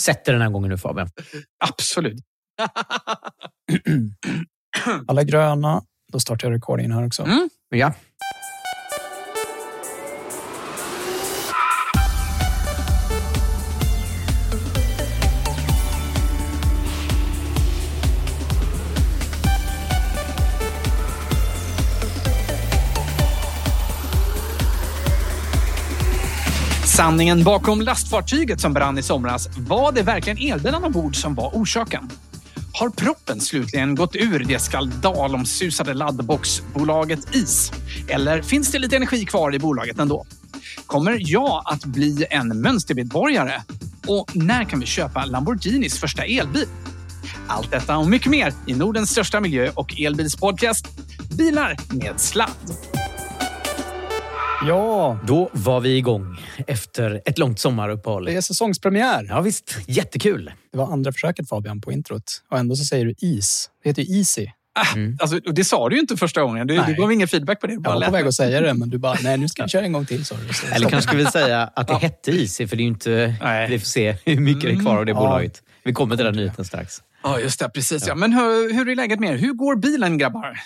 [0.00, 1.08] Sätter den här gången nu Fabian.
[1.64, 2.20] Absolut.
[5.08, 5.82] Alla gröna.
[6.12, 7.22] Då startar jag recordingen här också.
[7.22, 7.48] Mm.
[7.68, 7.92] Ja.
[27.00, 29.48] Sanningen bakom lastfartyget som brann i somras.
[29.58, 32.10] Var det verkligen elbilarna ombord som var orsaken?
[32.72, 37.72] Har proppen slutligen gått ur det skandalomsusade laddboxbolaget IS?
[38.08, 40.26] Eller finns det lite energi kvar i bolaget ändå?
[40.86, 43.62] Kommer jag att bli en mönstermedborgare?
[44.06, 46.66] Och när kan vi köpa Lamborghinis första elbil?
[47.46, 50.86] Allt detta och mycket mer i Nordens största miljö och elbilspodcast
[51.38, 52.89] Bilar med sladd.
[54.66, 58.24] Ja, Då var vi igång efter ett långt sommaruppehåll.
[58.24, 59.26] det är säsongspremiär.
[59.28, 60.52] Ja visst, jättekul.
[60.72, 62.42] Det var andra försöket Fabian på introt.
[62.50, 63.70] Och ändå så säger du is.
[63.82, 64.46] Det heter ju Easy.
[65.20, 66.66] Alltså, och det sa du ju inte första gången.
[66.66, 66.84] Du, Nej.
[66.86, 67.72] du gav ingen feedback på det.
[67.72, 69.68] Jag Bara var på väg att säga det, men du bara, nej nu ska vi
[69.68, 70.18] köra en gång till.
[70.18, 70.24] du.
[70.24, 70.34] Så-
[70.72, 73.34] Eller kanske ska vi säga att det hette Easy, för det är ju inte...
[73.42, 73.70] Nej.
[73.70, 75.18] Vi får se hur mycket det är kvar av det Ja.
[75.18, 75.62] bolaget.
[75.84, 76.94] Vi kommer till den nyheten strax.
[77.22, 77.68] Ja, just det.
[77.68, 78.06] Precis.
[78.06, 78.14] Ja.
[78.14, 79.36] Men hur, hur är läget med er?
[79.38, 80.60] Hur går bilen, grabbar?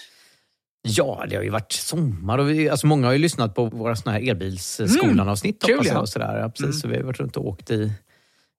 [0.87, 3.97] Ja, det har ju varit sommar och vi, alltså många har ju lyssnat på våra
[3.97, 5.63] såna här elbilsskolan-avsnitt.
[5.63, 6.01] Kul, hoppas jag, ja.
[6.01, 6.39] och sådär.
[6.39, 7.93] Ja, precis, så vi har varit runt och åkt i,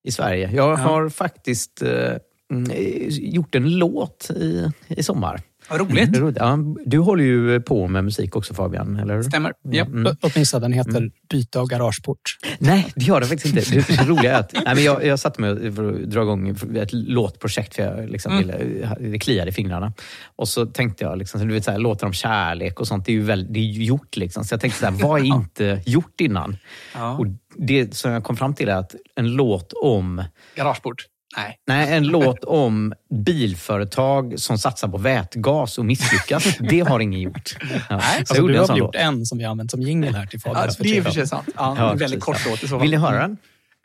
[0.04, 0.52] i Sverige.
[0.54, 2.14] Jag har faktiskt eh,
[2.52, 2.72] mm,
[3.10, 5.42] gjort en låt i, i sommar.
[5.70, 6.16] Vad roligt.
[6.16, 6.38] Är roligt.
[6.40, 9.24] Ja, du håller ju på med musik också Fabian, eller hur?
[9.24, 9.54] Stämmer.
[9.62, 9.86] Ja.
[9.86, 10.04] Mm.
[10.04, 12.38] Låt mig gissa, den heter Byte av garageport.
[12.60, 13.94] Nej, det gör det faktiskt inte.
[13.94, 16.58] Det, det roliga är att nej, men jag, jag satte mig för att dra igång
[16.76, 19.94] ett låtprojekt för jag liksom ville, det kliade i fingrarna.
[20.36, 23.06] Och så tänkte jag, liksom, så du vet, så här, låtar om kärlek och sånt,
[23.06, 24.18] det är ju, väl, det är gjort.
[24.18, 24.44] Liksom.
[24.44, 26.58] Så jag tänkte, så här, vad är inte gjort innan?
[26.94, 27.18] Ja.
[27.18, 27.26] Och
[27.58, 30.24] det som jag kom fram till är att en låt om
[30.56, 31.06] Garageport?
[31.38, 31.60] Nej.
[31.68, 32.94] Nej, en låt om
[33.26, 36.58] bilföretag som satsar på vätgas och misslyckas.
[36.70, 37.58] det har ingen gjort.
[37.62, 37.68] Ja.
[37.70, 40.26] Nej, alltså, alltså du har en gjort en som vi har använt som jingel här
[40.26, 40.66] till Fabian.
[40.68, 41.50] Ja, det är i för sig sant.
[41.56, 42.78] Ja, ja, väldigt kort låt i så.
[42.78, 43.26] Vill ni höra den?
[43.26, 43.38] Mm.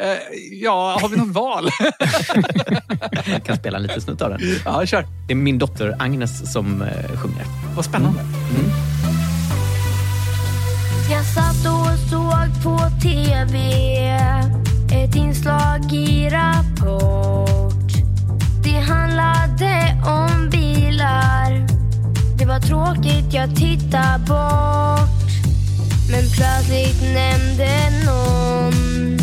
[0.03, 0.19] Eh,
[0.63, 1.71] ja, har vi något val?
[3.27, 4.41] Jag kan spela en liten snutt av den.
[4.65, 5.07] Ja, kör.
[5.27, 7.45] Det är min dotter Agnes som eh, sjunger.
[7.77, 8.21] Vad spännande.
[8.21, 8.71] Mm.
[11.11, 13.59] Jag satt och såg på TV
[15.11, 17.93] ett inslag i Rapport.
[18.63, 21.67] Det handlade om bilar.
[22.39, 25.31] Det var tråkigt, jag tittade bort.
[26.11, 29.19] Men plötsligt nämnde någon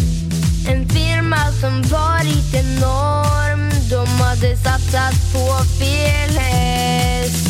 [0.70, 3.70] en firma som varit enorm.
[3.90, 7.48] De hade satsat på fel häst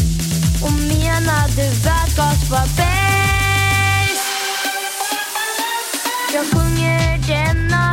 [0.64, 2.98] och menade vätgas var bäst.
[6.34, 7.87] Jag sjunger denna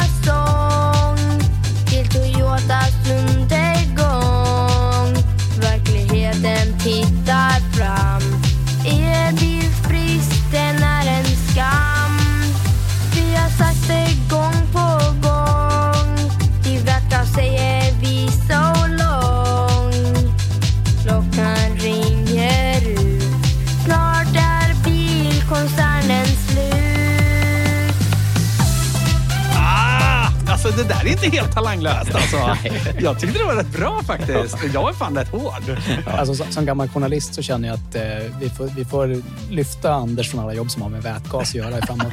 [30.89, 32.11] det där är inte helt talanglöst.
[32.25, 32.57] Alltså.
[32.99, 34.57] Jag tyckte det var rätt bra faktiskt.
[34.75, 35.79] Jag är fan rätt hård.
[36.07, 38.03] Alltså, som, gammal journalist så känner jag att eh,
[38.41, 41.87] vi, får, vi får lyfta Anders från alla jobb som har med vätgas att göra
[41.87, 42.13] framåt.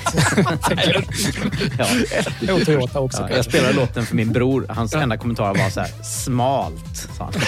[2.47, 2.53] Ja.
[2.53, 3.27] Och Toyota också.
[3.29, 4.65] Ja, jag spelade låten för min bror.
[4.69, 7.07] Hans enda kommentar var så här, smalt.
[7.17, 7.33] Sa han.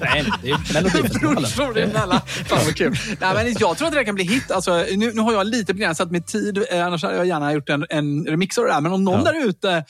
[0.00, 2.20] Nej, det är Melodifestivalen.
[2.46, 2.98] Fan vad kul.
[3.20, 4.50] Nej, men jag tror att det där kan bli hit.
[4.50, 6.64] Alltså, nu, nu har jag lite begränsat med tid.
[6.70, 8.82] Eh, annars hade jag gärna gjort en, en remix av det där.
[8.82, 9.32] Men om någon Ja.
[9.32, 9.84] där ute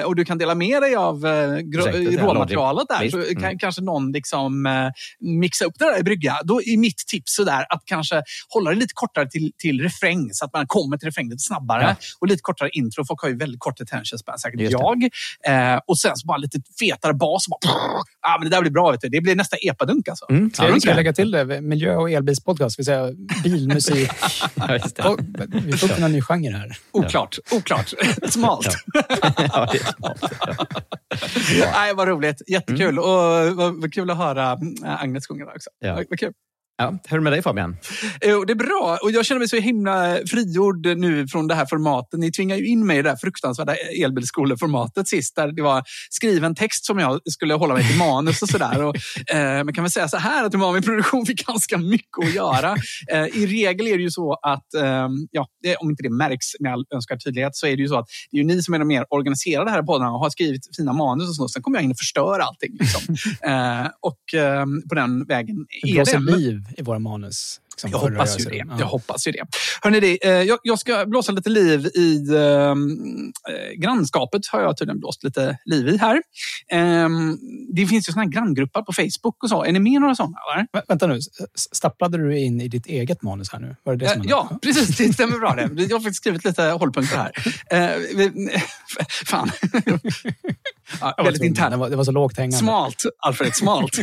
[0.00, 3.12] eh, och du kan dela med dig av eh, ja, råmaterialet där visst.
[3.12, 3.42] så Mm.
[3.42, 4.72] kan kanske någon liksom, eh,
[5.20, 6.38] mixa upp det där i brygga.
[6.44, 10.44] Då är mitt tips sådär att kanske hålla det lite kortare till, till refräng så
[10.44, 11.82] att man kommer till refräng lite snabbare.
[11.82, 11.96] Ja.
[12.20, 13.04] Och lite kortare intro.
[13.04, 15.02] Folk har ju väldigt kort attention span, säkert Just jag.
[15.46, 17.46] Eh, och sen så bara lite fetare bas.
[17.48, 17.58] Bara,
[18.20, 18.90] ah, men det där blir bra.
[18.90, 19.08] Vet du.
[19.08, 20.26] Det blir nästa epadunk alltså.
[20.30, 21.60] Mm, Ska jag, ska jag lägga till det?
[21.60, 23.08] Miljö och elbilspodcast, vill säga
[23.44, 24.10] bilmusik.
[24.96, 25.08] Ja.
[25.08, 25.18] Och,
[25.64, 26.76] vi får upp en ny genre här.
[26.92, 27.38] Oklart.
[27.52, 27.92] Oklart.
[28.28, 28.66] Smalt.
[28.94, 30.32] Ja, det är smart.
[31.58, 31.68] Ja.
[31.72, 32.42] Nej, vad roligt.
[32.50, 32.98] Jättekul.
[32.98, 33.06] Och
[33.56, 35.70] vad, vad kul att höra äh, Agnes sjunga också.
[35.78, 35.94] Ja.
[35.94, 36.32] Vad, vad kul.
[36.78, 37.76] Ja, hur är det med dig Fabian?
[38.26, 38.98] Jo, det är bra.
[39.02, 42.20] Och jag känner mig så himla frigjord nu från det här formatet.
[42.20, 45.36] Ni tvingar ju in mig i det här fruktansvärda elbilsskoleformatet sist.
[45.36, 48.82] Där det var skriven text som jag skulle hålla mig till manus och sådär.
[48.82, 48.96] Och,
[49.34, 52.76] eh, man kan väl säga så här att Umami Produktion fick ganska mycket att göra.
[53.12, 56.46] Eh, I regel är det ju så att, eh, ja, det, om inte det märks
[56.60, 58.78] med all önskvärd tydlighet, så är det ju så att det är ni som är
[58.78, 61.48] de mer organiserade här på podden och har skrivit fina manus och så.
[61.48, 62.76] Sen kommer jag in och förstör allting.
[62.80, 63.14] Liksom.
[63.50, 66.36] eh, och eh, på den vägen är det.
[66.36, 67.60] liv i våra manus.
[67.74, 68.50] liksom, Jag hoppas, ju det.
[68.58, 68.70] runt.
[68.70, 68.84] jag Ja.
[68.84, 69.44] hoppas ju det.
[69.82, 72.74] Hörrni, eh, jag, jag ska blåsa lite liv i eh, eh,
[73.76, 74.46] grannskapet.
[74.46, 76.22] har jag tydligen blåst lite liv i här.
[76.72, 77.08] Eh,
[77.74, 79.64] det finns ju såna här granngrupper på Facebook och så.
[79.64, 80.36] Är ni med i några sådana?
[80.54, 80.66] Eller?
[80.72, 81.18] Vä- Vänta nu,
[81.72, 83.76] stapplade du in i ditt eget manus här nu?
[83.84, 84.30] Var det det som Eh, hände?
[84.30, 84.96] Ja, precis.
[84.96, 85.54] Det stämmer bra.
[85.54, 85.82] Det.
[85.82, 87.32] Jag har faktiskt skrivit lite hållpunkter här.
[89.26, 89.50] Fan.
[91.00, 91.50] Ja, väldigt tvungen.
[91.50, 91.70] internt.
[91.70, 92.56] Det var, det var så lågt hängande.
[92.56, 93.54] Smalt, Alfred.
[93.54, 93.98] Smalt.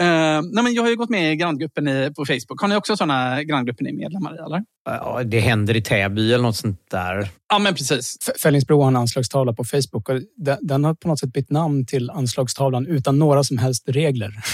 [0.00, 2.60] Eh, nej, men jag har ju gått med i granngruppen i, på Facebook.
[2.60, 4.38] Har ni också sådana granngrupper ni är medlemmar i?
[4.38, 4.62] Eller?
[4.84, 7.28] Ja, det händer i Täby eller något sånt där.
[7.48, 8.16] Ja, men precis.
[8.22, 11.50] F- Fällningsbro har en anslagstavla på Facebook och den, den har på något sätt bytt
[11.50, 14.32] namn till anslagstavlan utan några som helst regler.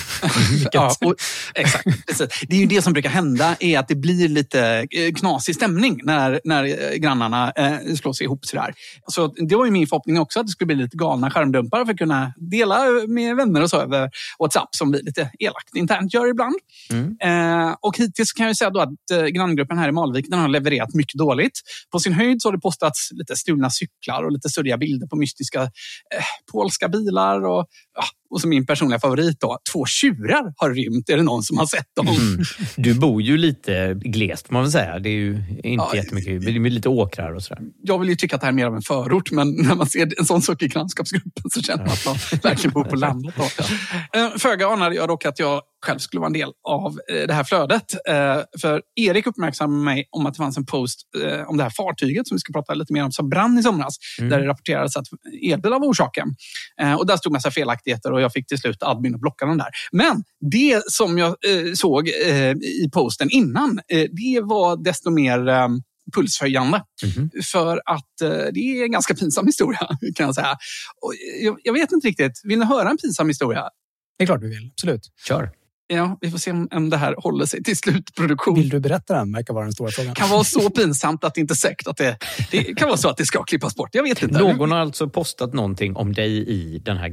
[0.72, 1.14] Ja, och,
[1.54, 1.84] exakt.
[2.06, 2.28] Precis.
[2.48, 6.00] Det är ju det som brukar hända, är att det blir lite eh, knasig stämning
[6.04, 8.44] när, när eh, grannarna eh, slår sig ihop.
[8.46, 8.74] Sådär.
[9.06, 11.92] Så det var ju min förhoppning också, att det skulle bli lite galna skärmdumpar för
[11.92, 12.78] att kunna dela
[13.08, 16.54] med vänner och så över WhatsApp, som vi lite elakt internt gör ibland.
[17.22, 20.38] Eh, och hittills kan jag ju säga då att eh, granngruppen här i Malvik den
[20.40, 21.60] har levererat mycket dåligt.
[21.92, 25.16] På sin höjd så har det postats lite stulna cyklar och lite suddiga bilder på
[25.16, 27.46] mystiska eh, polska bilar.
[27.46, 31.08] Och, ja, och som min personliga favorit då, två tjurar har rymt.
[31.08, 32.06] Är det någon som har sett dem?
[32.08, 32.42] Mm.
[32.76, 34.98] Du bor ju lite glest får man väl säga.
[34.98, 36.44] Det är ju inte Ja, jättemycket.
[36.44, 37.62] Det är lite åkrar och sådär.
[37.82, 39.86] Jag vill ju tycka att det här är mer av en förort, men när man
[39.86, 43.34] ser en sån sak i grannskapsgruppen så känner man att man verkligen bor på landet.
[43.36, 43.42] Då.
[44.18, 47.34] Eh, Föga anade jag dock att jag själv skulle vara en del av eh, det
[47.34, 47.94] här flödet.
[48.08, 51.70] Eh, För Erik uppmärksammade mig om att det fanns en post eh, om det här
[51.70, 53.96] fartyget som vi ska prata lite mer om, som brann i somras.
[54.18, 54.30] Mm.
[54.30, 55.06] Där det rapporterades att
[55.52, 56.28] elbil var orsaken.
[56.98, 59.68] Och där stod massa felaktigheter och jag fick till slut admin att blocka den där.
[59.92, 61.36] Men det som jag
[61.74, 65.70] såg i posten innan, det var desto mer
[66.14, 66.84] pulshöjande.
[67.02, 67.30] Mhm.
[67.52, 70.56] För att eh, det är en ganska pinsam historia, kan jag säga.
[71.02, 73.68] Och jag, jag vet inte riktigt, vill ni höra en pinsam historia?
[74.18, 75.02] Det är klart du vill, absolut.
[75.26, 75.50] Kör.
[75.92, 78.54] Ja, vi får se om, det här håller sig till slutproduktion.
[78.54, 79.32] Vill du berätta den?
[79.32, 80.14] verkar vara den stora frågan.
[80.14, 82.18] kan vara så pinsamt att det inte är säkert att det,
[82.50, 83.88] det kan vara så att det ska klippas bort.
[83.92, 84.38] Jag vet inte.
[84.38, 87.10] Någon har alltså postat någonting om dig i den här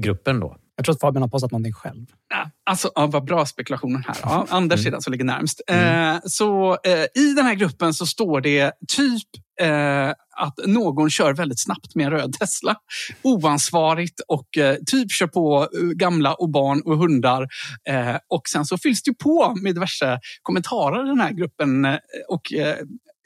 [0.00, 0.56] gruppen då?
[0.76, 2.06] Jag tror att Fabian har postat någonting själv.
[2.34, 4.16] Nej, Alltså, ja, vad bra spekulationer här.
[4.22, 4.86] Ja, Anders Mm.
[4.86, 5.60] är den som ligger närmst.
[5.68, 9.22] Eh, så eh, i den här gruppen så står det typ
[9.60, 12.76] eh, att någon kör väldigt snabbt med en röd Tesla.
[13.22, 17.46] Oansvarigt och eh, typ kör på eh, gamla och barn och hundar.
[17.88, 21.84] Eh, och sen så fylls det på med diverse kommentarer i den här gruppen.
[21.84, 21.98] Eh,
[22.28, 22.76] och eh,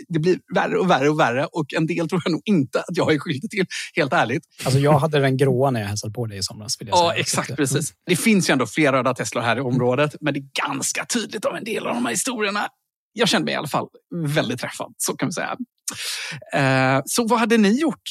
[0.09, 2.97] det blir värre och värre och värre och en del tror jag nog inte att
[2.97, 4.43] jag är skyldig till, helt ärligt.
[4.65, 6.81] Alltså jag hade den gråa när jag hälsade på dig i somras.
[6.81, 7.21] Vill jag Ja, säga.
[7.21, 7.93] exakt att, precis.
[8.07, 11.45] Det finns ju ändå fler röda Teslor här i området, men det är ganska tydligt
[11.45, 12.69] av en del av de här historierna.
[13.13, 13.87] Jag kände mig i alla fall
[14.35, 15.57] väldigt träffad, så kan vi säga.
[16.53, 18.11] Eh, så vad hade ni gjort?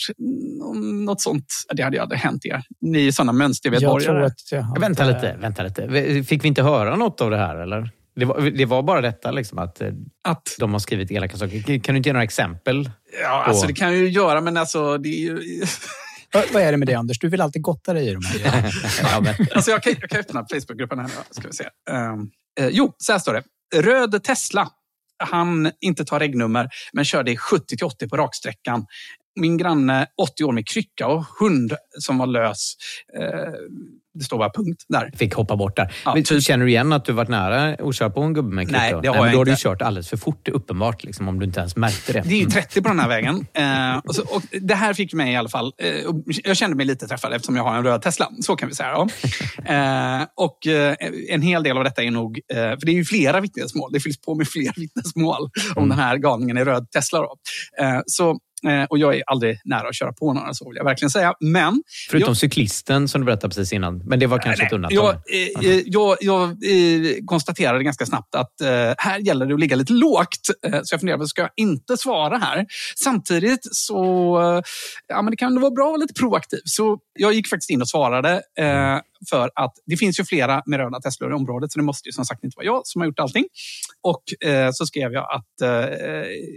[1.05, 1.45] Något sånt?
[1.73, 2.63] Det hade ju aldrig hänt er.
[2.81, 4.79] Ni är sådana Jag tror att jag hade...
[4.79, 6.23] Vänta lite, vänta lite.
[6.23, 7.89] Fick vi inte höra något av det här eller?
[8.15, 9.89] Det var, det var bara detta liksom att eh,
[10.23, 11.79] Att, de har skrivit elaka saker.
[11.79, 12.89] Kan du inte ge några exempel?
[13.21, 15.63] ja, alltså Och- det kan jag ju göra, men alltså det är ju...
[16.33, 17.19] Vad, vad är det med det Anders?
[17.19, 20.19] Du vill alltid gotta dig i de här ja, men, Alltså jag, kan, jag kan
[20.19, 21.13] öppna Facebookgruppen här nu.
[21.31, 21.63] Ska vi se.
[21.89, 23.43] Um, eh, jo, så här står det.
[23.81, 24.69] Röd Tesla.
[25.17, 28.85] Han inte tar regnummer, men körde i 70-80 på raksträckan.
[29.39, 32.75] Min granne, 80 år med krycka och hund som var lös.
[33.19, 33.53] Eh,
[34.15, 35.11] det står bara punkt där.
[35.17, 35.93] fick hoppa bort där.
[36.05, 36.43] Ja, Men typ.
[36.43, 38.79] Känner du igen att du varit nära att köra på en gubbe med krycka?
[38.79, 41.39] Nej, det har men jag Då har du kört alldeles för fort, uppenbart, liksom, om
[41.39, 42.21] du inte ens märkte det.
[42.21, 43.47] Det är ju 30 på den här vägen.
[43.55, 45.73] Eh, och så, och det här fick mig i alla fall...
[45.77, 45.93] Eh,
[46.43, 48.29] jag kände mig lite träffad eftersom jag har en röd Tesla.
[48.41, 48.89] Så kan vi säga.
[48.89, 49.07] Ja.
[49.75, 50.95] Eh, och eh,
[51.29, 52.39] en hel del av detta är nog...
[52.53, 53.91] Eh, för det är ju flera vittnesmål.
[53.93, 57.19] Det fylls på med fler vittnesmål om den här galningen i röd Tesla.
[57.19, 57.35] Då.
[57.81, 58.39] Eh, så,
[58.89, 61.33] och jag är aldrig nära att köra på några, så vill jag verkligen säga.
[61.39, 63.97] Men Förutom jag- cyklisten som du berättade precis innan.
[64.05, 64.97] Men det var kanske Nej, ett undantag.
[64.97, 69.59] Jag, eh, eh, jag, jag eh, konstaterade ganska snabbt att eh, här gäller det att
[69.59, 70.29] ligga lite lågt.
[70.67, 72.65] Eh, så jag funderade ska jag inte svara här?
[73.03, 73.97] Samtidigt så
[74.41, 74.61] eh,
[75.07, 76.59] ja, men det kan vara bra att vara lite proaktiv.
[76.65, 78.41] Så jag gick faktiskt in och svarade.
[79.29, 82.13] För att det finns ju flera med röda Teslor i området, så det måste ju
[82.13, 83.45] som sagt inte vara jag som har gjort allting.
[84.01, 85.67] Och eh, så skrev jag att eh,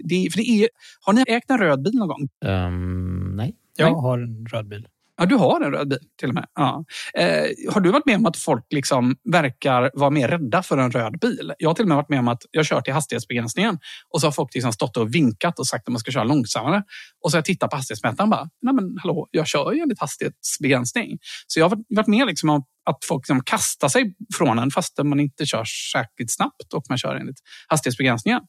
[0.04, 0.68] det, för det är,
[1.00, 2.28] har ni ägt en röd bil någon gång?
[2.44, 3.54] Ehm, nej.
[3.76, 4.86] Jag har en röd bil.
[5.20, 6.46] Ja, du har en röd bil till och med.
[6.54, 6.84] Ja.
[7.14, 10.90] Eh, har du varit med om att folk liksom verkar vara mer rädda för en
[10.90, 11.52] röd bil?
[11.58, 13.78] Jag har till och med varit med om att jag kört i hastighetsbegränsningen
[14.14, 16.82] och så har folk liksom stått och vinkat och sagt att man ska köra långsammare.
[17.24, 19.80] Och så har jag tittat på hastighetsmätaren och bara, nej men hallå, jag kör ju
[19.80, 21.18] enligt hastighetsbegränsning.
[21.46, 24.98] Så jag har varit- med liksom om att folk liksom kastar sig från en fast
[25.04, 28.40] man inte kör särskilt snabbt och man kör enligt hastighetsbegränsningen.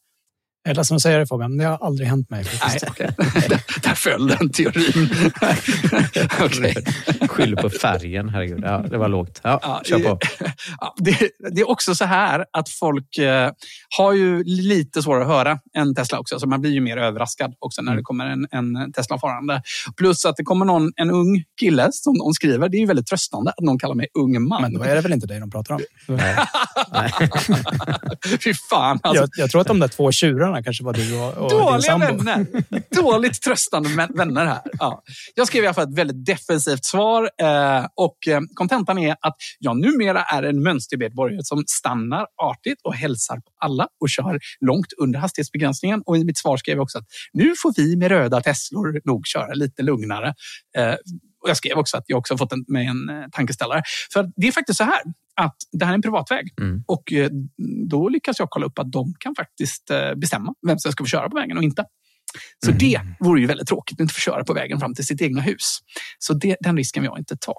[0.64, 2.46] Jag är ledsen att säga det Fabian, men det har aldrig hänt mig.
[2.68, 3.10] Nej, okej.
[3.84, 5.10] Där föll den teorin.
[6.42, 6.76] Okej.
[7.28, 8.60] Skyller på färgen, herregud.
[8.64, 9.40] Ja, det var lågt.
[9.44, 10.20] Ja, Ja, kör på.
[10.80, 13.52] Ja, det, det är också så här att folk eh,
[13.98, 16.40] har ju lite svårare att höra än Tesla också.
[16.40, 17.92] Så man blir ju mer överraskad också Mm.
[17.92, 19.62] när det kommer en, en Tesla farande.
[19.98, 22.70] Plus att det kommer någon, en ung kille som de skriver.
[22.70, 24.62] Det är ju väldigt tröstande att någon kallar mig ung man.
[24.62, 25.82] Men då är det väl inte dig de pratar om?
[26.08, 26.36] Nej.
[26.94, 27.12] Nej.
[28.44, 29.00] Fy fan.
[29.04, 31.82] Alltså, Jag, jag tror att de där två tjurarna kanske var du och, och din
[31.82, 32.06] sambo.
[32.06, 32.46] vänner.
[33.02, 34.62] Dåligt tröstande vän- vänner här.
[34.80, 35.04] Ja.
[35.36, 39.36] Jag skrev i alla fall ett väldigt defensivt svar eh, och eh, kontentan är att
[39.60, 44.94] jag numera är en mönstermedborgare som stannar artigt och hälsar på alla och kör långt
[44.98, 46.02] under hastighetsbegränsningen.
[46.06, 49.26] Och i mitt svar skrev jag också att nu får vi med röda Teslor nog
[49.28, 50.34] köra lite lugnare.
[51.44, 53.82] Och jag skrev också att jag också har fått en, med en eh, tankeställare.
[54.14, 55.02] För det är faktiskt så här
[55.42, 56.84] att det här är en privatväg Mm.
[56.88, 57.30] och eh,
[57.90, 61.08] då lyckas jag kolla upp att de kan faktiskt eh, bestämma vem som ska få
[61.08, 61.86] köra på vägen och inte.
[62.66, 65.22] Så det vore ju väldigt tråkigt att inte få köra på vägen fram till sitt
[65.22, 65.80] egna hus.
[66.20, 67.54] Så det, den risken vill jag inte ta.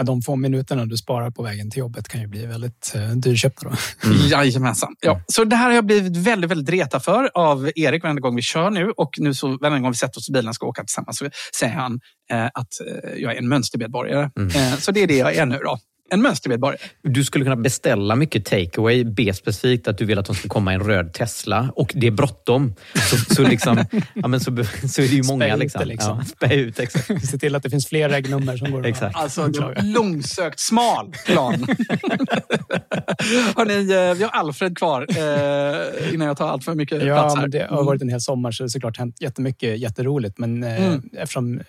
[0.00, 3.08] Ja, de få minuterna du sparar på vägen till jobbet kan ju bli väldigt eh,
[3.08, 3.68] dyrköpta.
[3.68, 3.74] Då.
[4.30, 4.94] Jajamensan.
[5.00, 8.36] Ja, så det här har jag blivit väldigt, väldigt retad för av Erik varenda gång
[8.36, 8.90] vi kör nu.
[8.96, 11.30] Och nu så varenda gång vi sätter oss i bilen och ska åka tillsammans så
[11.58, 14.30] säger han eh, att eh, jag är en mönstermedborgare.
[14.54, 15.78] Eh, så det är det jag är nu då.
[16.10, 16.78] En mönstermedborgare.
[17.02, 20.72] Du skulle kunna beställa mycket takeaway, be specifikt att du vill att de ska komma
[20.72, 22.74] i en röd Tesla och det är bråttom.
[23.10, 24.56] Så, så, liksom, ja, men så,
[24.88, 25.44] så är det ju många.
[25.46, 25.88] Spä ut liksom.
[25.88, 26.18] liksom.
[26.18, 27.28] Ja, spä ut, exakt.
[27.30, 29.16] Se till att det finns fler regnummer som går att Exakt.
[29.16, 29.52] Alltså
[29.82, 31.54] långsökt smal plan.
[33.56, 33.74] Hörrni,
[34.10, 37.40] eh, vi har Alfred kvar eh, innan jag tar allt för mycket plats Ja, här.
[37.40, 40.38] men det har varit en hel sommar så det har såklart hänt jättemycket jätteroligt.
[40.38, 41.02] Men eh, Mm.
[41.18, 41.64] eftersom eh,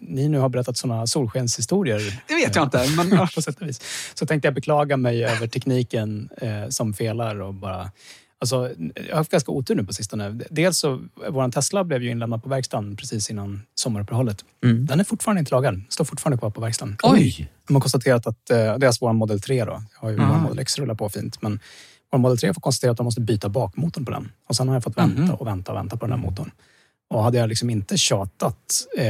[0.00, 2.86] ni nu har berättat sådana solskenshistorier Det vet jag inte.
[2.96, 3.18] Men,
[3.54, 3.80] sätt och vis,
[4.14, 7.90] så tänkte jag beklaga mig över tekniken eh, som felar och bara
[8.38, 10.40] Alltså, jag har haft ganska otur nu på sistone.
[10.50, 14.44] Dels så, vår Tesla blev ju inlämnad på verkstaden precis innan sommaruppehållet.
[14.64, 14.86] Mm.
[14.86, 15.82] Den är fortfarande inte lagad.
[15.88, 16.96] Står fortfarande kvar på verkstaden.
[17.02, 17.50] Oj!
[17.66, 19.72] De har konstaterat att, eh, det är alltså vår Model 3 då.
[19.72, 21.42] Jag har ju vår Model X rullar på fint.
[21.42, 21.60] Men
[22.12, 24.32] vår Model 3 får konstatera att de måste byta bakmotorn på den.
[24.48, 25.30] Och sen har jag fått vänta Mhm.
[25.30, 26.50] och vänta och vänta på den här motorn.
[27.10, 29.04] Och hade jag liksom inte tjatat eh,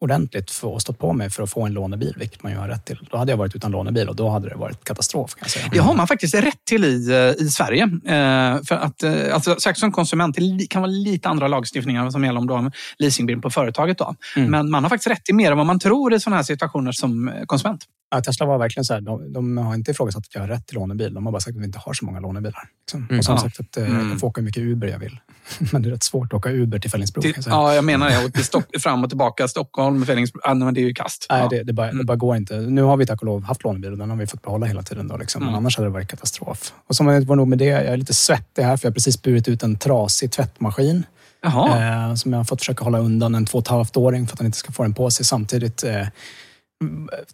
[0.00, 2.68] ordentligt för att stå på mig för att få en lånebil, vilket man ju har
[2.68, 2.98] rätt till.
[3.10, 5.34] Då hade jag varit utan lånebil och då hade det varit katastrof.
[5.34, 5.68] Kan jag säga.
[5.72, 7.82] Det har man faktiskt rätt till i, eh, i Sverige.
[7.82, 12.24] Eh, för att, eh, alltså, särskilt som konsument, det kan vara lite andra lagstiftningar som
[12.24, 13.98] gäller om du har leasingbil på företaget.
[13.98, 14.14] Då.
[14.36, 14.50] Mm.
[14.50, 16.92] Men man har faktiskt rätt till mer än vad man tror i sådana här situationer
[16.92, 17.84] som eh, konsument.
[18.10, 20.66] Ja, Tesla var verkligen så här, de, de har inte ifrågasatt att jag har rätt
[20.66, 21.14] till lånebil.
[21.14, 22.62] De har bara sagt att vi inte har så många lånebilar.
[22.82, 23.00] Liksom.
[23.00, 23.18] Mm.
[23.18, 23.38] Och de Ja.
[23.38, 24.10] sagt att eh, Mm.
[24.10, 25.18] jag får åka hur mycket Uber jag vill.
[25.72, 27.06] Men det är rätt svårt att åka Uber till säga.
[27.46, 28.24] ja, jag menar det.
[28.24, 30.40] Och till Stock, fram och tillbaka, Stockholm, Fellingsbro.
[30.44, 31.26] Ja, men det är ju kast.
[31.30, 31.48] Nej, Ja.
[31.48, 32.06] det, det, bara, det Mm.
[32.06, 32.56] bara går inte.
[32.56, 34.82] Nu har vi tack och lov haft lånebil och den har vi fått behålla hela
[34.82, 35.08] tiden.
[35.08, 35.40] Då, liksom.
[35.40, 35.58] Men Mm.
[35.58, 36.72] annars hade det varit katastrof.
[36.88, 39.22] Och som var nog med det, jag är lite svettig här för jag har precis
[39.22, 41.02] burit ut en trasig tvättmaskin.
[41.44, 44.32] Eh, som jag har fått försöka hålla undan en två och ett halvt åring för
[44.34, 45.26] att han inte ska få den på sig.
[45.26, 46.06] Samtidigt, eh,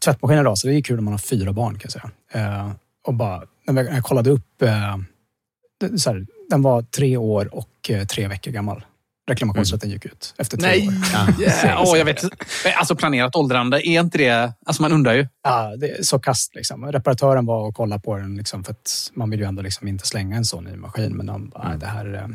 [0.04, 0.68] tvättmaskinen rasar.
[0.68, 2.11] Det är kul om man har fyra barn kan jag säga.
[2.47, 2.71] Eh,
[3.06, 4.68] och bara, när jag, kollade upp, eh,
[6.06, 8.85] här, den var tre år och eh, tre veckor gammal.
[9.31, 10.95] Reklamationsrätten gick ut efter tre Nej, år.
[11.64, 12.25] ja, åh, jag vet.
[12.76, 14.52] Alltså planerat åldrande, är inte det...
[14.67, 15.26] Alltså man undrar ju.
[15.43, 16.93] Ja, det är så kast liksom.
[16.93, 20.07] Reparatören var och kollade på den liksom, för att man vill ju ändå liksom inte
[20.07, 21.17] slänga en sån ny maskin.
[21.17, 22.29] Men de bara, "Nej, det här, eh,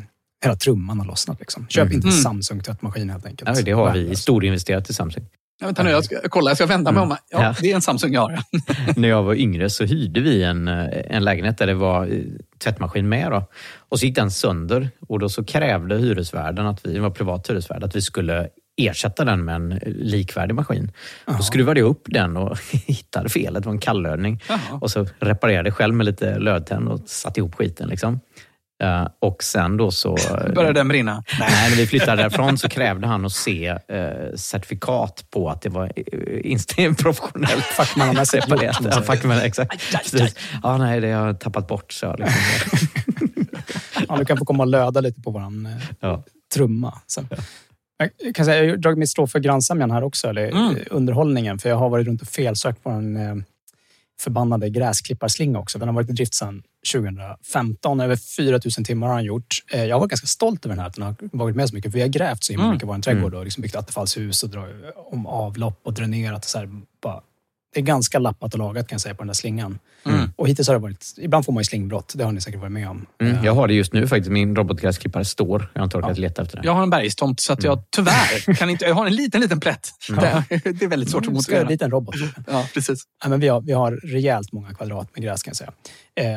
[0.44, 1.40] hela trumman har lossnat.
[1.40, 1.66] Liksom.
[1.68, 1.94] Köp Mm.
[1.94, 2.22] inte en Mm.
[2.22, 3.50] Samsung tvättmaskin helt enkelt.
[3.58, 5.24] Ja, det har vi storinvesterat i Samsung.
[5.60, 6.50] Ja, vänta nu, jag ska kolla.
[6.50, 7.16] Jag ska vända mig om.
[7.30, 7.54] Ja, Ja.
[7.60, 8.38] Det är en Samsung jag har.
[8.96, 12.22] När jag var yngre så hyrde vi en, eh, en lägenhet där det var eh,
[12.58, 13.30] tvättmaskin med.
[13.30, 13.46] Då.
[13.78, 17.50] Och så gick den sönder och då så krävde hyresvärden, att vi det var privat
[17.50, 20.92] hyresvärd, att vi skulle ersätta den med en likvärdig maskin.
[21.26, 23.62] Då skruvade jag upp den och hittade felet.
[23.62, 24.42] Det var en kallödning.
[24.48, 24.58] Jaha.
[24.80, 27.88] Och så reparerade själv med lite lödtenn och satte ihop skiten.
[27.88, 28.20] Liksom.
[28.82, 30.16] Eh, och sen då så...
[30.54, 31.24] Började den brinna?
[31.40, 35.68] Nej, när vi flyttade därifrån så krävde han att se eh, certifikat på att det
[35.68, 35.92] var
[36.44, 38.46] inst- professionellt Fackmannamässigt
[38.84, 39.92] Ja, fackman, exakt.
[39.92, 40.36] Precis.
[40.62, 41.92] Ja, nej, det har jag tappat bort.
[41.92, 42.88] Så jag liksom.
[44.08, 45.68] Ja, du kan få komma och löda lite på våran
[46.00, 46.24] ja.
[46.54, 46.98] trumma.
[47.06, 47.24] Så.
[48.22, 50.76] Jag kan säga, jag har dragit mitt strå för grannsämjan här också, eller Mm.
[50.90, 51.58] underhållningen.
[51.58, 53.44] För jag har varit runt och felsökt på en
[54.20, 55.78] förbannade gräsklipparslinga också.
[55.78, 58.00] Den har varit i drift sedan 2015.
[58.00, 59.46] Över 4 000 timmar har den gjort.
[59.72, 61.92] Eh, Jag var ganska stolt över den här, att den har varit med så mycket.
[61.92, 62.74] För vi har grävt så himla Mm.
[62.74, 64.66] mycket i vår trädgård och liksom byggt attefallshus och dra
[65.12, 66.44] om avlopp och dränerat.
[66.44, 66.68] Och så här.
[67.78, 69.78] Det är ganska lappat och lagat kan jag säga på den där slingan.
[70.06, 70.32] Mm.
[70.36, 72.12] Och hittills har det varit, ibland får man ju slingbrott.
[72.16, 73.06] Det har ni säkert varit med om.
[73.20, 74.30] Mm, Eh, jag har det just nu faktiskt.
[74.30, 75.70] Min robotgräsklippare står.
[75.74, 76.62] Jag har inte orkat leta efter det.
[76.66, 78.84] Jag har en bergstomt så att jag tyvärr kan inte...
[78.84, 79.88] Jag har en liten, liten plätt.
[80.08, 81.84] Det, det är väldigt svårt att Mm, motivera.
[81.84, 82.14] En robot.
[82.46, 83.02] Ja, precis.
[83.22, 85.72] Ja, men vi, har, vi har rejält många kvadrat med gräs kan jag säga.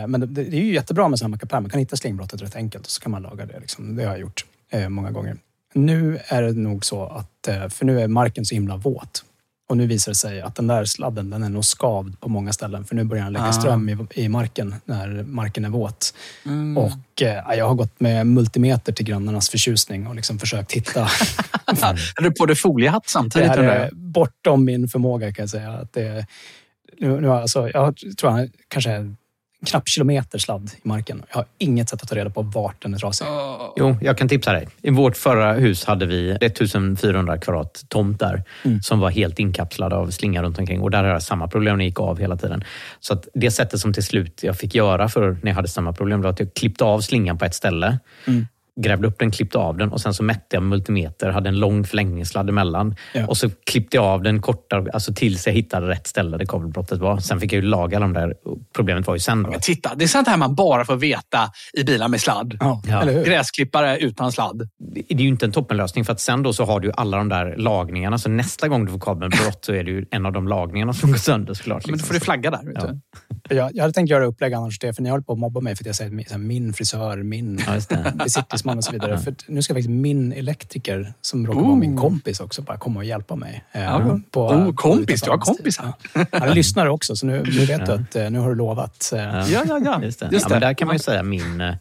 [0.02, 1.62] Eh, men det, det är ju jättebra med sådana mackapärer.
[1.62, 3.60] Man kan hitta slingbrottet rätt enkelt och så kan man laga det.
[3.60, 3.96] Liksom.
[3.96, 5.38] Det har jag gjort eh, många gånger.
[5.74, 9.24] Nu är det nog så att, eh, för nu är marken så himla våt.
[9.72, 12.54] Och nu visar det sig att den där sladden den är nog skavd på många
[12.54, 12.86] ställen.
[12.86, 13.52] För nu börjar den lägga Ah.
[13.52, 16.14] ström i, i marken när marken är våt.
[16.46, 16.78] Mm.
[16.78, 21.02] Och eh, jag har gått med multimeter till grannarnas förtjusning och liksom försökt hitta
[21.66, 23.50] Är du på det foliehatt det samtidigt?
[23.50, 25.72] här undrar är bortom min förmåga kan jag säga.
[25.72, 26.26] Att det,
[27.00, 29.18] nu, nu, alltså, jag tror jag kanske en
[29.66, 31.24] knapp kilometer sladd i marken.
[31.30, 33.28] Jag har inget sätt att ta reda på vart den är trasig.
[33.78, 34.68] Jo, jag kan tipsa dig.
[34.82, 38.82] I vårt förra hus hade vi 1400 kvadrat tomt där Mm.
[38.82, 40.82] som var helt inkapslad av slingar runt omkring.
[40.82, 42.64] Och där har jag samma problem, det gick av hela tiden.
[43.00, 45.94] Så att det sättet som till slut jag fick göra för när jag hade samma
[45.94, 48.00] problem var att jag klippte av slingan på ett ställe.
[48.28, 48.48] Mm.
[48.82, 51.60] Grävde upp den, klippte av den och sen så mätte jag med multimeter, hade en
[51.60, 52.96] lång förlängningssladd emellan.
[53.14, 53.28] Ja.
[53.28, 57.00] Och så klippte jag av den kortare, alltså tills jag hittade rätt ställe där kabelbrottet
[57.00, 57.18] var.
[57.18, 58.34] Sen fick jag ju laga de där.
[58.76, 59.42] Problemet var ju sen.
[59.42, 62.58] Men titta, det är sånt här man bara får veta i bilar med sladd.
[62.60, 63.04] Ja, Ja.
[63.04, 64.70] Gräsklippare utan sladd.
[64.94, 67.18] det är ju inte en toppenlösning för att sen då så har du ju alla
[67.18, 68.18] de där lagningarna.
[68.18, 71.12] Så nästa gång du får kabelbrott så är det ju en av de lagningarna som
[71.12, 71.88] går sönder såklart.
[71.88, 72.64] Men då får du flagga där.
[72.66, 72.88] Vet Ja.
[72.88, 73.56] du?
[73.56, 75.76] Jag, jag hade tänkt göra upplägg annars, det, för ni håller på att mobba mig
[75.76, 77.92] för att jag säger min frisör, min Ja, just
[78.64, 79.18] besiktningsman och så vidare.
[79.24, 83.06] För nu ska faktiskt min elektriker, som råkar vara min kompis också, bara komma och
[83.06, 83.64] hjälpa mig.
[83.72, 84.20] eh, Ja.
[84.32, 85.94] på- Oh, kompis, du har kompisar.
[86.14, 86.26] Ja.
[86.32, 87.86] Han är lyssnare också, så nu, nu vet Ja.
[87.86, 89.12] du att eh, nu har du lovat.
[89.14, 89.48] eh, Ja.
[89.48, 90.04] Ja, ja, ja.
[90.04, 90.30] Just det.
[90.32, 90.54] Just ja, det.
[90.56, 91.76] men där kan man ju säga min, eh,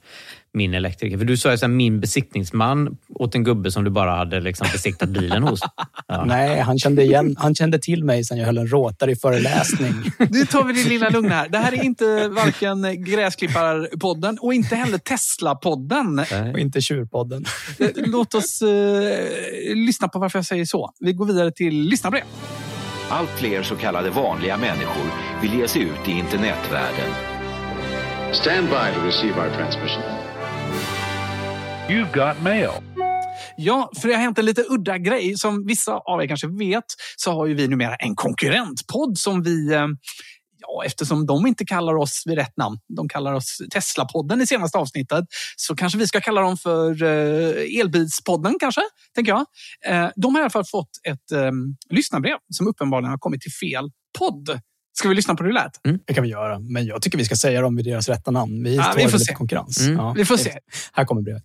[0.52, 1.18] min elektriker.
[1.18, 4.40] För du sa ju så här, min besiktningsman åt en gubbe som du bara hade
[4.40, 5.60] liksom besiktat bilen hos.
[6.06, 6.24] Ja.
[6.24, 9.94] Nej, han kände, igen, han kände till mig sen jag höll en Rotary-föreläsning.
[10.30, 11.48] Nu tar vi det lilla lugna här.
[11.48, 16.26] Det här är inte varken Gräsklipparpodden och inte heller Tesla-podden.
[16.30, 16.52] Nej.
[16.52, 17.44] och inte Tjurpodden.
[17.94, 20.92] Låt oss eh, lyssna på varför jag säger så.
[21.00, 22.24] Vi går vidare till lyssnarbrev.
[23.10, 25.10] Allt fler så kallade vanliga människor
[25.42, 27.10] vill ge sig ut i internetvärlden.
[28.32, 30.19] Stand by to receive our transmission.
[31.90, 32.70] You've got mail.
[33.56, 35.36] Ja, för det har hänt en lite udda grej.
[35.38, 36.84] Som vissa av er kanske vet
[37.16, 39.86] så har ju vi numera en konkurrentpodd som vi eh,
[40.58, 44.78] ja, eftersom de inte kallar oss vid rätt namn, de kallar oss Tesla-podden i senaste
[44.78, 45.24] avsnittet,
[45.56, 48.82] så kanske vi ska kalla dem för eh, Elbilspodden kanske,
[49.14, 49.46] tänker jag.
[49.86, 51.50] Eh, de har i alla fall fått ett eh,
[51.90, 54.60] lyssnarbrev som uppenbarligen har kommit till fel podd.
[54.92, 55.86] Ska vi lyssna på hur det lät?
[55.86, 56.00] Mm.
[56.04, 58.62] Det kan vi göra, men jag tycker vi ska säga dem vid deras rätta namn.
[58.64, 59.34] Vi Ja, vi får se.
[59.34, 59.80] konkurrens.
[59.80, 59.96] Mm.
[59.96, 60.14] Ja.
[60.16, 60.58] Vi får se.
[60.92, 61.42] Här kommer brevet.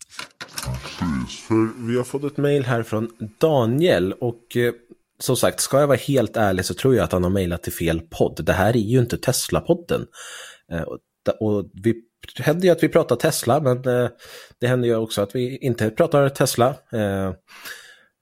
[1.48, 4.74] För vi har fått ett mejl här från Daniel och eh,
[5.20, 7.74] som sagt, ska jag vara helt ärlig så tror jag att han har mejlat till
[7.74, 8.46] fel podd.
[8.46, 10.06] Det här är ju inte Tesla-podden.
[10.72, 11.00] Eh, och,
[11.40, 11.96] och vi
[12.38, 14.10] det händer ju att vi pratar Tesla, men eh,
[14.60, 16.76] det händer ju också att vi inte pratar Tesla.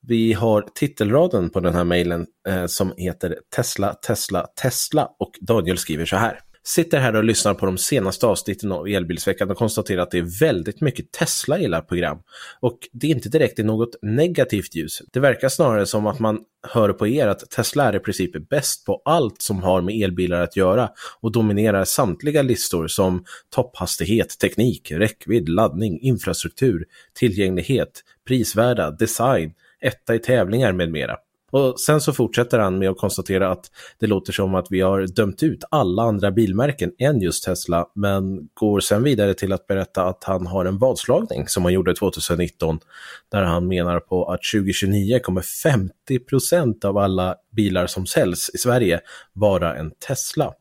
[0.07, 5.77] Vi har titelraden på den här mejlen eh, som heter Tesla, Tesla, Tesla och Daniel
[5.77, 6.39] skriver så här.
[6.65, 10.39] Sitter här och lyssnar på de senaste avsnitten av Elbilsveckan och konstaterar att det är
[10.39, 12.17] väldigt mycket Tesla i alla program.
[12.59, 15.01] Och det är inte direkt i något negativt ljus.
[15.13, 18.85] Det verkar snarare som att man hör på er att Tesla är i princip bäst
[18.85, 20.89] på allt som har med elbilar att göra
[21.21, 29.53] och dominerar samtliga listor som topphastighet, teknik, räckvidd, laddning, infrastruktur, tillgänglighet, prisvärda, design,
[29.83, 31.17] etta i tävlingar med mera.
[31.53, 35.07] Och sen så fortsätter han med att konstatera att det låter som att vi har
[35.07, 40.03] dömt ut alla andra bilmärken än just Tesla, men går sen vidare till att berätta
[40.03, 42.79] att han har en vadslagning som han gjorde 2019,
[43.31, 48.57] där han menar på att 2029 kommer 50 procent av alla bilar som säljs i
[48.57, 49.01] Sverige
[49.33, 50.53] vara en Tesla.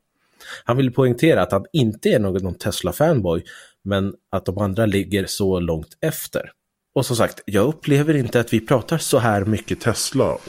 [0.64, 3.42] Han vill poängtera att han inte är någon Tesla-fanboy,
[3.82, 6.50] men att de andra ligger så långt efter.
[6.94, 10.48] Och som sagt, jag upplever inte att vi pratar så här mycket Tesla och...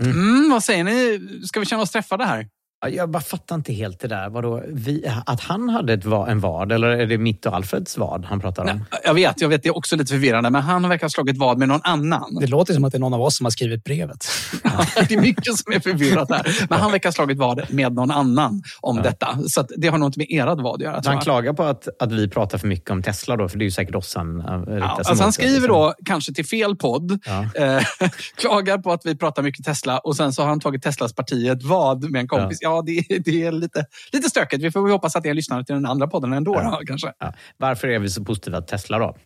[0.00, 1.20] Mm, vad säger ni?
[1.46, 2.46] Ska vi känna oss träffade här?
[2.80, 4.28] Ja, Jag bara fattar inte helt det där.
[4.28, 8.24] Vadå, vi, att han hade ett en vad, eller är det mitt och Alfreds vad
[8.24, 8.84] han pratar om?
[9.04, 11.58] Jag vet, jag vet, det är också lite förvirrande, men han verkar ha slagit vad
[11.58, 12.38] med någon annan.
[12.40, 14.26] Det låter som att det är någon av oss som har skrivit brevet.
[15.08, 16.66] det är mycket som är förvirrat här.
[16.70, 19.38] Men han verkar ha slagit vad med någon annan om detta.
[19.48, 21.02] Så att det har nog inte med erat vad att göra.
[21.04, 23.66] Han klagar på att, att vi pratar för mycket om Tesla då, för det är
[23.66, 25.68] ju säkert oss han äh, riktar Ja, alltså han skriver liksom.
[25.68, 27.62] då, kanske till fel podd, Ja.
[27.64, 27.82] eh,
[28.36, 31.62] klagar på att vi pratar mycket Tesla och sen så har han tagit Teslas partiet
[31.62, 32.58] vad med en kompis.
[32.68, 34.62] Ja, det, det är lite, lite stökigt.
[34.62, 36.54] Vi får väl hoppas att det är lyssnare till den andra podden ändå.
[36.54, 37.12] Då, kanske.
[37.18, 37.34] Ja.
[37.56, 39.16] Varför är vi så positiva till Tesla då?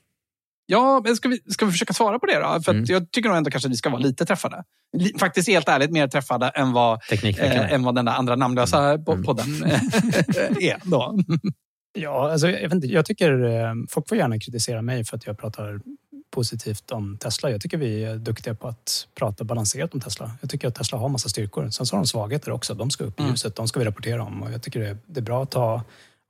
[0.67, 2.61] Ja, men ska vi, ska vi försöka svara på det då?
[2.63, 2.83] För Mm.
[2.83, 4.65] att jag tycker nog ändå kanske att vi ska vara lite träffade.
[5.21, 9.25] Faktiskt helt ärligt mer träffade än vad, eh, än vad den där andra namnlösa po-
[9.25, 9.47] podden
[10.61, 10.91] är.
[10.91, 11.19] Då.
[11.99, 15.27] Ja, alltså, jag, vet inte, jag tycker eh, folk får gärna kritisera mig för att
[15.27, 15.81] jag pratar
[16.33, 17.51] positivt om Tesla.
[17.51, 20.31] Jag tycker vi är duktiga på att prata balanserat om Tesla.
[20.41, 21.71] Jag tycker att Tesla har massa styrkor.
[21.71, 22.75] Sen så har de svagheter också.
[22.75, 23.33] De ska upp i Mm.
[23.33, 23.57] ljuset.
[23.57, 24.43] De ska vi rapportera om.
[24.43, 25.83] Och jag tycker det är, bra att ta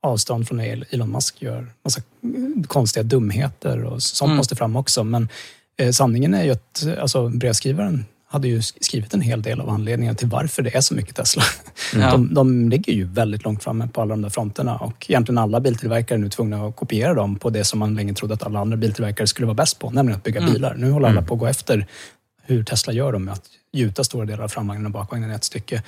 [0.02, 4.36] avstånd från El- Elon Musk gör massa mm, konstiga dumheter och sånt Mm.
[4.36, 5.04] måste fram också.
[5.04, 5.28] Men
[5.76, 9.70] eh, sanningen är ju att alltså, brevskrivaren hade ju sk- skrivit en hel del av
[9.70, 11.42] anledningen till varför det är så mycket Tesla.
[11.94, 12.10] Ja.
[12.10, 15.60] De, de ligger ju väldigt långt framme på alla de där fronterna och egentligen alla
[15.60, 18.58] biltillverkare är nu tvungna att kopiera dem på det som man länge trodde att alla
[18.60, 20.52] andra biltillverkare skulle vara bäst på, nämligen att bygga Mm.
[20.52, 20.74] bilar.
[20.74, 21.86] Nu håller alla på att gå efter
[22.42, 23.42] hur Tesla gör dem med att
[23.72, 25.82] gjuta stora delar av framvagnen och bakvagnen i ett stycke.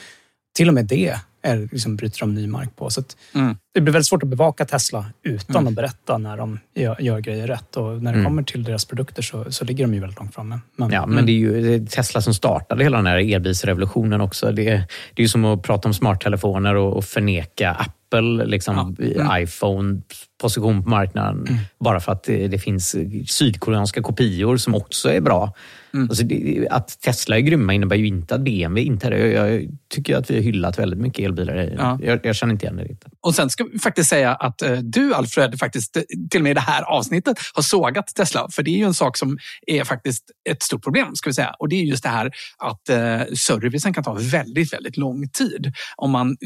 [0.56, 2.90] Till och med det är, liksom, bryter de ny mark på.
[2.90, 3.02] Så
[3.34, 3.56] Mm.
[3.74, 5.66] det blir väldigt svårt att bevaka Tesla utan Mm.
[5.68, 7.76] att berätta när de gör, gör grejer rätt.
[7.76, 8.24] Och när det Mm.
[8.24, 10.60] kommer till deras produkter så, så ligger de ju väldigt långt framme.
[10.76, 14.20] Men, Ja, men det är ju det är Tesla som startade hela den här elbilsrevolutionen
[14.20, 14.52] också.
[14.52, 14.78] Det, är-
[15.14, 19.42] det är ju som att prata om smarttelefoner och, och förneka Apple, liksom, Mm.
[19.42, 20.00] iPhone
[20.40, 21.58] position på marknaden.
[21.80, 25.52] Bara för att det, det finns sydkoreanska kopior som också är bra.
[25.94, 26.09] Mm.
[26.11, 29.18] Alltså det, att Tesla är grymma innebär ju inte att BMW inte är det.
[29.18, 31.74] Jag, jag tycker att vi har hyllat väldigt mycket elbilar.
[31.78, 31.98] Ja.
[32.02, 33.12] Jag, jag känner inte igen det riktigt.
[33.20, 36.50] Och sen ska vi faktiskt säga att eh, du Alfred faktiskt eh, till och med
[36.50, 38.48] i det här avsnittet har sågat Tesla.
[38.52, 41.54] För det är ju en sak som är faktiskt ett stort problem ska vi säga.
[41.59, 45.72] Och det är just det här att eh, servicen kan ta väldigt, väldigt lång tid.
[45.96, 46.37] Om man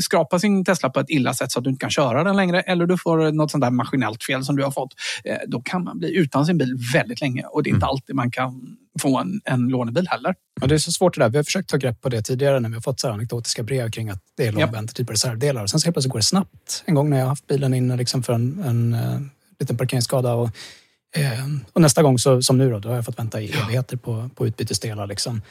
[0.00, 2.60] skrapar sin Tesla på ett illa sätt så att du inte kan köra den längre
[2.60, 4.94] eller du får något sånt där maskinellt fel som du har fått.
[5.24, 8.16] Eh, då kan man bli utan sin bil väldigt länge och det är inte alltid
[8.16, 10.34] man kan få en, en lånebil heller.
[10.60, 11.28] Ja, det är så svårt det där.
[11.28, 13.62] Vi har försökt ta grepp på det tidigare när vi har fått så här anekdotiska
[13.62, 15.62] brev kring att det är lång väntetid på reservdelar.
[15.62, 16.82] Och sen så helt plötsligt går det snabbt.
[16.86, 19.20] En gång när jag haft bilen inne liksom för en, en uh,
[19.60, 20.50] liten parkeringsskada och,
[21.16, 23.96] eh, och nästa gång, så, som nu, då, då har jag fått vänta i evigheter
[23.96, 25.06] på, på utbytesdelar.
[25.06, 25.42] Liksom.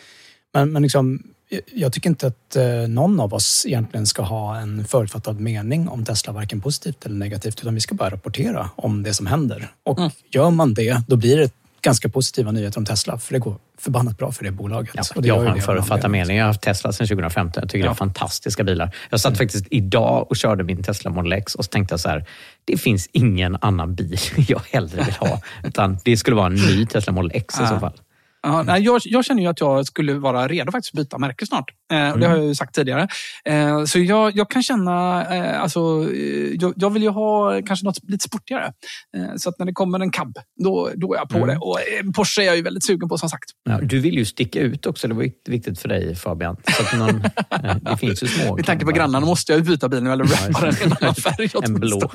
[0.53, 4.57] Men, men liksom, jag- jag tycker inte att eh, någon av oss egentligen ska ha
[4.57, 9.03] en förutfattad mening om Tesla, varken positivt eller negativt, utan vi ska bara rapportera om
[9.03, 9.71] det som händer.
[9.85, 10.11] Och Mm.
[10.31, 14.17] gör man det, då blir det ganska positiva nyheter om Tesla, för det går förbannat
[14.17, 14.91] bra för det bolaget.
[14.95, 16.37] Ja, det jag har en det förutfattad mening.
[16.37, 17.61] Jag har haft Tesla sedan 2015.
[17.61, 17.91] Jag tycker det Ja.
[17.91, 18.95] är fantastiska bilar.
[19.09, 22.09] Jag satt faktiskt idag och körde min Tesla Model X och så tänkte jag så
[22.09, 22.25] här,
[22.65, 25.41] det finns ingen annan bil jag hellre vill ha.
[25.63, 27.93] Utan det skulle vara en ny Tesla Model X i så fall.
[28.41, 31.45] Ja, nej, jag, jag känner ju att jag skulle vara redo faktiskt att byta märke
[31.45, 31.65] snart.
[31.93, 33.07] Eh, och det har jag ju sagt tidigare.
[33.45, 35.79] Eh, så jag, jag kan känna, eh, alltså,
[36.13, 38.73] eh, jag, jag vill ju ha kanske något lite sportigare.
[39.17, 41.47] Eh, så att när det kommer en cab, då, då är jag på Mm.
[41.49, 41.57] det.
[41.57, 43.49] Och eh, Porsche är jag ju väldigt sugen på som sagt.
[43.69, 45.07] Ja, du vill ju sticka ut också.
[45.07, 46.55] Det var vikt- viktigt för dig Fabian.
[46.91, 47.09] Så någon,
[47.63, 48.55] eh, det finns ju små...
[48.55, 51.15] Med tanke på grannarna måste jag ju byta bilen eller rappa den i en annan
[51.15, 51.99] färg En blå.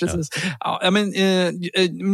[0.00, 0.28] Precis.
[0.60, 0.90] Ja.
[0.92, 1.12] men,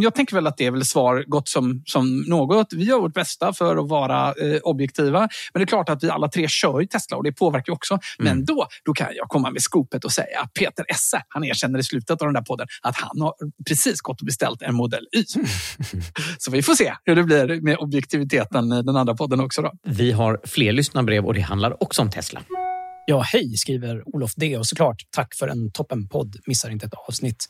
[0.02, 2.55] jag tänker väl att det är väl svar gott som, som något.
[2.70, 5.18] Vi gör vårt bästa för att vara eh, objektiva.
[5.20, 7.74] Men det är klart att vi alla tre kör ju Tesla och det påverkar ju
[7.74, 7.98] också.
[8.18, 11.78] Men då, då kan jag komma med skopet och säga att Peter Esse, han erkänner
[11.78, 13.34] i slutet av den där podden att han har
[13.68, 15.24] precis gått och beställt en modell Y.
[16.38, 19.62] Så vi får se hur det blir med objektiviteten i den andra podden också.
[19.62, 19.72] Då.
[19.84, 22.42] Vi har fler lyssnarbrev och det handlar också om Tesla.
[23.08, 24.58] Ja, hej, skriver Olof D.
[24.58, 26.36] Och såklart, tack för en toppenpodd.
[26.46, 27.46] Missar inte ett avsnitt.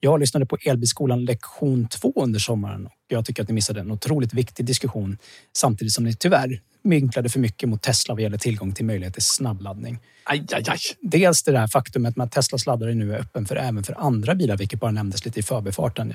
[0.00, 3.90] Jag lyssnade på Elbilskolan lektion 2 under sommaren och jag tycker att ni missade en
[3.90, 5.18] otroligt viktig diskussion
[5.56, 9.22] samtidigt som ni tyvärr vinklade för mycket mot Tesla vad gäller tillgång till möjlighet till
[9.22, 9.98] snabbladdning.
[10.24, 10.78] Aj, aj, aj.
[11.00, 14.34] Dels det här faktumet med att Teslas laddare nu är öppen för även för andra
[14.34, 16.14] bilar, vilket bara nämndes lite i förbifarten.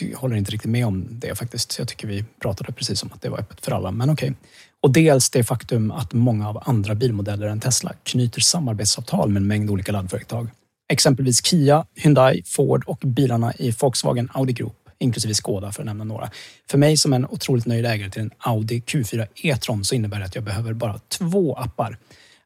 [0.00, 1.78] Jag håller inte riktigt med om det faktiskt.
[1.78, 4.34] Jag tycker vi pratade precis om att det var öppet för alla, men okej.
[4.80, 9.46] Och dels det faktum att många av andra bilmodeller än Tesla knyter samarbetsavtal med en
[9.46, 10.48] mängd olika laddföretag.
[10.88, 16.04] Exempelvis Kia, Hyundai, Ford och bilarna i Volkswagen Audi Group, inklusive Skoda för att nämna
[16.04, 16.30] några.
[16.70, 20.24] För mig som en otroligt nöjd ägare till en Audi Q4 e-tron så innebär det
[20.24, 21.98] att jag behöver bara två appar.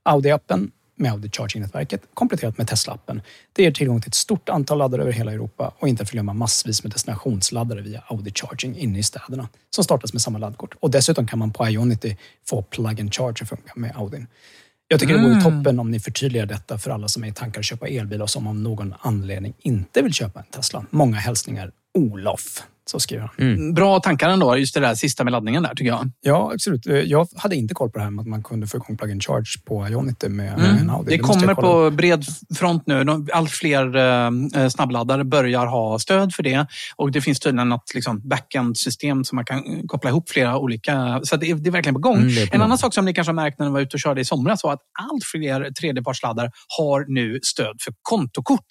[0.04, 3.20] Audi-appen med Audi Charging-nätverket kompletterat med Tesla-appen.
[3.52, 6.32] Det ger tillgång till ett stort antal laddare över hela Europa och inte att förglömma
[6.32, 10.74] massvis med destinationsladdare via Audi Charging inne i städerna som startas med samma laddkort.
[10.80, 14.26] Och dessutom kan man på Ionity få plug and charge att funka med Audin.
[14.88, 15.44] Jag tycker det vore Mm.
[15.44, 18.30] toppen om ni förtydligar detta för alla som är i tankar att köpa elbil och
[18.30, 20.86] som av någon anledning inte vill köpa en Tesla.
[20.90, 22.62] Många hälsningar Olof.
[22.90, 23.74] Så skriver han.
[23.74, 26.10] Bra tankar ändå, just det där sista med laddningen där tycker jag.
[26.20, 26.86] Ja, absolut.
[26.86, 29.10] Eh, Jag hade inte koll på det här med att man kunde få igång plug
[29.10, 31.16] and charge på Ionity med, med en Audi.
[31.16, 32.24] Det måste kommer jag på bred
[32.56, 33.26] front nu.
[33.32, 36.66] Allt fler eh, snabbladdare börjar ha stöd för det.
[36.96, 41.20] Och Det finns tydligen något liksom, backend-system som man kan koppla ihop flera olika...
[41.22, 42.16] Så det är, det är verkligen på gång.
[42.16, 43.96] Mm, det på en annan sak som ni kanske har märkt när ni var ute
[43.96, 48.66] och körde i somras var att allt fler tredjepartsladdare har nu stöd för kontokort.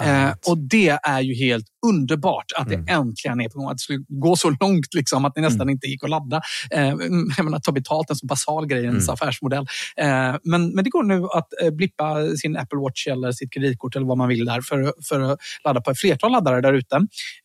[0.00, 2.84] Eh, och Det är ju helt underbart att Mm.
[2.84, 3.66] det äntligen är på gång.
[3.68, 5.72] Att det skulle gå så långt liksom, att det nästan Mm.
[5.72, 6.40] inte gick att ladda.
[6.70, 6.88] Eh,
[7.36, 9.14] jag menar, ta betalt, en så basal grej i ens Mm.
[9.14, 9.66] affärsmodell.
[9.96, 13.96] Eh, men, men det går nu att eh, blippa sin Apple Watch eller sitt kreditkort
[13.96, 16.96] eller vad man vill där för, för att ladda på ett flertal laddare där ute.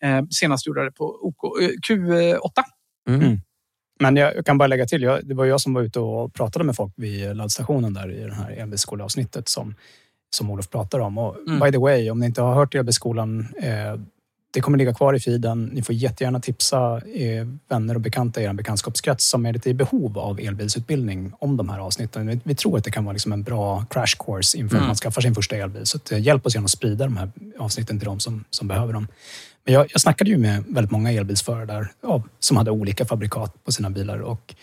[0.02, 2.63] Eh, senast gjorde jag det på OK, eh, Q8.
[3.10, 3.38] Mm.
[4.00, 6.65] Men jag, kan bara lägga till, jag, det var jag som var ute och pratade
[6.65, 9.76] med folk vid laddstationen där i det här elbilskoleavsnittet som,
[10.36, 11.17] som Olof pratar om.
[11.17, 11.60] Och Mm.
[11.60, 13.93] by the way, om ni inte har hört elbilskolan, eh,
[14.51, 15.65] det kommer ligga kvar i feeden.
[15.65, 19.73] Ni får jättegärna tipsa eh, vänner och bekanta i er bekantskapskrets som är lite i
[19.73, 22.41] behov av elbilsutbildning om de här avsnitten.
[22.43, 24.83] Vi, tror att det kan vara liksom en bra crash course inför Mm.
[24.83, 25.86] att man skaffar sin första elbil.
[25.86, 28.93] Så eh, hjälp oss gärna att sprida de här avsnitten till de som, som behöver
[28.93, 29.07] dem.
[29.65, 33.63] Men jag, jag snackade ju med väldigt många elbilsförare där, ja, som hade olika fabrikat
[33.63, 34.19] på sina bilar.
[34.19, 34.55] Och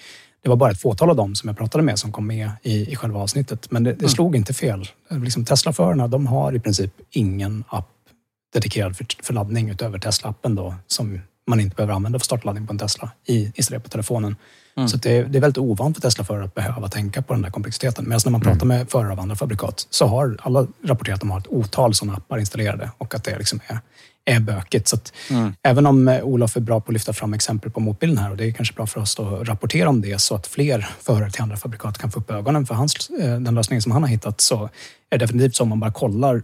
[0.43, 2.93] det var bara ett fåtal av dem som jag pratade med som kom med i,
[2.93, 3.71] i själva avsnittet.
[3.71, 4.89] Men det, det slog inte fel.
[5.11, 7.89] Liksom Tesla-förarna de har i princip ingen app
[8.55, 12.73] dedikerad för, för laddning utöver Tesla-appen då, som man inte behöver använda för startladdning på
[12.73, 14.37] en Tesla i, istället på telefonen.
[14.77, 14.89] Mm.
[14.89, 18.09] Så det, det är väldigt ovant för Tesla-förare att behöva tänka på den där komplexiteten.
[18.09, 21.31] Medan när man pratar med förare av andra fabrikat så har alla rapporterat att de
[21.31, 23.79] har ett otal sådana appar installerade och att det liksom är,
[24.25, 24.89] är bökigt.
[24.89, 25.55] Så att Mm.
[25.63, 28.37] Även om eh, Olof är bra på att lyfta fram exempel på motbilden här och
[28.37, 31.43] det är kanske bra för oss att rapportera om det så att fler förare till
[31.43, 34.41] andra fabrikat kan få upp ögonen för hans, eh, den lösningen som han har hittat
[34.41, 34.65] så
[35.11, 36.43] är det definitivt så om man bara kollar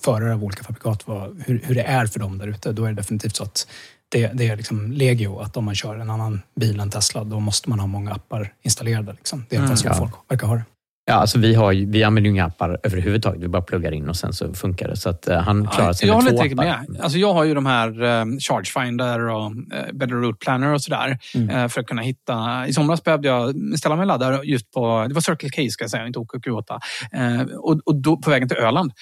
[0.00, 2.88] förare av olika fabrikat, vad, hur, hur det är för dem där ute, då är
[2.88, 3.66] det definitivt så att
[4.08, 7.40] det, det är liksom legio att om man kör en annan bil än Tesla, då
[7.40, 9.12] måste man ha många appar installerade.
[9.12, 9.44] Liksom.
[9.48, 10.08] Det är i alla fall så Mm, ja.
[10.08, 10.64] folk verkar ha det.
[11.08, 13.42] Ja, alltså vi, har, vi använder ju inga appar överhuvudtaget.
[13.42, 14.96] Vi bara pluggar in och sen så funkar det.
[14.96, 16.54] Så att eh, han klarar sig jag med två appar.
[16.54, 17.00] med.
[17.00, 21.18] Alltså jag har ju de här eh, Chargefinder och eh, Better Route Planner och sådär.
[21.34, 21.50] Mm.
[21.50, 22.66] Eh, för att kunna hitta...
[22.66, 25.04] I somras behövde jag ställa mig laddare just på...
[25.08, 26.78] Det var Circle K ska jag säga, inte OKQ8.
[27.12, 28.92] Eh, och, och då, på vägen till Öland.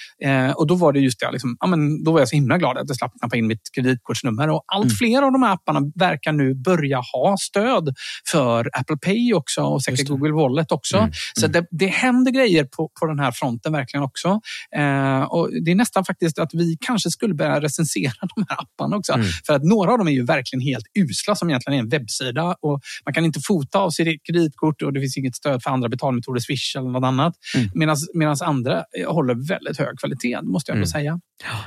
[0.55, 2.79] Och då var det just det, liksom, ja, men då var jag så himla glad
[2.79, 4.51] att jag slapp knappa in mitt kreditkortsnummer.
[4.51, 4.95] Och allt Mm.
[4.97, 7.95] fler av de här apparna verkar nu börja ha stöd
[8.31, 10.09] för Apple Pay också och säkert.
[10.09, 10.97] Google Wallet också.
[10.97, 11.11] Mm.
[11.35, 14.29] Så det, det händer grejer på, på den här fronten verkligen också.
[14.77, 18.97] Eh, och det är nästan faktiskt att vi kanske skulle börja recensera de här apparna
[18.97, 19.13] också.
[19.13, 19.27] Mm.
[19.47, 22.57] För att några av dem är ju verkligen helt usla som egentligen är en webbsida.
[22.61, 25.89] Och man kan inte fota av sitt kreditkort och det finns inget stöd för andra
[25.89, 27.35] betalmetoder, Swish eller något annat.
[27.57, 27.97] Mm.
[28.15, 30.87] Medan andra håller väldigt hög kvalitet, måste jag ändå Mm.
[30.87, 31.21] säga.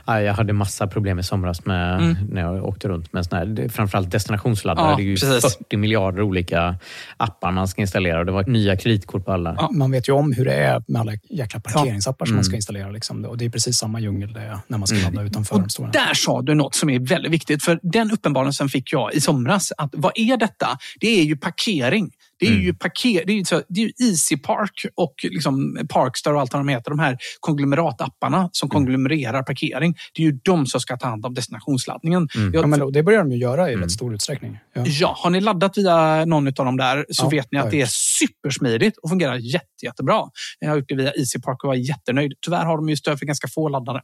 [0.05, 2.15] Ja, jag hade massa problem i somras med, Mm.
[2.31, 4.91] när jag åkte runt med här, framförallt destinationsladdare.
[4.91, 5.57] Ja, det är ju precis.
[5.57, 6.75] 40 miljarder olika
[7.17, 9.69] appar man ska installera och det var nya kreditkort på alla.
[9.71, 12.37] Man vet ju om hur det är med alla jäkla parkeringsappar som Mm.
[12.37, 12.91] man ska installera.
[12.91, 13.25] Liksom.
[13.25, 15.13] Och det är precis samma djungel det är när man ska Mm.
[15.13, 15.89] ladda utanför de stora.
[15.91, 17.63] Där sa du något som är väldigt viktigt.
[17.63, 19.71] För den uppenbarelsen fick jag i somras.
[19.77, 20.77] Att vad är detta?
[20.99, 22.11] Det är ju parkering.
[22.39, 25.79] Det är ju parker, det är ju, så, det är ju Easy Park och liksom
[25.89, 26.91] Parkstar och allt vad de heter.
[26.91, 29.95] De här konglomeratapparna som konglomererar parkering.
[30.13, 32.27] Det är ju de som ska ta hand om destinationsladdningen.
[32.35, 34.59] Jag, Ja, men det börjar de ju göra i rätt stor utsträckning.
[34.73, 34.83] Ja.
[34.85, 37.81] Ja, har ni laddat via någon av dem där så Ja, vet ni att det
[37.81, 40.23] är supersmidigt och fungerar jätte, jättebra.
[40.59, 42.33] Jag har gjort det via Easy Park och var jättenöjd.
[42.41, 44.01] Tyvärr har de ju stöd för ganska få laddare.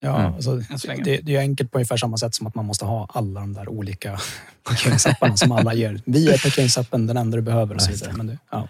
[0.00, 0.34] Ja, Mm.
[0.34, 0.56] alltså,
[1.04, 3.52] det, det är enkelt på ungefär samma sätt som att man måste ha alla de
[3.52, 4.20] där olika
[4.62, 6.00] parkeringsapparna som alla ger.
[6.04, 8.12] Vi är parkeringsappen, den enda du behöver och så vidare.
[8.12, 8.68] Men det, ja.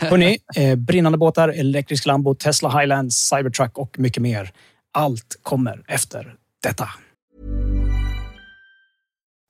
[0.00, 4.52] Hörrni, eh, brinnande båtar, elektrisk Lambo, Tesla Highlands, Cybertruck och mycket mer.
[4.92, 6.88] Allt kommer efter detta.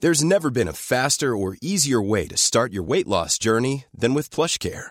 [0.03, 4.15] There's never been a faster or easier way to start your weight loss journey than
[4.15, 4.91] with PlushCare.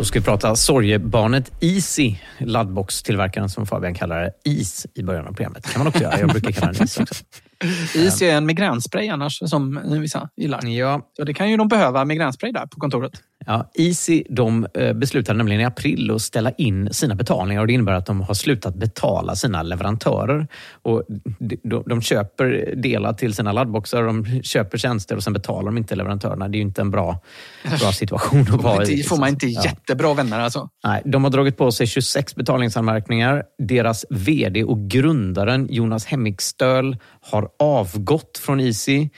[0.00, 5.72] Då ska vi prata sorgebarnet Easy, laddbox-tillverkaren som Fabian kallar Is i början av programmet.
[5.72, 6.20] kan man också göra.
[6.20, 7.24] Jag brukar kalla den Is också.
[7.94, 10.66] Is är en migränspray annars som vissa gillar.
[10.66, 11.10] Ja.
[11.16, 13.12] Så det kan ju de behöva, migränspray där på kontoret.
[13.46, 17.72] Ja, Easy de eh, beslutade nämligen i april att ställa in sina betalningar och det
[17.72, 20.46] innebär att de har slutat betala sina leverantörer.
[20.82, 21.04] Och
[21.62, 25.96] de, de, köper delar till sina laddboxar, de köper tjänster och sen betalar de inte
[25.96, 26.48] leverantörerna.
[26.48, 27.20] Det är ju inte en bra,
[27.80, 28.96] bra situation att vara i.
[28.96, 29.64] Det får man inte Ja.
[29.64, 30.68] jättebra vänner alltså.
[30.84, 33.42] Nej, de har dragit på sig 26 betalningsanmärkningar.
[33.58, 39.08] Deras VD och grundaren Jonas Hemmingstöl har avgått från Easy.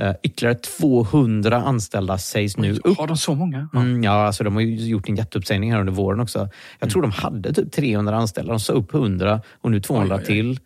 [0.00, 2.98] Eh, Ytterligare 200 anställda sägs nu upp.
[2.98, 3.68] Har de så många?
[3.74, 6.48] Mm, ja, alltså de har gjort en jätteuppsägning här under våren också.
[6.78, 8.52] Jag tror de hade typ 300 anställda.
[8.52, 10.26] De sa upp 100 och nu 200 Oj, oj, oj.
[10.26, 10.60] till.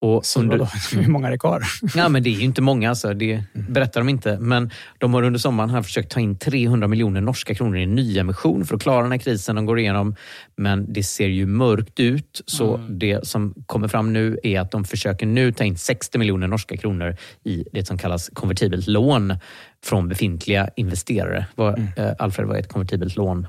[0.00, 0.64] Och Så vadå?
[0.92, 1.62] Hur många är det kvar?
[1.94, 3.14] Ja, men det är ju inte många, alltså.
[3.14, 4.38] det berättar de inte.
[4.40, 8.64] Men de har under sommaren här försökt ta in 300 miljoner norska kronor i nyemission
[8.66, 10.16] för att klara den här krisen de går igenom.
[10.56, 12.42] Men det ser ju mörkt ut.
[12.46, 12.98] Så Mm.
[12.98, 16.76] det som kommer fram nu är att de försöker nu ta in 60 miljoner norska
[16.76, 19.34] kronor i det som kallas konvertibelt lån
[19.84, 21.46] från befintliga investerare.
[21.54, 21.88] Vad, Mm.
[21.96, 23.46] eh, Alfred, vad är ett konvertibelt lån?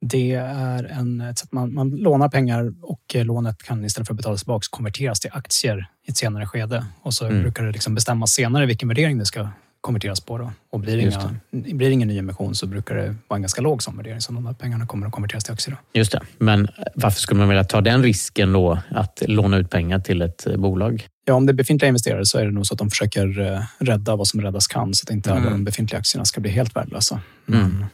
[0.00, 4.14] Det är en, ett sätt man, man lånar pengar och eh, lånet kan istället för
[4.14, 6.84] att betalas tillbaka konverteras till aktier i ett senare skede.
[7.02, 7.42] Och så Mm.
[7.42, 9.48] brukar det liksom bestämmas senare vilken värdering det ska
[9.80, 10.38] konverteras på.
[10.38, 10.52] Då.
[10.72, 11.18] Och blir det, Just
[11.50, 14.20] inga, blir det ingen nyemission så brukar det vara en ganska låg sån värdering.
[14.20, 15.76] Så de här pengarna kommer att konverteras till aktier.
[15.92, 15.98] Då.
[15.98, 16.20] Just det.
[16.38, 20.46] Men varför skulle man vilja ta den risken då, att låna ut pengar till ett
[20.46, 21.06] eh, bolag?
[21.24, 23.60] Ja, om det är befintliga investerare så är det nog så att de försöker eh,
[23.78, 25.52] rädda vad som räddas kan så att inte alla Mm.
[25.52, 27.20] de befintliga aktierna ska bli helt värdelösa.
[27.48, 27.84] Mm.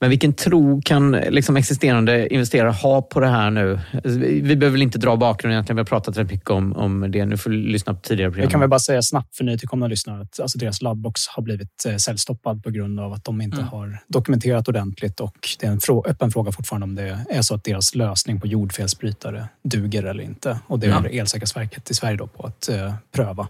[0.00, 3.80] Men vilken tro kan liksom existerande investerare ha på det här nu?
[4.04, 5.76] Vi vi behöver väl inte dra bakgrunden egentligen.
[5.76, 7.24] Vi har pratat rätt mycket om, om det.
[7.26, 8.42] Nu får du lyssna på tidigare program.
[8.42, 11.84] Jag kan väl bara säga snabbt för nytillkomna lyssnare att alltså deras laddbox har blivit
[11.88, 13.68] eh, säljstoppad på grund av att de inte Mm.
[13.68, 17.54] har dokumenterat ordentligt och det är en frå- öppen fråga fortfarande om det är så
[17.54, 20.58] att deras lösning på jordfelsbrytare duger eller inte.
[20.66, 20.94] Och det Ja.
[20.94, 23.48] håller Elsäkerhetsverket i Sverige då på att eh, pröva.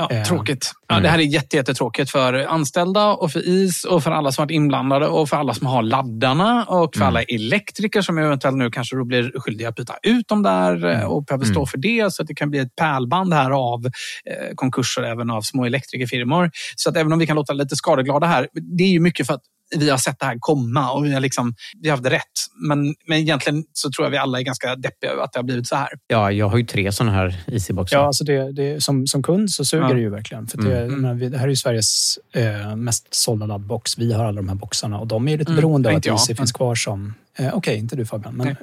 [0.00, 0.72] Ja, Eh, tråkigt.
[0.88, 1.02] Ja, mm.
[1.02, 4.50] Det här är jätte, jättetråkigt för anställda och för IS och för alla som varit
[4.50, 7.08] inblandade och för alla som har laddarna och för Mm.
[7.08, 11.02] alla elektriker som eventuellt nu kanske då blir skyldiga att byta ut dem där eh,
[11.04, 11.66] och behöver stå Mm.
[11.66, 12.12] för det.
[12.12, 16.50] Så att det kan bli ett pärlband här av eh, konkurser även av små elektrikerfirmor.
[16.76, 19.34] Så att även om vi kan låta lite skadeglada här, det är ju mycket för
[19.34, 19.42] att
[19.76, 22.22] vi har sett det här komma och vi har, liksom, vi har haft rätt.
[22.68, 25.44] Men, men egentligen så tror jag vi alla är ganska deppiga över att det har
[25.44, 25.88] blivit så här.
[26.06, 27.96] Ja, jag har ju tre sådana här Easy-boxar.
[27.96, 29.94] Ja, alltså det, det, som, som kund så suger Ja.
[29.94, 30.46] det ju verkligen.
[30.46, 31.18] För det, Mm.
[31.18, 33.98] vi, det här är ju Sveriges eh, mest sålda laddbox.
[33.98, 35.60] Vi har alla de här boxarna och de är ju lite Mm.
[35.60, 38.34] beroende av att inte jag, IC men- finns kvar som Eh, Okej, inte du Fabian.
[38.36, 38.56] Men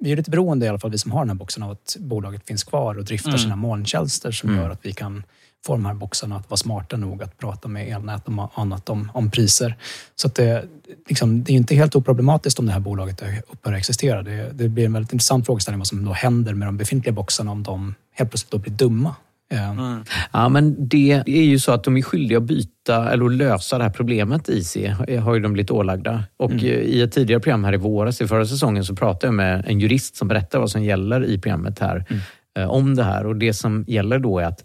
[0.00, 1.96] vi är lite beroende i alla fall, vi som har den här boxen, av att
[2.00, 3.38] bolaget finns kvar och driftar Mm.
[3.38, 4.62] sina molntjänster som Mm.
[4.62, 5.22] gör att vi kan
[5.66, 9.10] få de här boxarna att vara smarta nog att prata med elnät och annat om,
[9.14, 9.76] om priser.
[10.16, 10.64] Så att det,
[11.08, 14.22] liksom, det är inte helt oproblematiskt om det här bolaget upphör att existera.
[14.22, 17.50] Det, det blir en väldigt intressant frågeställning vad som då händer med de befintliga boxarna
[17.50, 19.14] om de helt plötsligt då blir dumma.
[19.52, 19.96] Eh,
[20.32, 23.78] Ja, men det är ju så att de är skyldiga att byta eller att lösa
[23.78, 24.76] det här problemet IC
[25.22, 26.24] har ju de blivit ålagda.
[26.36, 26.64] Och Mm.
[26.64, 29.64] eh, i ett tidigare program här i våras, i förra säsongen, så pratade jag med
[29.66, 32.22] en jurist som berättade vad som gäller i programmet här Mm.
[32.58, 33.26] eh, om det här.
[33.26, 34.64] Och det som gäller då är att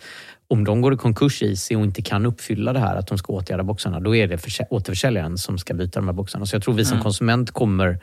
[0.49, 3.33] om de går i konkurs IC och inte kan uppfylla det här att de ska
[3.33, 6.45] åtgärda boxarna, då är det försä- återförsäljaren som ska byta de här boxarna.
[6.45, 7.03] Så jag tror vi som Mm.
[7.03, 7.99] konsument kommer,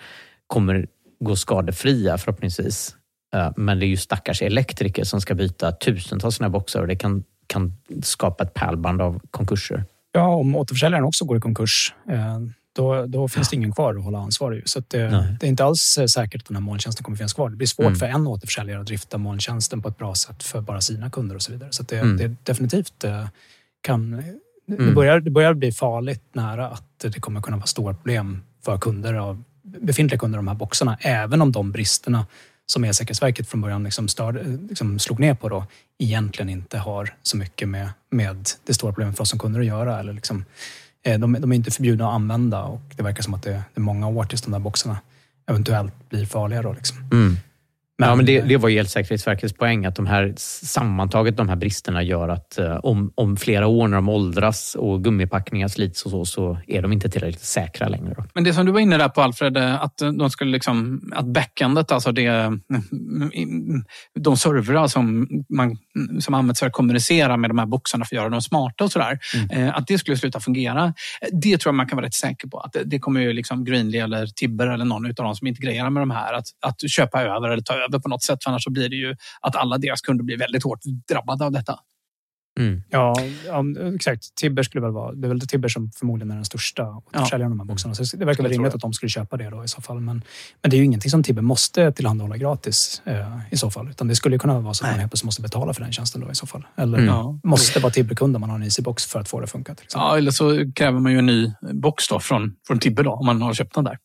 [0.46, 0.86] kommer
[1.20, 2.96] gå skadefria förhoppningsvis.
[3.34, 6.86] Eh, Men det är ju stackars elektriker som ska byta tusentals sådana här boxar och
[6.86, 7.72] det kan, kan
[8.02, 9.84] skapa ett pärlband av konkurser.
[10.12, 12.38] Ja, om återförsäljaren också går i konkurs, eh,
[12.76, 14.68] då, då finns det ingen kvar att hålla ansvarig.
[14.68, 14.98] Så det,
[15.40, 17.50] det är inte alls eh, säkert att den här molntjänsten kommer finnas kvar.
[17.50, 17.98] Det blir svårt Mm.
[17.98, 21.42] för en återförsäljare att drifta molntjänsten på ett bra sätt för bara sina kunder och
[21.42, 21.68] så vidare.
[21.72, 22.16] Så det, Mm.
[22.16, 23.26] det definitivt eh,
[23.80, 24.10] kan...
[24.68, 24.94] Det, Mm.
[24.94, 29.14] börjar, det börjar bli farligt nära att det kommer kunna vara stora problem för kunder
[29.14, 30.98] av befintliga kunder de här boxarna.
[31.00, 32.26] Även om de bristerna
[32.66, 35.64] som Elsäkerhetsverket från början liksom störde, liksom slog ner på då,
[35.98, 39.66] egentligen inte har så mycket med, med det stora problemet för oss som kunder att
[39.66, 40.00] göra.
[40.00, 40.44] Eller liksom, eh,
[41.06, 43.62] Eh, de, de är inte förbjudna att använda och det verkar som att det, det
[43.74, 44.98] är många år tills de där boxarna
[45.46, 46.62] eventuellt blir farliga.
[46.62, 46.98] Då, liksom.
[47.12, 47.36] Mm.
[47.98, 51.56] Men- ja, men det, det var ju Elsäkerhetsverkets poäng, att de här sammantaget de här
[51.56, 56.10] bristerna gör att eh, om, om flera år när de åldras och gummipackningar slits och
[56.10, 58.14] så, så är de inte tillräckligt säkra längre.
[58.16, 58.24] Då.
[58.34, 61.26] Men det som du var inne där på Alfred, eh, att de skulle liksom, att
[61.26, 62.52] backendet, alltså det,
[64.20, 65.78] de servrar som, man,
[66.20, 68.92] som används för att kommunicera med de här boxarna för att göra dem smarta och
[68.92, 69.18] sådär,
[69.50, 70.94] eh, att det skulle sluta fungera.
[71.32, 72.60] Det tror jag man kan vara rätt säker på.
[72.60, 76.02] Att det, kommer ju liksom Greenly eller Tibber eller någon av de som integrerar med
[76.02, 78.44] de här att, att köpa över eller ta över på något sätt.
[78.44, 81.52] För annars så blir det ju att alla deras kunder blir väldigt hårt drabbade av
[81.52, 81.78] detta.
[82.90, 83.14] Ja,
[83.46, 83.64] ja,
[83.94, 84.34] exakt.
[84.34, 85.12] Tibber skulle väl vara...
[85.12, 87.94] Det är väl Tibber som förmodligen är den största återförsäljaren av de här boxarna.
[87.94, 90.00] Så det verkar väl rimligt att de skulle köpa det då i så fall.
[90.00, 90.22] Men,
[90.62, 93.88] men det är ju ingenting som Tibber måste tillhandahålla gratis eh, i så fall.
[93.90, 95.92] Utan det skulle ju kunna vara så att man helt plötsligt måste betala för den
[95.92, 96.66] tjänsten då i så fall.
[96.76, 97.08] Eller Mm.
[97.08, 97.40] Ja.
[97.44, 99.74] måste vara Tibber-kund om man har en Easy-box för att få det att funka.
[99.94, 103.26] Ja, eller så kräver man ju en ny box då från, från Tibber då, om
[103.26, 103.98] man har köpt den där.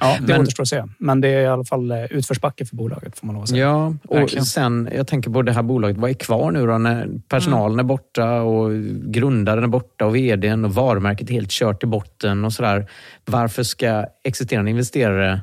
[0.00, 0.84] Ja, det Men- återstår att se.
[0.98, 3.62] Men det är i alla fall eh, utförsbacke för bolaget får man lov att säga.
[3.62, 4.44] Ja, och Verkligen.
[4.44, 7.82] sen, jag tänker på det här bolaget, vad är kvar nu då när personalen är
[7.84, 8.70] borta och
[9.12, 12.90] grundaren är borta och vdn och varumärket är helt kört i botten och sådär.
[13.24, 15.40] Varför ska existerande investerare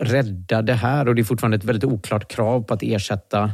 [0.00, 1.08] rädda det här?
[1.08, 3.50] Och det är fortfarande ett väldigt oklart krav på att ersätta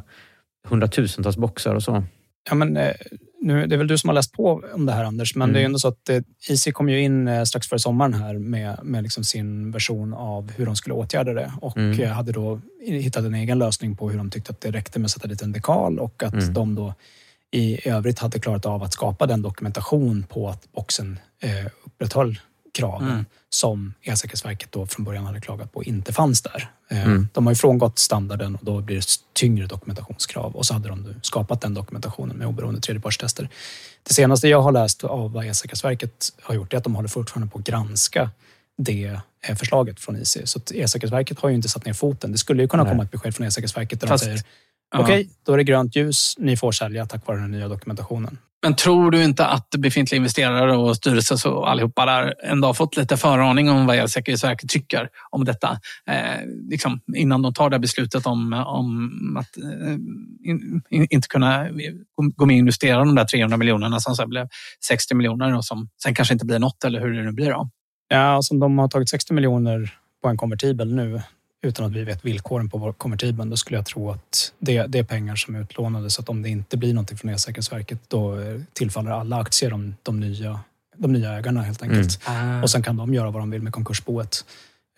[0.69, 2.05] hundratusentals boxar och så.
[2.49, 2.93] Ja, men, eh,
[3.41, 5.53] nu, det är väl du som har läst på om det här Anders, men Mm.
[5.55, 6.21] det är ju ändå så att eh,
[6.51, 10.53] Easy kom ju in eh, strax före sommaren här med, med liksom sin version av
[10.53, 12.01] hur de skulle åtgärda det och Mm.
[12.01, 15.05] eh, hade då hittat en egen lösning på hur de tyckte att det räckte med
[15.07, 16.53] att sätta dit en dekal och att Mm.
[16.55, 16.95] de då
[17.51, 22.39] i övrigt hade klarat av att skapa den dokumentation på att boxen eh, upprätthöll
[22.73, 23.25] kraven Mm.
[23.51, 26.71] som Elsäkerhetsverket då från början hade klagat på inte fanns där.
[26.91, 27.29] Eh, Mm.
[27.33, 31.01] De har ju frångått standarden och då blir det tyngre dokumentationskrav och så hade de
[31.03, 33.49] nu skapat den dokumentationen med oberoende tredjepartstester.
[34.03, 37.53] Det senaste jag har läst av vad Elsäkerhetsverket har gjort är att de håller fortfarande
[37.53, 38.31] på att granska
[38.79, 39.19] det
[39.49, 40.39] eh, förslaget från IC.
[40.45, 42.33] Så Elsäkerhetsverket har ju inte satt ner foten.
[42.33, 42.93] Det skulle ju kunna Nej.
[42.93, 44.45] komma ett besked från Elsäkerhetsverket där Fast- de säger
[44.97, 48.39] okej, då är det grönt ljus, ni får sälja tack vare den nya dokumentationen.
[48.63, 52.97] Men tror du inte att befintliga investerare och styrelse och allihopa där ändå har fått
[52.97, 55.79] lite föraning om vad Elsäkerhetsverket tycker om detta?
[56.07, 59.93] Eh, liksom, innan de tar det här beslutet om, om att eh,
[60.51, 61.69] in, in, inte kunna
[62.37, 64.49] gå med och investera de där 300 miljonerna som sen blev
[64.87, 67.51] 60 miljoner och som sen kanske inte blir något eller hur det nu blir.
[67.51, 67.71] Då.
[68.09, 71.23] Ja, alltså de har tagit 60 miljoner på en konvertibel nu
[71.63, 73.51] utan att vi vet villkoren på vår konvertibeln.
[73.51, 76.43] Då skulle jag tro att det, det är pengar som är utlånade så att om
[76.43, 78.39] det inte blir någonting från Elsäkerhetsverket då
[78.73, 80.61] tillfaller alla aktier de, de, nya,
[80.97, 82.21] de nya ägarna helt enkelt.
[82.25, 82.63] Ah.
[82.63, 84.45] Och sen kan de göra vad de vill med konkursboet.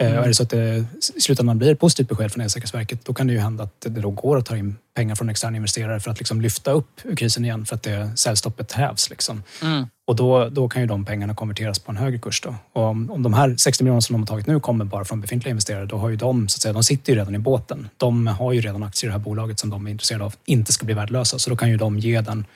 [0.00, 0.18] Eh, Mm.
[0.18, 0.84] och Är det så att det
[1.16, 3.88] i slutändan blir ett positivt besked från Elsäkerhetsverket då kan det ju hända att det
[4.00, 7.16] då går att ta in pengar från externa investerare för att liksom lyfta upp ur
[7.16, 9.10] krisen igen för att det säljstoppet hävs.
[9.10, 9.42] Liksom.
[9.62, 9.86] Mm.
[10.06, 12.40] Och då, då kan ju de pengarna konverteras på en högre kurs.
[12.40, 12.54] Då.
[12.72, 15.20] Och om, om de här 60 miljonerna som de har tagit nu kommer bara från
[15.20, 17.88] befintliga investerare, då har ju de, så att säga, de sitter ju redan i båten.
[17.96, 20.72] De har ju redan aktier i det här bolaget som de är intresserade av inte
[20.72, 21.38] ska bli värdelösa.
[21.38, 22.46] Så då kan ju de ge den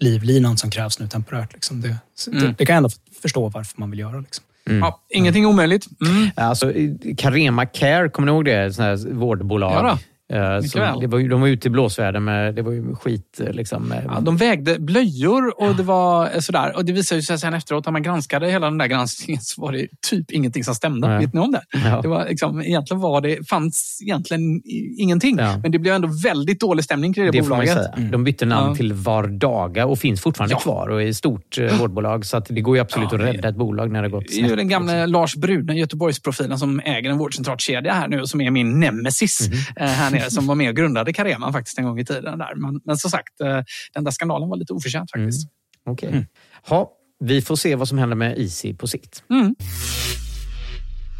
[0.00, 1.52] livlinan som krävs nu temporärt.
[1.52, 1.80] Liksom.
[1.80, 1.96] Det,
[2.26, 2.40] Mm.
[2.44, 2.90] det, det kan jag ändå
[3.22, 4.20] förstå varför man vill göra.
[4.20, 4.44] Liksom.
[4.68, 5.86] Ja, ingenting omöjligt.
[6.06, 6.30] Mm.
[6.36, 6.72] Alltså,
[7.18, 8.72] Carema Care, kommer ni ihåg det?
[8.72, 9.72] Sån här vårdbolag.
[9.72, 9.98] Ja
[10.30, 11.00] Mycket som, väl.
[11.00, 13.92] det var, ju- de var ute i blåsväder med, det var ju skit eh, liksom.
[13.92, 16.76] eh, Ja, de vägde blöjor och det var eh, sådär.
[16.76, 19.72] Och det visade sig sen efteråt, när man granskade hela den där granskningen, så var
[19.72, 21.08] det typ ingenting som stämde.
[21.08, 21.18] Nej.
[21.24, 21.62] Vet ni om det?
[21.84, 22.00] Ja.
[22.02, 24.62] det var liksom, egentligen var det, fanns egentligen
[24.98, 25.36] ingenting.
[25.36, 27.68] Men det blev ändå väldigt dålig stämning kring det, Det bolaget.
[27.72, 27.94] säga.
[28.12, 28.74] De bytte namn Ja.
[28.74, 32.26] till Vardaga och finns fortfarande kvar och är ett stort eh, vårdbolag.
[32.26, 34.46] Så att det går ju absolut att rädda ett bolag när det gått Det är
[34.46, 34.56] snett.
[34.56, 38.80] den gamla Lars Brune, Göteborgsprofilen, som äger en vårdcentralkedja här nu och som är min
[38.80, 39.40] nemesis
[39.76, 42.38] eh, här som var med och grundade Carema faktiskt en gång i tiden.
[42.38, 42.54] Där.
[42.54, 43.60] Men, men som sagt, eh,
[43.94, 45.48] den där skandalen var lite oförtjänt faktiskt.
[45.86, 46.26] Okej.
[46.68, 49.22] Ha, vi får se vad som händer med Easy på sikt.
[49.30, 49.54] Mm.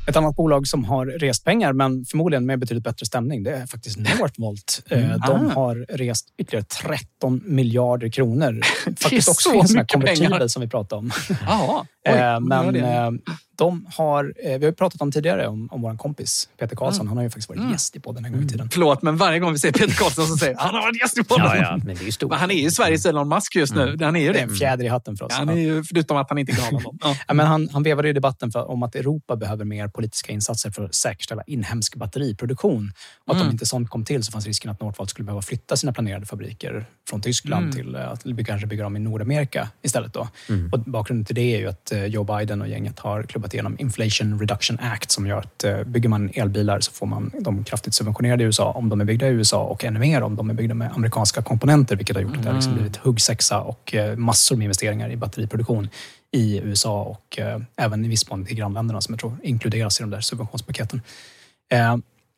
[0.08, 3.66] Ett annat bolag som har rest pengar, men förmodligen med betydligt bättre stämning, det är
[3.66, 4.82] faktiskt Northvolt.
[4.90, 5.20] Eh, Mm.
[5.26, 5.52] De Ah.
[5.54, 8.46] har rest ytterligare 13 miljarder kronor.
[8.86, 10.48] är Faktiskt också en sån här konvertibel pengar.
[10.48, 11.10] som vi pratade om.
[11.46, 13.18] Jaha, oj, Eh, var Men det?
[13.58, 17.00] De har, eh, vi har ju pratat om tidigare om, om vår kompis Peter Karlsson.
[17.00, 17.08] Mm.
[17.08, 18.68] Han har ju faktiskt varit gäst i podden en gång i tiden.
[18.72, 21.24] Förlåt, men varje gång vi ser Peter Karlsson så säger han har varit gäst i
[21.24, 21.46] podden.
[21.46, 22.30] Ja, ja, men det är ju stort.
[22.30, 23.96] Men han är ju Sveriges Elon Musk just nu.
[24.00, 24.38] Han är ju Det det.
[24.38, 25.32] är en fjäder i hatten för oss.
[25.32, 26.82] Han är ju, förutom att han inte är galen.
[26.84, 26.94] då.
[27.00, 27.16] Ja.
[27.28, 30.70] Ja, men han, han vevade i debatten för, om att Europa behöver mer politiska insatser
[30.70, 32.92] för att säkerställa inhemsk batteriproduktion.
[33.24, 33.46] Och att Mm.
[33.48, 36.26] om inte sånt kom till så fanns risken att Northvolt skulle behöva flytta sina planerade
[36.26, 37.76] fabriker från Tyskland Mm.
[37.76, 40.12] till eh, att kanske bygga dem i Nordamerika istället.
[40.14, 40.28] Då.
[40.48, 40.70] Mm.
[40.72, 43.76] Och bakgrunden till det är ju att eh, Joe Biden och gänget har klubbat igenom
[43.78, 47.94] Inflation Reduction Act som gör att eh, bygger man elbilar så får man dem kraftigt
[47.94, 50.54] subventionerade i USA om de är byggda i USA och ännu mer om de är
[50.54, 52.82] byggda med amerikanska komponenter vilket har gjort att det har liksom Mm.
[52.82, 55.88] blivit huggsexa och eh, massor med investeringar i batteriproduktion
[56.32, 60.02] i USA och eh, även i viss mån i grannländerna som jag tror inkluderas i
[60.02, 61.02] de där subventionspaketen.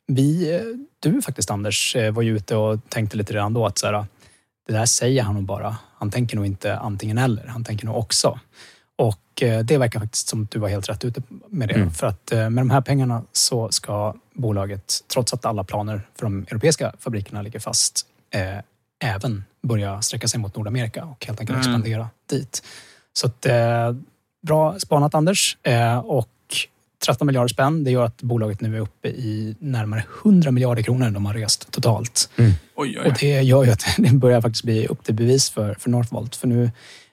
[0.06, 0.60] Vi,
[1.00, 4.04] du faktiskt Anders, var ju ute och tänkte lite redan då att så här,
[4.66, 5.76] det där säger han nog bara.
[5.98, 8.40] Han tänker nog inte antingen eller, han tänker nog också.
[9.40, 11.74] Och eh, det verkar faktiskt som att du var helt rätt ute med det.
[11.74, 11.90] Mm.
[11.90, 16.26] För att eh, med de här pengarna så ska bolaget, trots att alla planer för
[16.26, 18.58] de europeiska fabrikerna ligger fast, eh,
[19.04, 21.70] även börja sträcka sig mot Nordamerika och helt enkelt Mm.
[21.70, 22.62] expandera dit.
[23.12, 23.94] Så att, eh,
[24.42, 25.56] bra spanat Anders.
[25.62, 26.28] Eh, och
[27.06, 31.10] 13 miljarder spänn, det gör att bolaget nu är uppe i närmare 100 miljarder kronor
[31.10, 32.30] de har rest totalt.
[32.38, 33.14] Oj, oj, Och oj.
[33.20, 36.36] det gör ju att det börjar faktiskt bli upp till bevis för, för Northvolt.
[36.36, 36.70] För nu,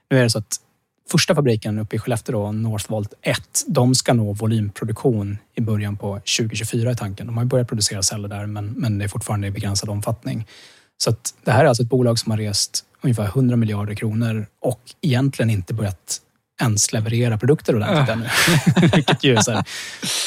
[0.10, 0.60] nu är det så att
[1.12, 6.92] första fabriken uppe i Skellefteå, Northvolt 1, de ska nå volymproduktion i början på 2024
[6.92, 7.28] i tanken.
[7.28, 10.48] De har börjat producera celler där, men, men det är fortfarande i begränsad omfattning.
[10.98, 14.46] Så att det här är alltså ett bolag som har rest ungefär 100 miljarder kronor
[14.62, 16.22] och egentligen inte börjat
[16.62, 18.14] ens leverera produkter ordentligt Äh.
[18.14, 18.28] ännu.
[18.96, 19.64] Vilket ju så här,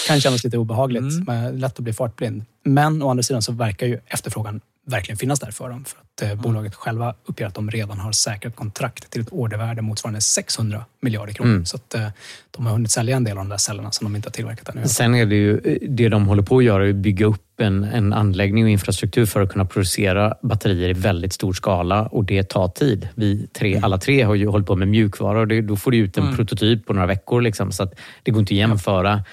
[0.09, 1.24] kan kännas lite obehagligt, Mm.
[1.26, 2.45] men lätt att bli fartblind.
[2.64, 4.61] Men å andra sidan så verkar ju efterfrågan
[4.91, 5.84] verkligen finnas där för dem.
[5.84, 6.32] För att Mm.
[6.38, 10.84] eh, bolaget själva uppger att de redan har säkrat kontrakt till ett ordervärde motsvarande 600
[11.03, 11.51] miljarder kronor.
[11.53, 11.64] Mm.
[11.66, 12.07] Så att eh,
[12.51, 14.68] de har hunnit sälja en del av de där cellerna som de inte har tillverkat
[14.68, 14.88] ännu.
[14.88, 17.84] Sen är det ju, det de håller på att göra är att bygga upp en,
[17.84, 22.43] en anläggning och infrastruktur för att kunna producera batterier i väldigt stor skala och det
[22.49, 23.09] tar tid.
[23.14, 25.97] Vi tre, alla tre har ju hållit på med mjukvara och det, då får du
[25.97, 26.36] ut en Mm.
[26.36, 27.41] prototyp på några veckor.
[27.41, 29.24] Liksom, så att det går inte att jämföra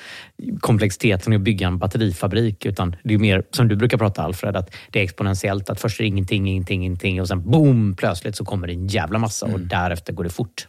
[0.60, 4.56] komplexiteten i att bygga en batterifabrik utan det är mer som du brukar prata Alfred,
[4.56, 5.70] att det är exponentiellt.
[5.70, 8.88] Att först är det ingenting, ingenting, ingenting och sen boom, plötsligt så kommer det en
[8.88, 10.68] jävla massa och därefter går det fort.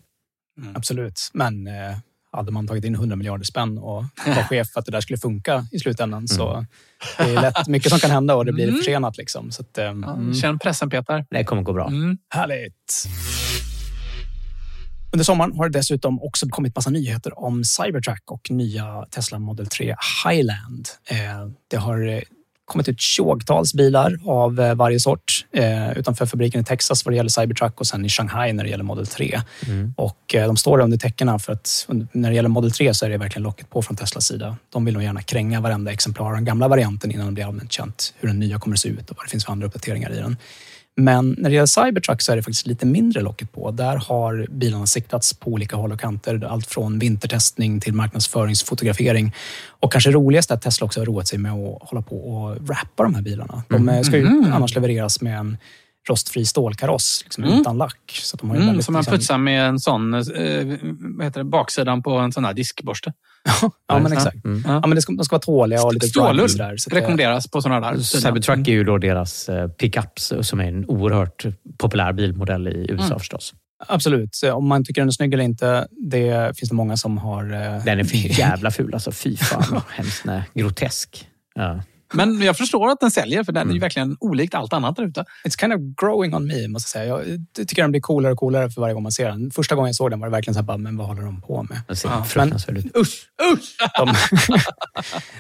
[0.75, 1.21] Absolut.
[1.33, 1.73] Men eh,
[2.33, 5.19] hade man tagit in 100 miljarder spänn och var chef för att det där skulle
[5.19, 6.65] funka i slutändan så
[7.19, 8.77] det är lätt mycket som kan hända och det blir Mm.
[8.77, 9.17] försenat.
[9.19, 9.51] Liksom.
[9.51, 10.35] Så att, eh, mm.
[10.35, 11.25] Känn pressen Peter.
[11.31, 11.89] Det kommer gå bra.
[11.89, 12.19] Mm.
[12.35, 13.05] Härligt!
[15.13, 19.67] Under sommaren har det dessutom också kommit massa nyheter om Cybertruck och nya Tesla Model
[19.67, 19.95] 3
[20.25, 20.89] Highland.
[21.11, 21.17] Eh,
[21.71, 22.21] Det har eh,
[22.65, 25.45] kommit ut tjogtals bilar av eh, varje sort
[25.97, 28.85] utanför fabriken i Texas vad det gäller Cybertruck och sen i Shanghai när det gäller
[28.85, 29.41] Model 3.
[29.67, 29.95] Mm.
[29.97, 33.19] Och de står under täckena för att när det gäller Model 3 så är det
[33.19, 34.57] verkligen locket på från Teslas sida.
[34.73, 37.73] De vill nog gärna kränga varenda exemplar av den gamla varianten innan det blir allmänt
[37.73, 40.11] känt hur den nya kommer att se ut och vad det finns för andra uppdateringar
[40.13, 40.37] i den.
[41.01, 43.71] Men när det gäller Cybertruck så är det faktiskt lite mindre locket på.
[43.71, 46.45] Där har bilarna siktats på olika håll och kanter.
[46.49, 49.35] Allt från vintertestning till marknadsföringsfotografering.
[49.81, 52.57] Och kanske roligast är att Tesla också har roat sig med att hålla på och
[52.67, 53.63] wrappa de här bilarna.
[53.69, 54.53] De eh, ska ju Mhm.
[54.53, 55.57] annars levereras med en
[56.09, 57.61] rostfri stålkaross liksom, Mm.
[57.61, 58.21] utan lack.
[58.23, 60.21] Så att de har Mm, väldigt, som man liksom- putsar med en sån, eh,
[61.17, 63.13] vad heter det, baksidan på en sån här diskborste.
[63.89, 64.45] Ja, men exakt.
[64.45, 64.63] Mm.
[64.67, 67.51] Ja, men det ska, de ska vara tåliga och lite Stålull sådär, så det- rekommenderas
[67.51, 67.99] på sådana där.
[67.99, 71.47] Cybertruck är ju då deras eh, pickups som är en oerhört
[71.79, 73.19] populär bilmodell i USA Mm.
[73.19, 73.55] förstås.
[73.87, 74.35] Absolut.
[74.35, 77.45] Så Om man tycker den är snygg eller inte, det finns det många som har...
[77.45, 78.05] eh, Den är
[78.39, 79.13] jävla ful alltså.
[79.13, 80.25] Fy fan hemskt.
[80.25, 81.29] Nej, grotesk.
[81.55, 81.81] Ja.
[82.13, 85.03] Men jag förstår att den säljer, för den är ju verkligen olikt allt annat där
[85.03, 85.25] ute.
[85.45, 87.37] It's kind of growing on me, måste jag säga.
[87.57, 89.51] Jag tycker den blir coolare och coolare för varje gång man ser den.
[89.51, 91.41] Första gången jag såg den var det verkligen så här, bara, men vad håller de
[91.41, 91.99] på med?
[91.99, 92.25] Ser Ja.
[92.25, 92.97] fruktansvärd ut.
[92.97, 93.77] Usch, usch!
[93.99, 94.07] De,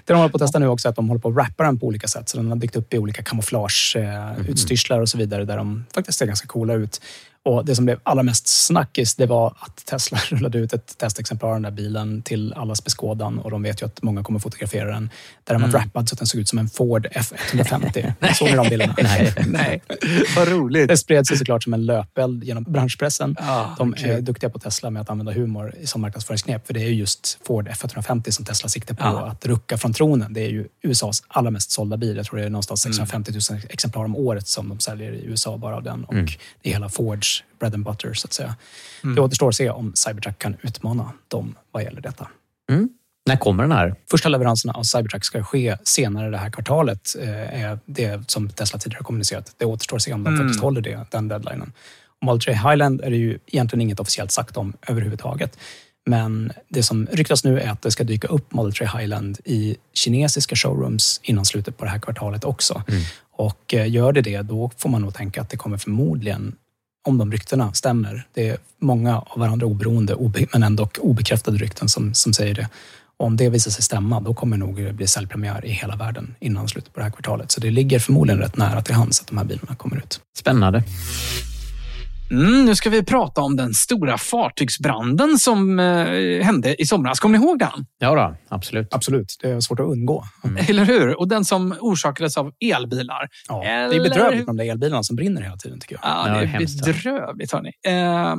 [0.04, 1.64] det de håller på att testa nu också är att de håller på att rappa
[1.64, 2.28] den på olika sätt.
[2.28, 6.26] Så den har dykt upp i olika kamouflageutstyrslar och så vidare där de faktiskt ser
[6.26, 7.00] ganska coola ut.
[7.44, 11.48] Och Det som blev allra mest snackis det var att Tesla rullade ut ett testexemplar
[11.48, 14.90] av den där bilen till allas beskådan och de vet ju att många kommer fotografera
[14.90, 15.10] den.
[15.44, 15.80] Där de har Mm.
[15.80, 18.34] wrappad så att den såg ut som en Ford F150.
[18.34, 18.94] Såg ni de bilderna?
[19.02, 19.82] Nej, nej.
[20.36, 20.88] Vad roligt.
[20.88, 23.36] Det spreds ju såklart som en löpeld genom branschpressen.
[23.38, 24.10] Ja, de kul.
[24.10, 26.66] är duktiga på Tesla med att använda humor som marknadsföringsknep.
[26.66, 29.26] För det är ju just Ford F150 som Tesla siktar på Ja.
[29.26, 30.32] att rucka från tronen.
[30.32, 32.16] Det är ju USAs allra mest sålda bil.
[32.16, 32.92] Jag tror det är någonstans Mm.
[32.94, 36.04] 650 000 exemplar om året som de säljer i USA bara av den.
[36.04, 36.26] Och Mm.
[36.62, 37.27] det är hela Fords
[37.58, 38.56] bread and butter så att säga.
[39.04, 39.14] Mm.
[39.16, 42.28] Det återstår att se om Cybertruck kan utmana dem vad gäller detta.
[42.70, 42.88] Mm.
[43.26, 43.94] När kommer den här?
[44.10, 47.14] Första leveranserna av Cybertruck ska ske senare det här kvartalet.
[47.20, 49.54] eh, är det som Tesla tidigare har kommunicerat.
[49.58, 50.46] Det återstår att se om de Mm.
[50.46, 51.72] faktiskt håller det, den deadlinen.
[52.22, 55.58] Model 3 Highland är det ju egentligen inget officiellt sagt om överhuvudtaget.
[56.06, 59.76] Men det som ryktas nu är att det ska dyka upp Model 3 Highland i
[59.94, 62.82] kinesiska showrooms innan slutet på det här kvartalet också.
[63.32, 66.56] Och eh, gör det det, då får man nog tänka att det kommer förmodligen,
[67.08, 71.88] om de ryktena stämmer, det är många av varandra oberoende, obe, men ändå obekräftade rykten
[71.88, 72.68] som, som säger det.
[73.16, 76.34] Och om det visar sig stämma, då kommer nog det bli säljpremiär i hela världen
[76.40, 77.50] innan slutet på det här kvartalet.
[77.52, 80.20] Så det ligger förmodligen rätt nära till hands att de här bilarna kommer ut.
[80.38, 80.82] Spännande.
[82.30, 87.20] Mm, nu ska vi prata om den stora fartygsbranden som eh, hände i somras.
[87.20, 87.86] Kommer ni ihåg den?
[87.98, 88.94] Ja, då, absolut.
[88.94, 90.24] Absolut, det är svårt att undgå.
[90.68, 91.18] Eller hur?
[91.18, 93.28] Och den som orsakades av elbilar.
[93.48, 96.04] Ja, Eller det är bedrövligt med de där elbilarna som brinner hela tiden tycker jag.
[96.04, 96.84] Ja, det är hemskt.
[96.86, 97.52] bedrövligt.
[97.52, 97.72] Hörni.
[97.86, 98.34] Eh,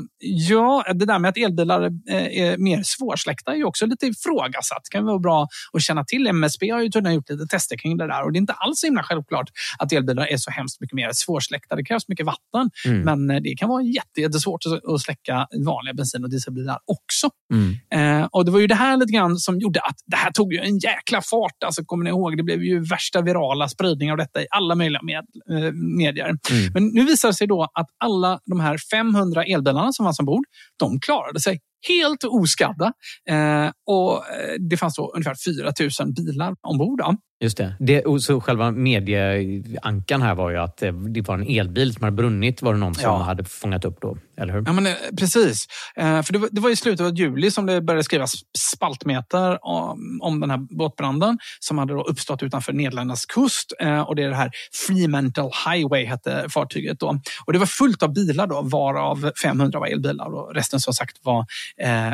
[0.50, 4.82] ja, det där med att elbilar eh, är mer svårsläckta är ju också lite ifrågasatt.
[4.92, 6.28] Det kan vara bra att känna till.
[6.28, 8.80] MSB har ju tydligen gjort lite tester kring det där och det är inte alls
[8.80, 11.76] så himla självklart att elbilar är så hemskt mycket mer svårsläckta.
[11.76, 13.02] Det krävs mycket vatten, Mm.
[13.02, 17.30] men eh, det kan vara jätte- jättesvårt att- att släcka vanliga bensin och dieselbilar också.
[17.53, 18.21] Mm.
[18.21, 20.53] Eh, och Det var ju det här lite grann som gjorde att det här tog
[20.53, 21.63] ju en jäkla fart.
[21.65, 22.38] Alltså, kommer ni ihåg?
[22.38, 26.25] Det blev ju värsta virala spridning av detta i alla möjliga med, eh, medier.
[26.25, 26.39] Mm.
[26.73, 30.43] Men nu visar det sig då att alla de här 500 elbilarna som fanns ombord,
[30.80, 32.93] de klarade sig helt oskadda.
[33.30, 35.71] Eh, och eh, Det fanns då ungefär 4
[36.05, 36.99] 000 bilar ombord.
[36.99, 37.15] Då.
[37.42, 37.76] Just det.
[37.80, 42.04] det och så själva medieankan här var ju att det, det var en elbil som
[42.04, 43.18] hade brunnit, var det någon som Ja.
[43.18, 44.18] hade fångat upp då.
[44.38, 44.64] Eller hur?
[44.66, 45.68] Ja, men, eh, precis.
[45.96, 49.66] Eh, för det var, det var i slutet av juli som det började skrivas spaltmeter
[49.66, 53.74] om, om den här båtbranden som hade då uppstått utanför Nederländernas kust.
[53.80, 54.52] Eh, och det är det här
[54.88, 57.00] Fremantle Highway hette fartyget.
[57.00, 57.20] Då.
[57.46, 61.18] Och det var fullt av bilar då, varav 500 var elbilar och resten som sagt
[61.24, 61.46] var
[61.82, 62.12] eh,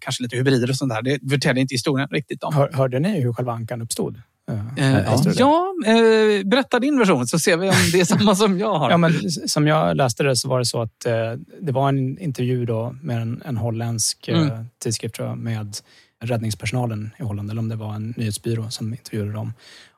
[0.00, 1.02] kanske lite hybrider och sånt där.
[1.02, 2.54] Det förtäljer inte historien riktigt om.
[2.54, 4.22] Hör, hörde ni hur själva ankan uppstod?
[4.76, 8.78] Eh, ja, eh, berätta din version så ser vi om det är samma som jag
[8.78, 8.90] har.
[8.90, 11.12] Ja, men som jag läste det så var det så att eh,
[11.60, 14.50] det var en intervju då med en, en holländsk Mm.
[14.82, 15.76] tidskrift jag, med
[16.24, 19.52] räddningspersonalen i Holland, eller om det var en nyhetsbyrå som intervjuade dem.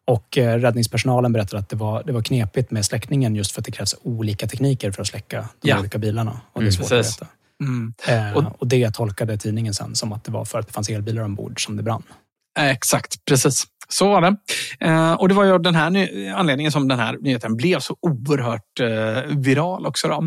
[0.06, 3.72] Och räddningspersonalen berättade att det var, det var knepigt med släckningen just för att det
[3.72, 5.80] krävs olika tekniker för att släcka de Ja.
[5.80, 6.40] olika bilarna.
[6.52, 7.16] Och det är Mm, svårt precis.
[7.16, 7.32] att veta.
[7.62, 7.94] Mm.
[8.32, 10.88] Eh, Och- och, det tolkade tidningen sen som att det var för att det fanns
[10.88, 12.02] elbilar ombord som det brann.
[12.60, 13.64] Exakt, precis.
[13.88, 14.36] Så var det.
[14.80, 18.80] Eh, och det var ju den här anledningen som den här nyheten blev så oerhört
[18.80, 20.08] eh, viral också.
[20.08, 20.22] Då.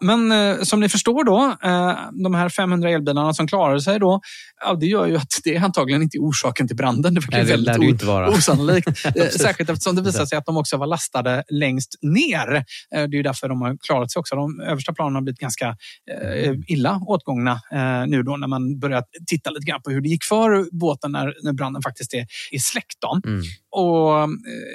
[0.00, 4.20] Men eh, som ni förstår då, eh, de här 500 elbilarna som klarade sig då,
[4.64, 7.14] ja, det gör ju att det antagligen inte är orsaken till branden.
[7.14, 8.30] Det verkar Nej, väldigt det inte vara.
[8.30, 8.88] osannolikt.
[9.14, 9.28] Eh.
[9.28, 12.54] Särskilt eftersom det visar sig att de också var lastade längst ner.
[12.54, 14.36] Eh, det är ju därför de har klarat sig också.
[14.36, 15.76] De översta planen har blivit ganska
[16.22, 17.60] eh, illa åtgångna
[18.06, 21.34] nu då när man börjar titta lite grann på hur det gick för båten när,
[21.42, 23.04] när branden faktiskt är, är släckt.
[23.26, 23.42] Mm.
[23.70, 24.28] Och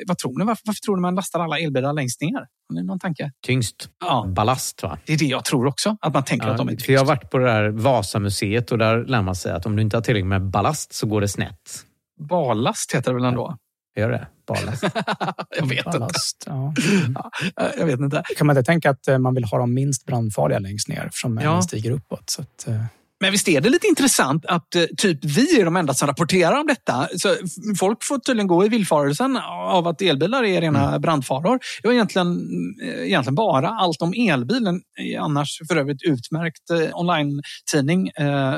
[0.07, 0.45] vad tror ni?
[0.45, 2.45] Varför, varför tror ni man lastar alla elbilar längst ner?
[2.69, 3.31] Har ni någon tanke?
[3.45, 3.89] Tyngst.
[3.99, 4.25] Ja.
[4.27, 4.97] Ballast va?
[5.05, 5.97] Det är det jag tror också.
[6.01, 8.71] Att man tänker Ja, att de är för jag har varit på det där Vasamuseet
[8.71, 11.21] och där lär man sig att om du inte har tillräckligt med ballast så går
[11.21, 11.85] det snett.
[12.29, 13.57] Ballast heter det väl ändå?
[13.97, 14.27] Gör det?
[14.47, 14.83] Ballast.
[15.57, 15.99] jag vet inte.
[15.99, 16.73] Ballast, ja.
[17.55, 18.23] Ja, jag vet inte.
[18.37, 21.37] Kan man inte tänka att eh, man vill ha de minst brandfarliga längst ner eftersom
[21.43, 21.61] Ja.
[21.61, 22.29] stiger uppåt?
[22.29, 22.83] Så att, eh,
[23.19, 26.59] Men visst är det lite intressant att eh, typ vi är de enda som rapporterar
[26.59, 27.07] om detta.
[27.17, 27.35] Så
[27.79, 29.37] folk får tydligen gå i villfarelsen
[29.71, 31.59] av att elbilar är rena brandfaror.
[31.81, 32.39] Det var egentligen,
[32.83, 34.81] eh, egentligen bara allt om elbilen,
[35.19, 38.11] annars för övrigt utmärkt eh, online-tidning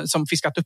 [0.05, 0.65] som fiskat upp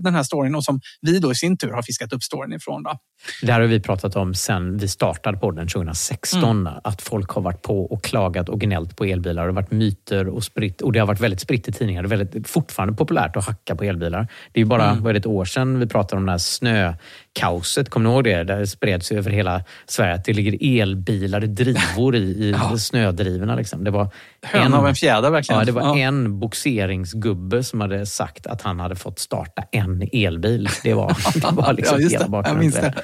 [0.00, 2.82] den här storyn och som vi då i sin tur har fiskat upp storyn ifrån.
[2.82, 2.98] Då.
[3.42, 6.42] Det här har vi pratat om sen vi startade podden 2016.
[6.42, 6.72] Mm.
[6.84, 9.42] Att folk har varit på och klagat och gnällt på elbilar.
[9.42, 10.80] Det har varit myter och spritt.
[10.80, 12.02] Och det har varit väldigt spritt i tidningar.
[12.02, 14.28] Det är väldigt, fortfarande populärt populärt att hacka på elbilar.
[14.52, 15.02] Det är bara Mm.
[15.02, 16.38] vad är det, ett år sedan vi pratade om det här
[17.38, 17.90] snökaoset.
[17.90, 18.44] Kommer ni ihåg det?
[18.44, 23.54] Det spreds över hela Sverige att det ligger elbilar i drivor i, i snödrivorna.
[23.54, 23.84] Liksom.
[23.84, 24.10] Det var
[24.42, 25.58] Höna av en fjäder, verkligen.
[25.58, 25.98] Ja, det var Ja.
[25.98, 30.68] en boxeringsgubbe som hade sagt att han hade fått starta en elbil.
[30.82, 32.94] Det var, det var liksom ja, just hela bakgrunden det.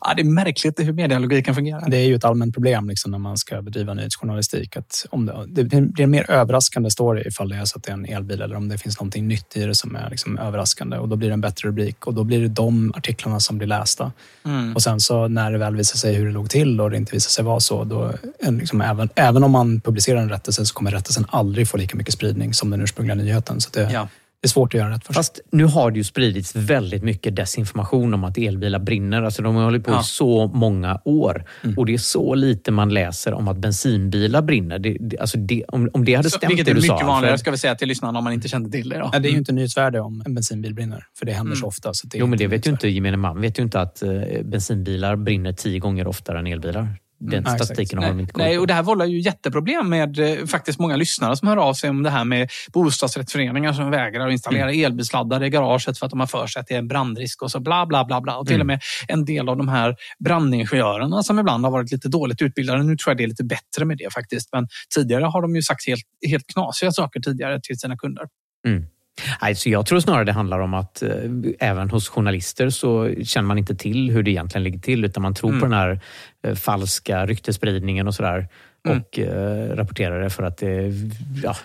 [0.00, 1.90] Ja, det är märkligt hur medialogiken fungerar.
[1.90, 4.76] Det är ju ett allmänt problem liksom, när man ska bedriva nyhetsjournalistik.
[4.76, 7.90] Att om det, det blir en mer överraskande story ifall det är så att det
[7.90, 10.96] är en elbil eller om det finns någonting nytt i det som är liksom överraskande.
[10.98, 13.68] Och Då blir det en bättre rubrik och då blir det de artiklarna som blir
[13.80, 14.12] lästa.
[14.44, 14.74] Mm.
[14.74, 17.12] Och sen så när det väl visar sig hur det låg till och det inte
[17.12, 20.90] visar sig vara så, då liksom även, även om man publicerar en rättelse så kommer
[20.90, 23.60] rättelsen aldrig få lika mycket spridning som den ursprungliga nyheten.
[23.60, 24.08] Så det,
[24.42, 25.18] det är svårt att göra rätt för sig.
[25.18, 29.22] Fast nu har det ju spridits väldigt mycket desinformation om att elbilar brinner.
[29.22, 30.00] Alltså de har hållit på Ja.
[30.00, 31.44] i så många år.
[31.76, 34.78] Och det är så lite man läser om att bensinbilar brinner.
[34.78, 36.98] Det, det, alltså det, om, om det hade Så, stämt vilket det är du mycket
[36.98, 37.06] sa.
[37.06, 37.40] vanligare, Alfred.
[37.40, 38.98] ska vi säga till lyssnarna, om man inte kände till det.
[38.98, 39.10] Då.
[39.12, 41.56] Ja, det är ju inte nyhetsvärde om en bensinbil brinner, för det händer Mm.
[41.60, 41.94] så ofta.
[41.94, 43.40] Så det är Jo, men det vet ju inte gemene man.
[43.40, 44.10] vet ju inte att eh,
[44.44, 46.88] bensinbilar brinner tio gånger oftare än elbilar.
[47.20, 47.42] Den Mm.
[47.46, 47.64] Ja, exakt.
[47.64, 48.60] statistiken har de inte koll Nej, på.
[48.60, 51.90] och det här vållar ju jätteproblem med eh, faktiskt många lyssnare som hör av sig
[51.90, 54.84] om det här med bostadsrättsföreningar som vägrar att installera Mm.
[54.84, 57.50] elbilsladdare i garaget för att de har för sig att det är en brandrisk och
[57.50, 58.20] så bla bla bla.
[58.20, 58.36] bla.
[58.36, 58.62] Och till Mm.
[58.64, 62.82] och med en del av de här brandingenjörerna som ibland har varit lite dåligt utbildade.
[62.82, 64.48] Nu tror jag det är lite bättre med det faktiskt.
[64.52, 68.24] Men tidigare har de ju sagt helt, helt knasiga saker tidigare till sina kunder.
[68.66, 68.84] Mm.
[69.42, 71.08] Nej, så jag tror snarare det handlar om att eh,
[71.60, 75.34] även hos journalister så känner man inte till hur det egentligen ligger till utan man
[75.34, 75.60] tror Mm.
[75.60, 76.00] på den här
[76.46, 78.48] eh, falska ryktesspridningen och sådär.
[78.90, 79.02] Mm.
[79.02, 80.92] Och eh, rapporterar det för att det
[81.42, 81.56] ja,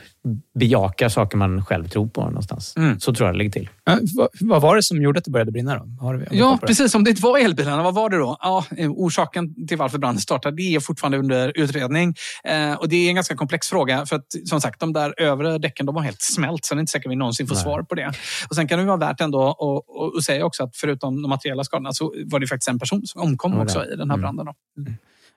[0.59, 2.73] bejakar saker man själv tror på någonstans.
[2.77, 2.99] Mm.
[2.99, 3.69] Så tror jag det ligger till.
[3.83, 5.75] Ja, vad, vad var det som gjorde att det började brinna?
[5.77, 5.85] Då?
[6.05, 6.95] Har vi, Ja, precis.
[6.95, 8.37] Om det inte var elbilarna, vad var det då?
[8.41, 12.13] Ja, eh, orsaken till varför branden startade det är fortfarande under utredning.
[12.43, 14.05] Eh, och Det är en ganska komplex fråga.
[14.05, 16.65] För att som sagt, de där övre däcken de har helt smält.
[16.65, 17.63] Så det är inte säkert vi någonsin får Nej.
[17.63, 18.13] svar på det.
[18.49, 21.29] Och Sen kan det vara värt ändå att- att att säga också att förutom de
[21.29, 24.21] materiella skadorna så var det faktiskt en person som omkom också i den här Mm.
[24.21, 24.45] branden.
[24.45, 24.53] Då.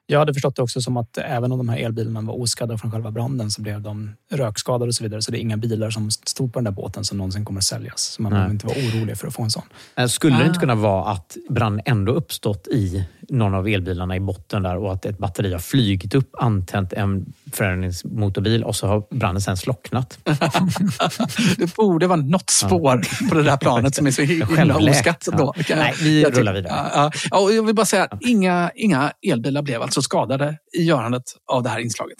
[0.09, 2.91] Jag hade förstått det också som att även om de här elbilarna var oskadda från
[2.91, 5.21] själva branden så blev de rökskadade och så vidare.
[5.21, 7.63] Så det är inga bilar som stod på den där båten som någonsin kommer att
[7.63, 8.01] säljas.
[8.01, 9.63] Så man behöver inte vara orolig för att få en sån.
[9.95, 10.59] Eh, Skulle det inte Ah.
[10.59, 15.05] kunna vara att branden ändå uppstått i någon av elbilarna i botten där och att
[15.05, 20.19] ett batteri har flygit upp, antänt en förändringsmotorbil och så har branden sen slocknat?
[21.57, 24.97] Det borde vara något spår på det där planet som är så himla Självläkt.
[24.97, 25.27] oskatt.
[25.37, 25.53] Då.
[25.69, 25.75] Ja.
[25.75, 26.89] Nej, vi rullar vidare.
[26.93, 27.51] Ja, ja.
[27.51, 31.79] Jag vill bara säga inga, inga elbilar blev alltså skadade i görandet av det här
[31.79, 32.17] inslaget.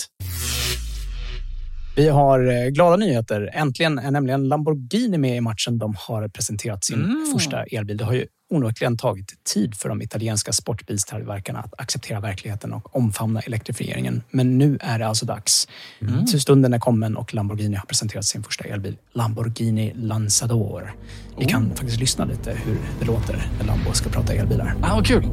[1.96, 3.50] Vi har eh, glada nyheter.
[3.54, 5.78] Äntligen är nämligen Lamborghini med i matchen.
[5.78, 7.26] De har presenterat sin Mm.
[7.34, 7.98] första elbil.
[7.98, 13.40] Det har ju onekligen tagit tid för de italienska sportbilstillverkarna att acceptera verkligheten och omfamna
[13.40, 14.24] elektrifieringen.
[14.32, 15.68] Men nu är det alltså dags.
[16.02, 16.28] Mm.
[16.28, 18.98] Stunden är kommen och Lamborghini har presenterat sin första elbil.
[19.14, 20.96] Lamborghini Lanzador.
[21.40, 24.76] Vi kan faktiskt lyssna lite hur det låter när Lambo ska prata elbilar.
[24.82, 25.24] Ah, vad kul!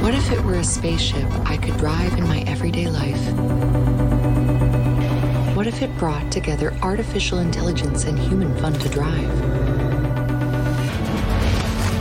[0.00, 3.20] What if it were a spaceship I could drive in my everyday life?
[5.56, 9.28] What if it brought together artificial intelligence and human fun to drive?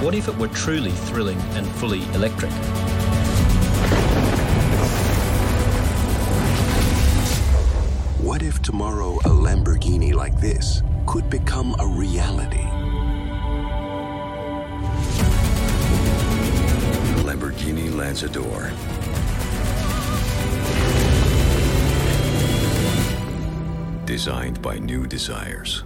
[0.03, 2.51] What if it were truly thrilling and fully electric?
[8.21, 12.86] What if tomorrow a Lamborghini like this could become a reality?
[17.67, 18.71] Lamborghini Lanzador.
[24.05, 25.83] Designed by New Desires.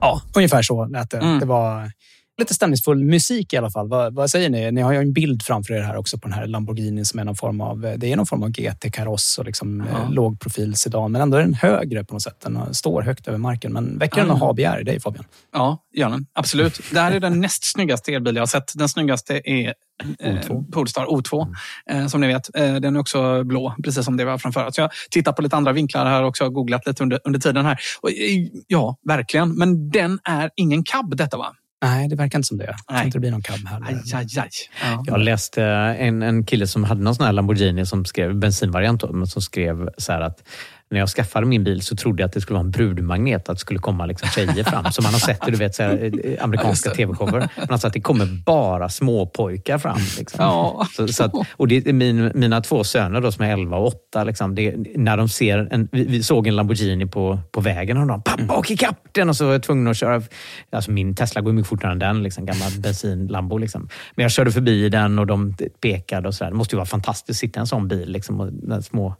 [0.00, 1.18] Ja, ungefär så lät det.
[1.18, 1.38] Mm.
[1.38, 1.92] Det var
[2.38, 3.88] lite stämningsfull musik i alla fall.
[3.88, 4.70] Vad, vad säger ni?
[4.72, 7.24] Ni har ju en bild framför er här också på den här Lamborghini som är
[7.24, 10.02] någon form av, det är någon form av GT-kaross och liksom Ja.
[10.02, 11.12] eh, lågprofil sedan.
[11.12, 12.40] Men ändå är den högre på något sätt.
[12.40, 13.72] Den står högt över marken.
[13.72, 14.32] Men väcker den Ah.
[14.32, 15.24] något ha-begär i dig Fabian?
[15.52, 16.26] Ja, gör den.
[16.32, 16.80] Absolut.
[16.92, 18.72] Det här är den näst snyggaste elbil jag har sett.
[18.78, 19.74] Den snyggaste är
[20.18, 20.36] eh,
[20.72, 21.54] Polestar O2,
[21.90, 22.50] eh, som ni vet.
[22.54, 24.70] Den är också blå, precis som det var framför.
[24.70, 27.78] Så jag tittar på lite andra vinklar här också, googlat lite under, under tiden här.
[28.00, 28.10] Och,
[28.66, 29.54] ja, verkligen.
[29.54, 31.54] Men den är ingen cab detta va?
[31.82, 32.64] Nej, det verkar inte som det.
[32.64, 33.86] Jag tror inte det blir någon cab heller.
[33.86, 34.50] Aj, aj, aj.
[34.82, 35.02] Ja.
[35.06, 39.26] Jag läste en, en kille som hade någon sån här Lamborghini som skrev bensinvariant men
[39.26, 40.42] som skrev så här att
[40.92, 43.56] när jag skaffade min bil så trodde jag att det skulle vara en brudmagnet, att
[43.56, 44.92] det skulle komma liksom tjejer fram.
[44.92, 47.48] Som man har sett i du vet, så här, eh, amerikanska tv-shower.
[47.56, 49.98] Men alltså att det kommer bara småpojkar fram.
[50.18, 50.44] Liksom.
[50.44, 50.86] Ja.
[50.96, 54.24] Så, så att, och det min, mina två söner då, som är 11 och 8,
[54.24, 58.06] liksom, det, när de ser en, vi, vi såg en Lamborghini på, på vägen och
[58.06, 60.22] de “pappa, åk ikapp den!” och så var jag tvungen att köra.
[60.70, 63.58] Alltså min Tesla går mycket fortare än den, liksom, gammal bensin-Lambo.
[63.58, 63.88] Liksom.
[64.14, 66.50] Men jag körde förbi den och de pekade och så där.
[66.50, 68.12] Det måste ju vara fantastiskt att sitta i en sån bil.
[68.12, 69.14] Liksom, och små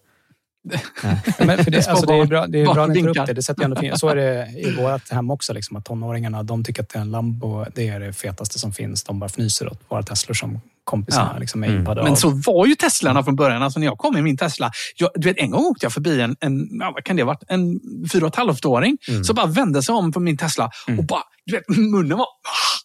[1.39, 3.33] Men för det, alltså det är bra, det är bra att ni tar upp det.
[3.33, 5.53] det sätter ändå fin- så är det i vårt hem också.
[5.53, 9.05] Liksom, att tonåringarna de tycker att en Lambo det är det fetaste som finns.
[9.05, 11.39] De bara fnyser åt våra Teslor som kompisarna Ja.
[11.41, 11.79] liksom, Mm.
[11.79, 12.17] impade Men av.
[12.17, 13.63] så var ju Teslarna från början.
[13.63, 14.71] Alltså när jag kom i min Tesla.
[14.97, 17.27] Jag, du vet, en gång åkte jag förbi en, en ja, vad kan det ha
[17.27, 17.81] varit, en
[18.13, 19.25] fyra och ett halvt-åring Mm.
[19.25, 22.27] som bara vände sig om på min Tesla och bara, du vet, munnen var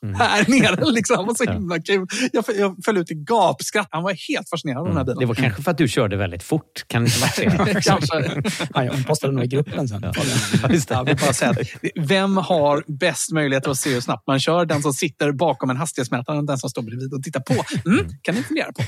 [0.03, 0.15] Mm.
[0.15, 0.91] här nere.
[0.91, 1.17] Liksom.
[1.17, 2.07] Det var så himla kul.
[2.33, 3.87] Jag, jag föll ut i gapskratt.
[3.91, 5.19] Han var helt fascinerad av den här bilen.
[5.19, 6.85] Det var kanske för att du körde väldigt fort.
[6.87, 7.81] Kan det inte vara det?
[7.83, 8.41] Kanske.
[8.73, 10.01] Ja, jag postade nog i gruppen sen.
[10.89, 11.57] Ja, bara säga att
[11.95, 14.65] vem har bäst möjlighet att se hur snabbt man kör?
[14.65, 17.53] Den som sitter bakom en hastighetsmätare eller den som står bredvid och tittar på?
[17.87, 18.83] Mm, kan ni fundera på.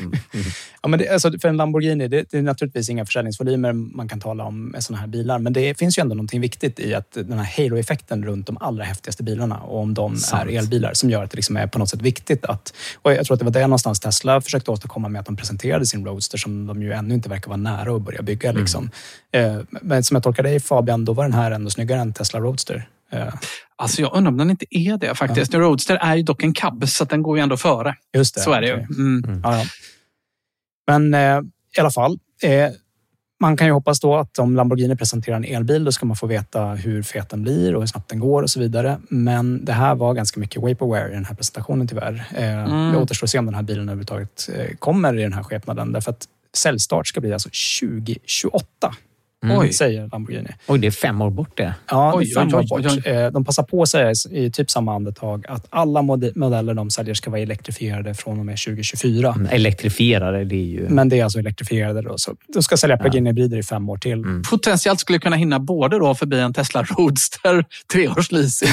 [0.82, 4.20] Ja, men det, alltså, för en Lamborghini, det, det är naturligtvis inga försäljningsvolymer man kan
[4.20, 5.40] tala om med sådana här bilar.
[5.40, 8.84] Men det finns ju ändå någonting viktigt i att den här halo-effekten runt de allra
[8.84, 10.50] häftigaste bilarna och om de Sant.
[10.50, 12.74] är elbilar som gör att det liksom är på något sätt viktigt att...
[13.02, 15.86] Och jag tror att det var det någonstans Tesla försökte åstadkomma med att de presenterade
[15.86, 18.52] sin Roadster som de ju ännu inte verkar vara nära att börja bygga.
[18.52, 18.90] Liksom.
[19.32, 22.40] Eh, men som jag tolkar dig Fabian, då var den här ändå snyggare än Tesla
[22.40, 22.88] Roadster.
[23.12, 23.34] Eh,
[23.80, 25.54] Alltså jag undrar om den inte är det faktiskt.
[25.54, 27.96] Roadster är ju dock en cab, så den går ju ändå före.
[28.14, 28.42] Just det.
[28.42, 28.74] Så är det ju.
[28.74, 28.88] okej.
[28.98, 29.42] Mm.
[29.44, 29.66] Ja, ja.
[30.88, 31.42] Men eh,
[31.78, 32.20] i alla fall.
[32.44, 32.70] Eh,
[33.42, 36.28] man kan ju hoppas då att om Lamborghini presenterar en elbil, då ska man få
[36.28, 38.98] veta hur fet den blir och hur snabbt den går och så vidare.
[39.10, 42.24] Men det här var ganska mycket vaporware i den här presentationen tyvärr.
[42.36, 42.92] Eh, Mm.
[42.92, 45.92] Det återstår att se om den här bilen överhuvudtaget eh, kommer i den här skepnaden.
[45.92, 46.26] Därför att
[46.58, 47.50] säljstart ska bli alltså
[47.82, 48.94] 2028.
[49.46, 49.72] Mm.
[49.74, 50.50] Säger Lamborghini.
[50.68, 51.74] Oj, det är fem år bort det.
[51.92, 52.92] Ja, Oj, det är fem oj, år oj, bort.
[52.98, 53.12] oj, oj.
[53.12, 56.90] Eh, De passar på att säga i typ samma andetag att alla mode- modeller de
[56.90, 59.34] säljer ska vara elektrifierade från och med 2024.
[59.36, 60.90] Mm, Elektrifierade, det är ju...
[60.90, 62.14] Men det är alltså elektrifierade då.
[62.18, 64.14] Så de ska sälja plug-in-hybrider i fem år till.
[64.14, 64.44] Mm.
[64.50, 68.70] Potentiellt skulle kunna hinna både då förbi en Tesla Roadster, treårsleasing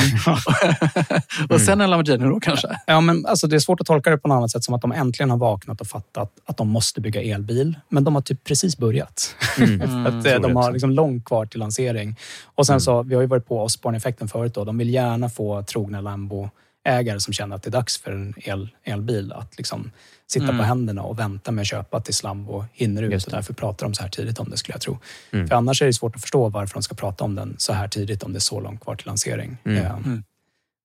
[1.50, 2.68] och sen en Lamborghini då kanske.
[2.86, 4.82] Ja, men alltså, det är svårt att tolka det på något annat sätt som att
[4.82, 7.74] de äntligen har vaknat och fattat att de måste bygga elbil.
[7.88, 9.34] Men de har typ precis börjat.
[9.58, 9.80] Mm.
[10.06, 12.16] Att, eh, tror de det har liksom långt kvar till lansering.
[12.44, 14.54] Och sen så, vi har ju varit på Osborne-effekten förut.
[14.54, 14.64] Då.
[14.64, 18.68] De vill gärna få trogna Lambo-ägare som känner att det är dags för en el,
[18.84, 19.90] elbil att liksom
[20.28, 20.59] sitta Mm.
[20.59, 23.24] på händerna och vänta med att köpa tills Lambo hinner ut.
[23.24, 24.98] Och därför pratar de så här tidigt om det skulle jag tro.
[25.30, 25.48] Mm.
[25.48, 27.88] För annars är det svårt att förstå varför de ska prata om den så här
[27.88, 29.57] tidigt om det är så långt kvar till lansering.
[29.64, 29.84] Mm.
[29.84, 30.22] Eh, Mm.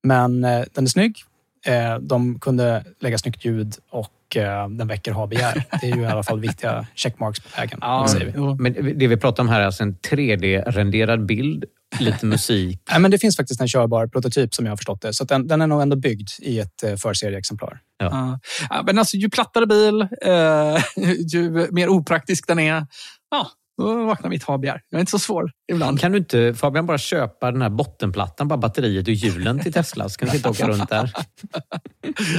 [0.04, 1.18] Men eh, den är snygg.
[1.66, 4.08] Eh, de kunde lägga snyggt ljud och
[4.38, 5.64] eh, den väcker ha-begär.
[5.82, 7.80] Det är ju i alla fall viktiga checkmarks på vägen.
[7.82, 8.56] Ja, jo.
[8.60, 11.66] Men det vi pratar om här är alltså en 3D-renderad bild,
[12.00, 12.82] lite musik.
[12.92, 15.14] Nej, men det finns faktiskt en körbar prototyp som jag har förstått det.
[15.14, 17.80] Så den, den är nog ändå byggd i ett eh, förserieexemplar.
[17.98, 18.40] Ja.
[18.70, 20.84] Ja, men alltså, ju plattare bil, eh,
[21.34, 22.88] ju mer opraktisk den är,
[23.32, 23.48] ja,
[23.84, 24.82] då vaknar mitt ha-begär.
[24.90, 26.00] Jag är inte så svår ibland.
[26.00, 30.10] Kan du inte, Fabian, bara köpa den här bottenplattan, bara batteriet och hjulen till Tesla,
[30.10, 31.12] så kan du sitta och åka runt där.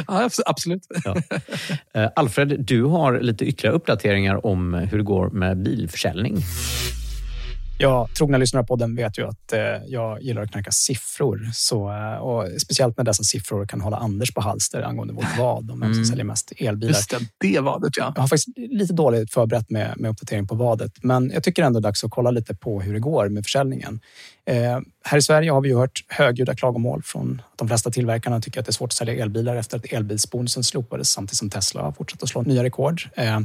[0.06, 0.86] Ja, abs- absolut.
[1.04, 1.16] Ja.
[1.94, 6.36] Eh, Alfred, du har lite ytterligare uppdateringar om hur det går med bilförsäljning.
[7.82, 11.50] Ja, trogna lyssnare på den vet ju att eh, jag gillar att knacka siffror.
[11.54, 15.70] Så, eh, och speciellt när dessa siffror kan hålla Anders på halster angående vårt vad
[15.70, 16.04] om vem som Mm.
[16.04, 16.92] säljer mest elbilar.
[16.92, 18.12] Just det, det vadet ja.
[18.14, 21.80] Jag har faktiskt lite dåligt förberett med, med uppdatering på vadet, men jag tycker ändå
[21.80, 24.00] dags att kolla lite på hur det går med försäljningen.
[24.46, 28.40] Eh, här i Sverige har vi ju hört högljudda klagomål från att de flesta tillverkarna
[28.40, 31.82] tycker att det är svårt att sälja elbilar efter att elbilsbonusen slopades samtidigt som Tesla
[31.82, 33.02] har fortsatt att slå nya rekord.
[33.14, 33.40] Eh,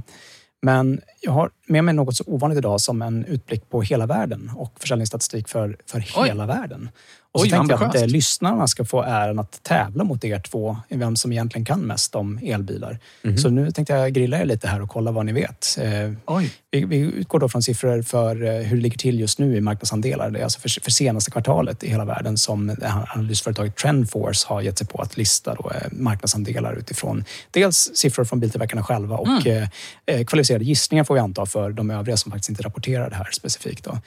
[0.62, 4.52] men jag har med mig något så ovanligt idag som en utblick på hela världen
[4.56, 6.28] och försäljningsstatistik för, för Oj.
[6.28, 6.90] hela världen.
[7.38, 10.40] Och så Oj, tänkte jag att eh, lyssnarna ska få äran att tävla mot er
[10.40, 13.00] två, i vem som egentligen kan mest om elbilar.
[13.22, 13.38] Mhm.
[13.38, 15.78] Så nu tänkte jag grilla er lite här och kolla vad ni vet.
[15.82, 16.52] Eh, Oj.
[16.72, 19.62] vi, vi utgår då från siffror för eh, hur det ligger till just nu i
[19.62, 20.30] marknadsandelar.
[20.30, 22.76] Det är alltså för, för senaste kvartalet i hela världen som
[23.16, 28.40] analysföretaget Trendforce har gett sig på att lista då, eh, marknadsandelar utifrån dels siffror från
[28.40, 29.68] biltillverkarna själva och Mm.
[30.06, 33.28] eh, kvalificerade gissningar får vi anta för de övriga som faktiskt inte rapporterar det här
[33.32, 33.84] specifikt.
[33.86, 33.98] Då.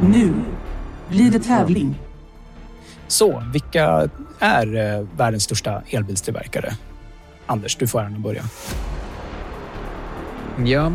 [0.00, 0.32] Nu
[1.08, 2.00] blir det tävling.
[3.06, 6.72] Så, vilka är eh, världens största elbilstillverkare?
[7.46, 8.42] Anders, du får äran att börja.
[10.66, 10.92] Ja,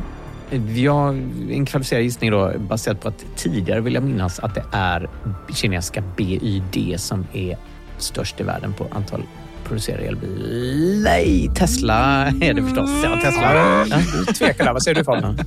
[0.75, 1.15] jag,
[1.49, 5.09] en kvalificerad gissning då, baserat på att tidigare vill jag minnas att det är
[5.53, 7.57] kinesiska BYD som är
[7.97, 9.23] störst i världen på antal
[9.67, 11.03] producerade elbilar.
[11.03, 12.89] Nej, Tesla är det förstås.
[13.03, 13.53] Ja, Tesla.
[13.55, 13.85] Ja.
[14.27, 14.73] Du tvekar där.
[14.73, 15.37] Vad säger du Fabian?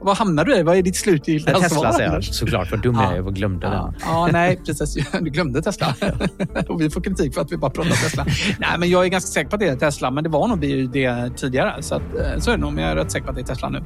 [0.00, 0.62] Vad hamnar du i?
[0.62, 1.92] Vad är ditt slutgiltiga Tesla svar?
[1.92, 2.70] säger jag såklart.
[2.70, 3.94] Vad dum jag är och glömde Ja, den.
[4.00, 5.10] ja, nej, precis.
[5.20, 5.94] Du glömde Tesla.
[6.68, 8.26] och vi får kritik för att vi bara pratar Tesla.
[8.58, 10.58] nej, men jag är ganska säker på att det är Tesla, men det var nog
[10.58, 10.92] BYD
[11.36, 11.82] tidigare.
[11.82, 13.42] Så, att, eh, så är det nog, men jag är rätt säker på att det
[13.42, 13.84] är Tesla nu.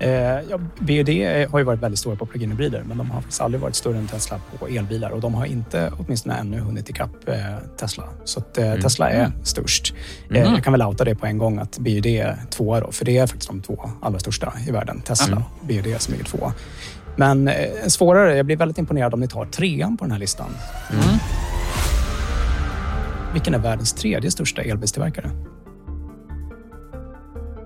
[0.00, 0.10] Eh,
[0.50, 1.08] ja, BUD
[1.50, 4.06] har ju varit väldigt stora på plug-in-hybrider, men de har faktiskt aldrig varit större än
[4.06, 7.34] Tesla på elbilar och de har inte, åtminstone ännu, hunnit ikapp eh,
[7.80, 8.04] Tesla.
[8.24, 8.80] Så att, eh, Mm.
[8.80, 9.32] Tesla är Mm.
[9.44, 9.94] störst.
[10.30, 10.42] Mm.
[10.42, 13.04] Eh, jag kan väl outa det på en gång att BUD är tvåa då, för
[13.04, 15.00] det är faktiskt de två allra största i världen.
[15.00, 15.42] Tesla Mm.
[15.60, 16.52] och BUD som ligger tvåa.
[17.16, 17.54] Men eh,
[17.86, 20.48] svårare, jag blir väldigt imponerad om ni tar trean på den här listan.
[20.92, 21.02] Mm.
[23.32, 25.30] Vilken är världens tredje största elbilstillverkare?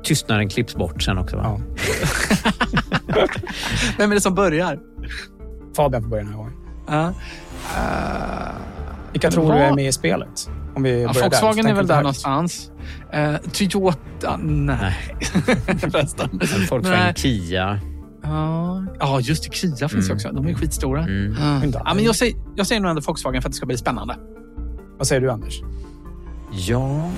[0.03, 1.61] Tystnaden klipps bort sen också va?
[3.99, 4.79] Vem är det som börjar?
[5.77, 6.53] Fabian får börja den här gången.
[6.89, 7.13] Ja.
[9.13, 10.51] Vilka det tror du är med i spelet?
[10.77, 11.73] Om vi Ja, Volkswagen där.
[11.73, 12.71] är väl där någonstans.
[13.13, 14.97] Eh, Toyota, nej.
[15.81, 16.29] Förresten.
[16.71, 17.15] Volkswagen.
[17.15, 17.81] Kia.
[18.23, 19.55] Ja, Ja, just det.
[19.57, 20.17] Kia finns Mm.
[20.17, 20.33] också.
[20.33, 21.03] De är skitstora.
[21.03, 21.37] Mm.
[21.73, 21.81] Ja.
[21.85, 24.17] Ja, men jag, säger, jag säger nog ändå Volkswagen för att det ska bli spännande.
[24.99, 25.61] Vad säger du Anders?
[25.63, 25.69] Ja,
[26.67, 27.11] ja,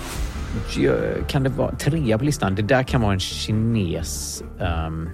[1.29, 2.55] kan det vara trea på listan?
[2.55, 5.09] Det där kan vara en kines, ehm,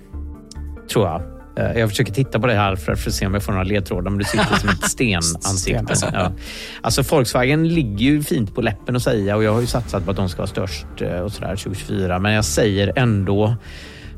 [0.92, 1.22] tror jag.
[1.58, 4.10] Eh, Jag försöker titta på det här för, att se om jag får några ledtrådar,
[4.10, 5.96] men du sitter som ett stenansikte.
[5.96, 6.10] Sten.
[6.14, 6.32] Ja.
[6.80, 10.10] Alltså Volkswagen ligger ju fint på läppen att säga och jag har ju satsat på
[10.10, 12.18] att de ska vara störst eh, och sådär 2024.
[12.18, 13.56] Men jag säger ändå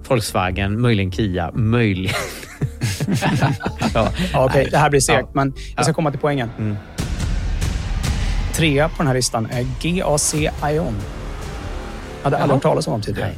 [0.09, 2.15] Volkswagen, möjligen Kia, möjligen...
[3.95, 4.09] ja.
[4.35, 6.51] Okej, det här blir segt, men jag ska komma till poängen.
[6.59, 6.77] Mm.
[8.53, 10.35] Trea på den här listan är GAC
[10.73, 10.95] Ion.
[12.23, 13.33] Hade aldrig hört talas om dem tidigare.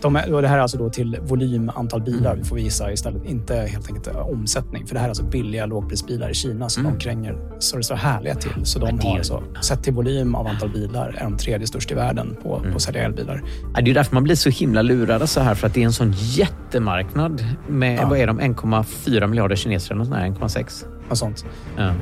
[0.00, 2.38] De är, och det här är alltså då till volym antal bilar, Mm.
[2.42, 3.24] vi får visa istället.
[3.24, 4.86] Inte helt enkelt eh, omsättning.
[4.86, 7.94] För det här är alltså billiga lågprisbilar i Kina som de kränger så det står
[7.94, 8.64] härliga till.
[8.64, 9.00] Så de Mm.
[9.06, 12.56] har alltså, sett till volym av antal bilar, är de tredje störst i världen på,
[12.56, 12.70] Mm.
[12.70, 13.42] på att sälja elbilar.
[13.62, 15.80] Ja, Det är ju därför man blir så himla lurad så här för att det
[15.80, 18.08] är en sån jättemarknad med, Ja.
[18.08, 20.84] vad är de, 1,4 miljarder kineser eller nåt sånt där, 1,6?
[21.10, 21.44] Och sånt.
[21.76, 21.92] Ja.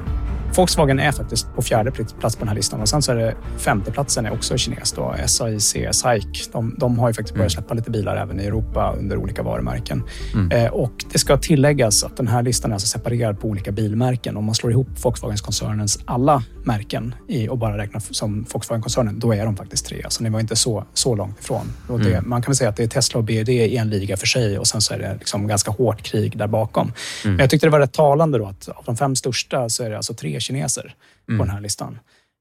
[0.55, 2.81] Volkswagen är faktiskt på fjärde plats på den här listan.
[2.81, 4.93] Och sen så är det femteplatsen är också kines.
[4.93, 5.15] Då.
[5.27, 9.17] SAIC, SAIC, de, de har ju faktiskt börjat släppa lite bilar även i Europa under
[9.17, 10.03] olika varumärken.
[10.35, 10.51] Mm.
[10.51, 14.37] Eh, och det ska tilläggas att den här listan är alltså separerad på olika bilmärken.
[14.37, 19.45] Om man slår ihop Volkswagen-koncernens alla märken i, och bara räknar som Volkswagen-koncernen, då är
[19.45, 20.07] de faktiskt tre.
[20.09, 21.73] Så ni var inte så, så långt ifrån.
[21.89, 22.31] Det, Mm.
[22.31, 24.59] Man kan väl säga att det är Tesla och BYD i en liga för sig
[24.59, 26.83] och sen så är det liksom ganska hårt krig där bakom.
[26.83, 27.37] Mm.
[27.37, 29.91] Men jag tyckte det var rätt talande då att av de fem största så är
[29.91, 30.95] det alltså tre kineser
[31.29, 31.39] Mm.
[31.39, 31.99] på den här listan.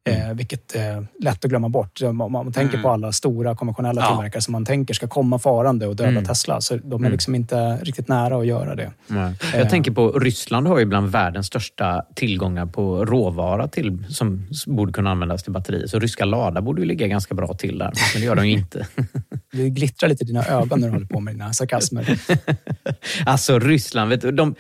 [0.10, 2.02] Eh, vilket är lätt att glömma bort.
[2.02, 2.84] Om man, man tänker Mm.
[2.84, 4.08] på alla stora konventionella Ja.
[4.08, 6.26] tillverkare som man tänker ska komma farande och döda Mm.
[6.26, 6.62] Tesla.
[6.62, 7.12] Så de är Mm.
[7.12, 8.92] liksom inte riktigt nära att göra det.
[9.08, 9.34] Nej.
[9.54, 9.60] Eh.
[9.60, 14.94] Jag tänker på Ryssland har ju bland världens största tillgångar på råvara till, som borde
[14.94, 15.88] kunna användas till batterier.
[15.88, 18.52] Så ryska Lada borde ju ligga ganska bra till där, men det gör de ju
[18.58, 18.88] inte.
[19.52, 22.20] Det glittrar lite i dina ögon när du håller på med dina sarkasmer.
[23.26, 24.56] Alltså Ryssland, vet du, de,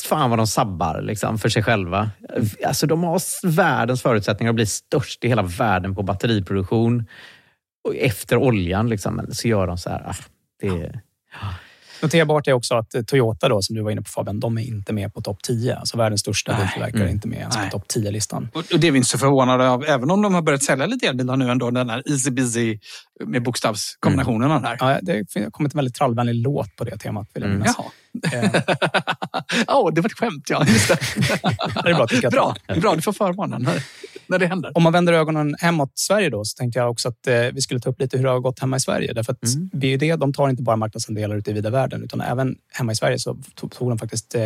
[0.00, 2.10] fan vad de sabbar liksom, för sig själva.
[2.66, 7.06] Alltså de har världens förutsättningar att bli störst i hela världen på batteriproduktion.
[7.84, 10.02] Och efter oljan liksom, men så gör de så här.
[10.06, 10.14] Ah,
[10.60, 11.00] det,
[12.02, 14.92] Noterbart är också att Toyota, då, som du var inne på Fabian, de är inte
[14.92, 15.76] med på topp 10.
[15.76, 17.14] Alltså världens största biltillverkare är Mm.
[17.14, 17.70] inte med ens Nej.
[17.70, 18.48] på topp 10-listan.
[18.54, 20.86] Och och det är vi inte så förvånade av, även om de har börjat sälja
[20.86, 21.70] lite elbilar nu ändå.
[21.70, 22.78] Den här easy busy
[23.24, 24.76] med bokstavskombinationerna där.
[24.80, 27.62] Ja, det har kommit en väldigt trallvänlig låt på det temat, vill jag Mm.
[27.66, 27.84] Jaha.
[29.66, 30.64] Ja, det var ett skämt ja.
[30.66, 30.98] Just det.
[31.84, 32.30] det är bra skrattar.
[32.30, 33.58] bra, bra, du får förvarna
[34.26, 34.76] när, det händer.
[34.76, 37.80] Om man vänder ögonen hemåt Sverige då, så tänkte jag också att eh, vi skulle
[37.80, 39.12] ta upp lite hur det har gått hemma i Sverige.
[39.12, 39.70] Därför att Mm.
[39.72, 43.18] BUD, de tar inte bara marknadsandelar ute i vida världen, utan även hemma i Sverige
[43.18, 43.36] så
[43.70, 44.42] tog de faktiskt eh,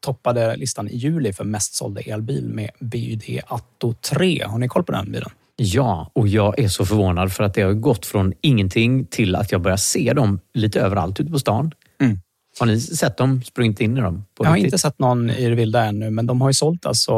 [0.00, 4.44] toppade listan i juli för mest sålda elbil med BUD Atto 3.
[4.44, 5.30] Har ni koll på den bilen?
[5.56, 9.52] Ja, och jag är så förvånad för att det har gått från ingenting till att
[9.52, 11.70] jag börjar se dem lite överallt ute på stan.
[12.00, 12.18] Mm.
[12.58, 13.42] Har ni sett dem?
[13.42, 14.24] Sprungit in i dem?
[14.38, 14.66] Jag har riktigt?
[14.66, 17.12] inte sett någon i det vilda ännu, men de har ju sålt alltså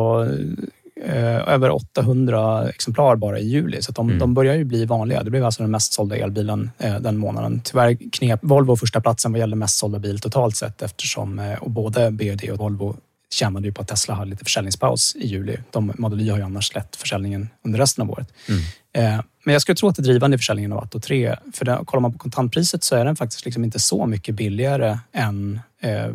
[1.05, 3.82] eh, över 800 exemplar bara i juli.
[3.82, 4.18] Så de, Mm.
[4.18, 5.22] de börjar ju bli vanliga.
[5.22, 7.61] Det blev alltså den mest sålda elbilen eh, den månaden.
[7.64, 12.11] Tyvärr knep Volvo första platsen vad gäller mest sålda bil totalt sett eftersom eh, både
[12.11, 12.97] BUD och Volvo
[13.35, 15.59] tjänade ju på att Tesla hade lite försäljningspaus i juli.
[15.70, 18.33] De, Model Y har ju annars lett försäljningen under resten av året.
[18.49, 18.61] Mm.
[18.93, 21.37] Eh, Men jag skulle tro att det är drivande i försäljningen av Atto 3.
[21.53, 24.99] För där, kollar man på kontantpriset så är den faktiskt liksom inte så mycket billigare
[25.12, 26.09] än eh,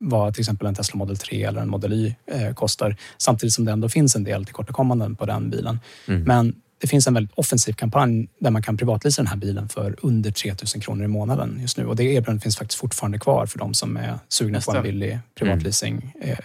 [0.00, 2.96] vad till exempel en Tesla Model 3 eller en Model Y eh, kostar.
[3.18, 5.80] Samtidigt som det ändå finns en del tillkortakommanden på den bilen.
[6.08, 6.22] Mm.
[6.22, 9.96] Men det finns en väldigt offensiv kampanj där man kan privatlisa den här bilen för
[10.02, 11.86] under 3 000 kronor i månaden just nu.
[11.86, 14.82] Och det erbjudandet finns faktiskt fortfarande kvar för de som är sugna Just på en
[14.82, 16.38] billig privatleasing eh,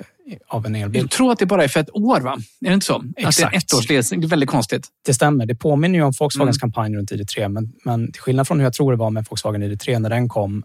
[0.48, 1.02] av en elbil.
[1.02, 2.38] Jag tror att det bara är för ett år, va?
[2.62, 3.04] Är det inte så?
[3.18, 3.74] Exakt.
[3.74, 4.22] ettårsleasing.
[4.22, 4.88] Det är väldigt konstigt.
[5.06, 5.46] Det stämmer.
[5.46, 6.60] Det påminner ju om Volkswagens Mm.
[6.60, 9.64] kampanj runt ID3, men, men till skillnad från hur jag tror det var med Volkswagen
[9.64, 10.64] ID3 när den kom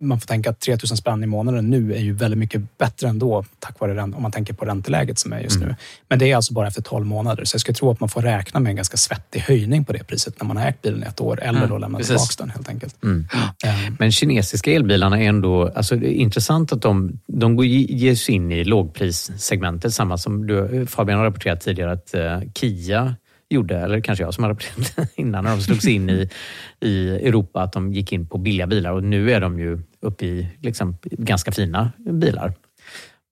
[0.00, 3.44] man får tänka att 3000 spänn i månaden nu är ju väldigt mycket bättre ändå
[3.58, 5.68] tack vare om man tänker på ränteläget som är just Mm.
[5.68, 5.74] nu.
[6.08, 7.44] Men det är alltså bara efter 12 månader.
[7.44, 10.04] Så jag skulle tro att man får räkna med en ganska svettig höjning på det
[10.04, 12.50] priset när man har ägt bilen i ett år eller Mm, då lämnat tillbaka den
[12.50, 13.02] helt enkelt.
[13.02, 13.26] Mm.
[13.98, 15.68] Men kinesiska elbilarna är ändå...
[15.74, 19.94] Alltså det är intressant att de, de går, ger sig in i lågprissegmentet.
[19.94, 23.14] Samma som du, Fabian har rapporterat tidigare att eh, Kia
[23.50, 26.28] gjorde, eller kanske jag som har rapporterat innan, när de slogs in i,
[26.80, 28.92] i Europa, att de gick in på billiga bilar.
[28.92, 32.52] Och nu är de ju uppe i liksom, ganska fina bilar.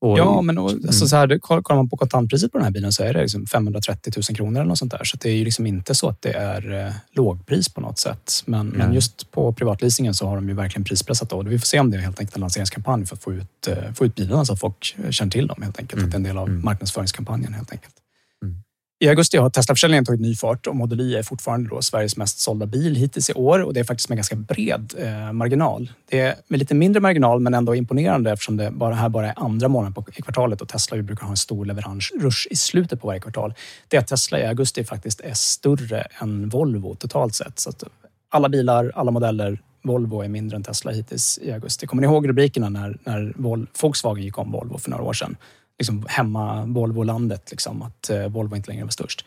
[0.01, 0.83] Och- ja, men och, Mm.
[0.87, 3.21] alltså, så här, koll- kollar man på kontantpriset på den här bilen så är det
[3.21, 5.03] liksom 530 000 kronor eller något sånt där.
[5.03, 8.43] Så det är ju liksom inte så att det är eh, lågpris på något sätt.
[8.45, 8.95] Men, men Nej.
[8.95, 11.29] just på privatleasingen så har de ju verkligen prispressat.
[11.29, 11.41] Då.
[11.41, 13.93] Vi får se om det är helt enkelt en lanseringskampanj för att få ut, eh,
[13.95, 16.03] få ut bilarna så att folk känner till dem helt enkelt.
[16.03, 17.93] Att det är en del av marknadsföringskampanjen helt enkelt.
[19.01, 22.39] I augusti har Tesla-försäljningen tagit ny fart och Model Y är fortfarande då Sveriges mest
[22.39, 25.91] sålda bil hittills i år och det är faktiskt med ganska bred eh, marginal.
[26.09, 29.33] Det är med lite mindre marginal men ändå imponerande eftersom det bara, här bara är
[29.35, 33.07] andra månaden på, kvartalet och Tesla ju brukar ha en stor leveransrush i slutet på
[33.07, 33.53] varje kvartal.
[33.87, 37.59] Det är att Tesla i augusti faktiskt är större än Volvo totalt sett.
[37.59, 37.83] Så att
[38.29, 41.87] alla bilar, alla modeller, Volvo är mindre än Tesla hittills i augusti.
[41.87, 43.33] Kommer ni ihåg rubrikerna när, när
[43.81, 45.37] Volkswagen gick om Volvo för några år sedan?
[45.79, 49.25] Liksom hemma Volvo-landet, liksom, att eh, Volvo inte längre var störst.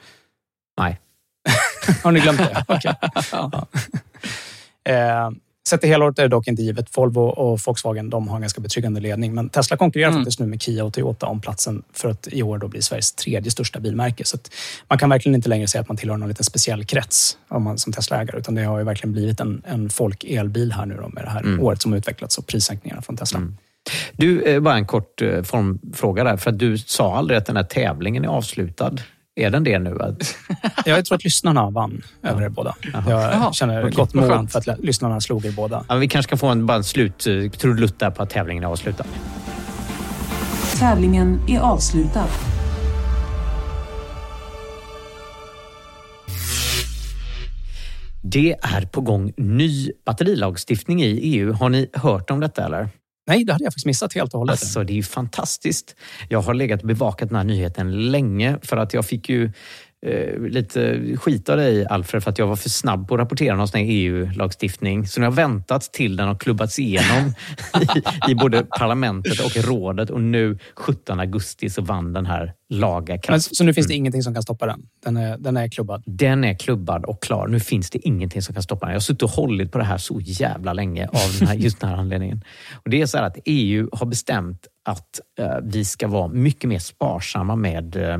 [0.78, 1.00] Nej.
[2.02, 2.64] Har ni glömt det?
[2.68, 2.94] Okej.
[3.32, 3.66] Ja.
[4.84, 5.30] Eh,
[5.68, 6.96] Sett i hela året är det dock inte givet.
[6.96, 9.34] Volvo och Volkswagen de har en ganska betryggande ledning.
[9.34, 10.20] Men Tesla konkurrerar Mm.
[10.22, 13.12] faktiskt nu med Kia och Toyota om platsen för att i år då bli Sveriges
[13.12, 14.24] tredje största bilmärke.
[14.24, 14.38] Så
[14.88, 17.78] man kan verkligen inte längre säga att man tillhör någon liten speciell krets om man,
[17.78, 18.38] som Tesla-ägare.
[18.38, 21.40] Utan det har ju verkligen blivit en, en folk-elbil här nu då med det här
[21.40, 21.60] Mm.
[21.60, 23.40] året som har utvecklats och prissänkningarna från Tesla.
[24.16, 26.36] Du, eh, bara en kort eh, formfråga där.
[26.36, 28.96] För att du sa aldrig att den här tävlingen är avslutad.
[29.34, 29.98] Är den det nu?
[30.86, 32.74] Jag tror att lyssnarna vann över er båda.
[32.92, 35.84] Jag Jaha, känner okej, gott mod för att lyssnarna slog er båda.
[35.88, 38.64] Ja, vi kanske kan få en, bara en slut eh, trudelutt där på att tävlingen
[38.64, 39.04] är avslutad.
[40.78, 42.26] Tävlingen är avslutad.
[48.22, 51.52] Det är på gång ny batterilagstiftning i EU.
[51.52, 52.88] Har ni hört om detta eller?
[53.26, 54.52] Nej, det hade jag faktiskt missat helt och hållet.
[54.52, 55.96] Alltså, det är ju fantastiskt.
[56.28, 59.52] Jag har legat och bevakat den här nyheten länge för att jag fick ju
[60.06, 63.56] eh, lite skit av dig Alfred för att jag var för snabb på att rapportera
[63.56, 65.06] någon sån här EU-lagstiftning.
[65.06, 67.34] Så nu har jag väntat till den har klubbats igenom
[68.26, 73.18] i, i både parlamentet och rådet och nu 17 augusti så vann den här laga
[73.18, 73.56] kraft.
[73.56, 74.82] så nu finns det ingenting som kan stoppa den?
[75.04, 76.02] Den är, den är klubbad?
[76.06, 77.46] Den är klubbad och klar.
[77.46, 78.92] Nu finns det ingenting som kan stoppa den.
[78.92, 81.80] Jag har suttit och hållit på det här så jävla länge av den här, just
[81.80, 82.44] den här anledningen.
[82.72, 86.68] Och det är så här att EU har bestämt att eh, vi ska vara mycket
[86.68, 88.18] mer sparsamma med eh,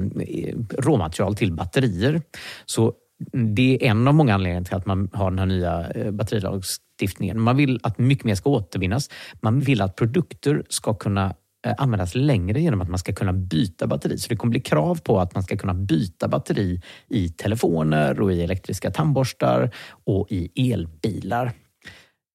[0.79, 2.23] råmaterial till batterier.
[2.67, 2.93] Så
[3.33, 7.41] det är en av många anledningar till att man har den här nya eh, batterilagstiftningen.
[7.41, 9.11] Man vill att mycket mer ska återvinnas.
[9.41, 11.35] Man vill att produkter ska kunna
[11.79, 14.19] användas längre genom att man ska kunna byta batteri.
[14.19, 18.33] Så det kommer bli krav på att man ska kunna byta batteri i telefoner och
[18.33, 19.71] i elektriska tandborstar
[20.05, 21.53] och i elbilar.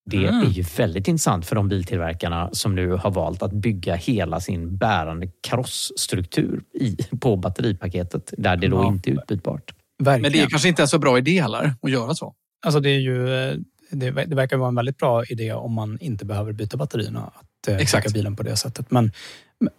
[0.10, 0.42] Det Mm.
[0.42, 4.78] är ju väldigt intressant för de biltillverkarna som nu har valt att bygga hela sin
[4.78, 8.88] bärande karossstruktur i, på batteripaketet där det då Ja.
[8.88, 9.74] inte är utbytbart.
[10.00, 12.34] Men det är kanske inte en så bra idé heller att göra så.
[12.66, 13.54] Alltså det, är ju, eh,
[13.92, 17.22] det, det verkar vara en väldigt bra idé om man inte behöver byta batterierna.
[17.36, 18.14] Att eh, Exakt.
[18.14, 18.92] bilen på det sättet.
[18.92, 19.12] Men,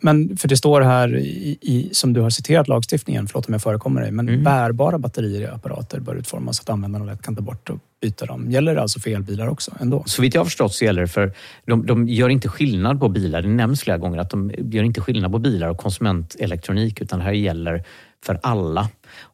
[0.01, 3.63] men för det står här, i, i, som du har citerat lagstiftningen, förlåt om jag
[3.63, 4.45] förekommer dig, men Mm.
[4.45, 8.27] bärbara batterier i apparater bör utformas så att användarna lätt kan ta bort och byta
[8.27, 8.51] dem.
[8.51, 10.03] Gäller det alltså för elbilar också ändå?
[10.07, 11.33] Så vitt jag har förstått så gäller det för
[11.67, 13.43] de, de gör inte skillnad på bilar.
[13.43, 17.25] Det nämns flera gånger att de gör inte skillnad på bilar och konsumentelektronik utan det
[17.25, 17.85] här gäller
[18.25, 18.89] för alla.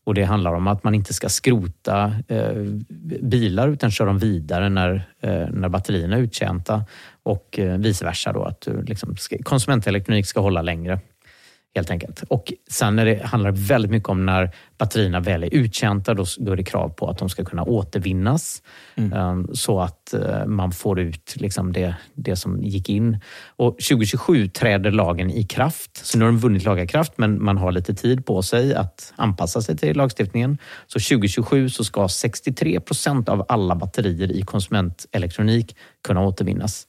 [0.05, 2.53] Och Det handlar om att man inte ska skrota eh,
[3.23, 6.85] bilar utan köra dem vidare när, eh, när batterierna är uttjänta
[7.23, 8.33] och eh, vice versa.
[8.33, 11.01] Då, att du liksom ska, konsumentelektronik ska hålla längre.
[11.77, 12.25] Helt enkelt.
[12.29, 16.25] Och sen är det, handlar det väldigt mycket om när batterierna väl är uttjänta, då,
[16.39, 18.63] då är det krav på att de ska kunna återvinnas.
[18.95, 23.21] Um, så att uh, man får ut liksom det, det som gick in.
[23.57, 25.97] Och 2027 träder lagen i kraft.
[26.07, 29.13] Så nu har den vunnit laga kraft, men man har lite tid på sig att
[29.17, 30.59] anpassa sig till lagstiftningen.
[30.87, 36.87] Så 2027 så ska 63 procent av alla batterier i konsumentelektronik kunna återvinnas.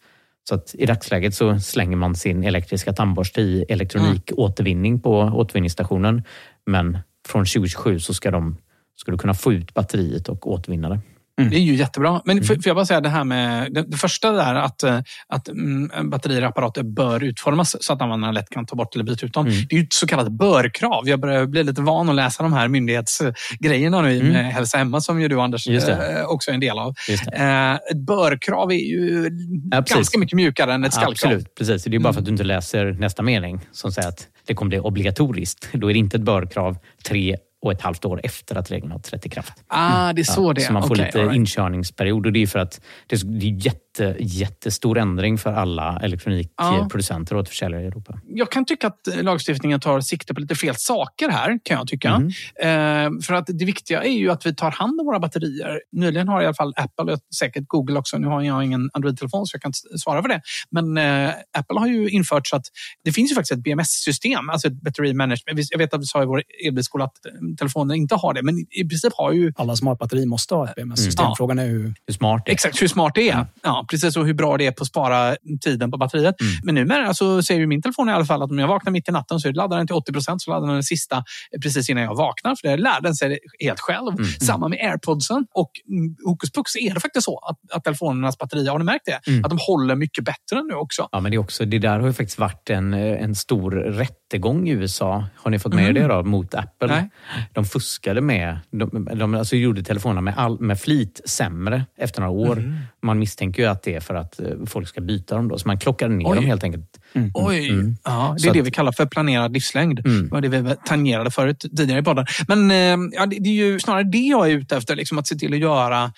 [0.49, 6.23] Så att i dagsläget så slänger man sin elektriska tandborste i elektronikåtervinning på återvinningsstationen.
[6.65, 8.57] Men från 2027 så ska, de,
[8.95, 10.99] ska du kunna få ut batteriet och återvinna det.
[11.37, 12.21] Det är ju jättebra.
[12.25, 14.99] Men får får jag bara säga det här med det, det första där att, eh,
[15.27, 19.03] att mm, batterier i apparater bör utformas så att användarna lätt kan ta bort eller
[19.05, 19.45] byta ut dem.
[19.45, 21.09] Det är ju ett så kallat bör-krav.
[21.09, 24.27] Jag börjar bli lite van att läsa de här myndighetsgrejerna nu Mm.
[24.33, 26.93] med Hälsa Hemma som ju du Anders eh, också är en del av.
[27.33, 29.29] Eh, Ett bör-krav är ju
[29.71, 31.31] Ja, ganska mycket mjukare än ett skall-krav.
[31.31, 31.83] Absolut, precis.
[31.83, 34.69] Det är bara för att du inte läser nästa mening som säger att det kommer
[34.69, 35.69] bli obligatoriskt.
[35.73, 38.99] Då är det inte ett börkrav tre och ett halvt år efter att reglerna har
[38.99, 39.53] trätt i kraft.
[39.67, 40.65] Ah, det är så det är.
[40.65, 41.35] Så man får Okej, lite right.
[41.35, 47.35] inkörningsperiod och det är för att det är det jätte, jättestor ändring för alla elektronikproducenter
[47.35, 48.19] och återförsäljare i Europa.
[48.27, 51.87] jag kan tycka att eh, lagstiftningen tar sikte på lite fel saker här, kan jag
[51.87, 52.19] tycka.
[52.19, 52.29] Mhm.
[52.61, 55.81] Eh, för att det viktiga är ju att vi tar hand om våra batterier.
[55.91, 59.45] Nyligen har i alla fall Apple, och säkert Google också, nu har jag ingen Android-telefon
[59.45, 60.41] så jag kan inte svara för det.
[60.69, 62.65] Men eh, Apple har ju infört så att
[63.03, 65.67] det finns ju faktiskt ett BMS-system, alltså ett battery management.
[65.71, 68.59] Jag vet att vi sa i vår elbilskola att eh, telefoner inte har det, men
[68.59, 71.25] i princip har ju Alla batteri måste ha ett BMS-system.
[71.37, 71.93] Frågan är hur...
[72.07, 72.53] Hur smart det är.
[72.53, 73.45] Exakt hur smart det är.
[73.63, 76.35] Ja, precis, och hur bra det är på att spara tiden på batteriet.
[76.63, 79.09] Men numera så säger ju min telefon i alla fall att om jag vaknar mitt
[79.09, 81.23] i natten så laddar den till 80 procent så laddar den den sista
[81.61, 82.55] precis innan jag vaknar.
[82.55, 84.11] För det lär den sig helt själv.
[84.41, 85.45] Samma med airpodsen.
[85.53, 89.05] Och mm, hokus pokus är det faktiskt så att, att telefonernas batterier, har ni märkt
[89.05, 89.31] det?
[89.31, 89.43] Mm.
[89.43, 91.09] Att de håller mycket bättre nu också.
[91.11, 93.71] Ja, men det, är också, det där har ju faktiskt varit en, eh, en stor
[93.71, 95.25] rättegång i USA.
[95.35, 96.07] Har ni fått med er Mm.
[96.09, 96.23] det då?
[96.23, 96.87] Mot Apple.
[96.87, 97.09] Nej.
[97.53, 102.33] De fuskade med, de, de alltså gjorde telefonerna med, all, med flit sämre efter några
[102.49, 102.57] år.
[102.57, 102.75] Mm.
[103.03, 105.57] Man misstänker ju att det är för att eh, folk ska byta dem då.
[105.57, 106.35] Så man klockade ner Oj.
[106.35, 106.99] dem helt enkelt.
[107.33, 107.95] Oj, Mm.
[108.03, 109.99] ja, det Så är det att- vi kallar för planerad livslängd.
[110.05, 110.23] Mm.
[110.23, 112.25] Det var det vi tangerade förut tidigare i podden.
[112.47, 115.35] Men eh, ja, det, är ju snarare det jag är ute efter, liksom att se
[115.35, 116.09] till att göra eh,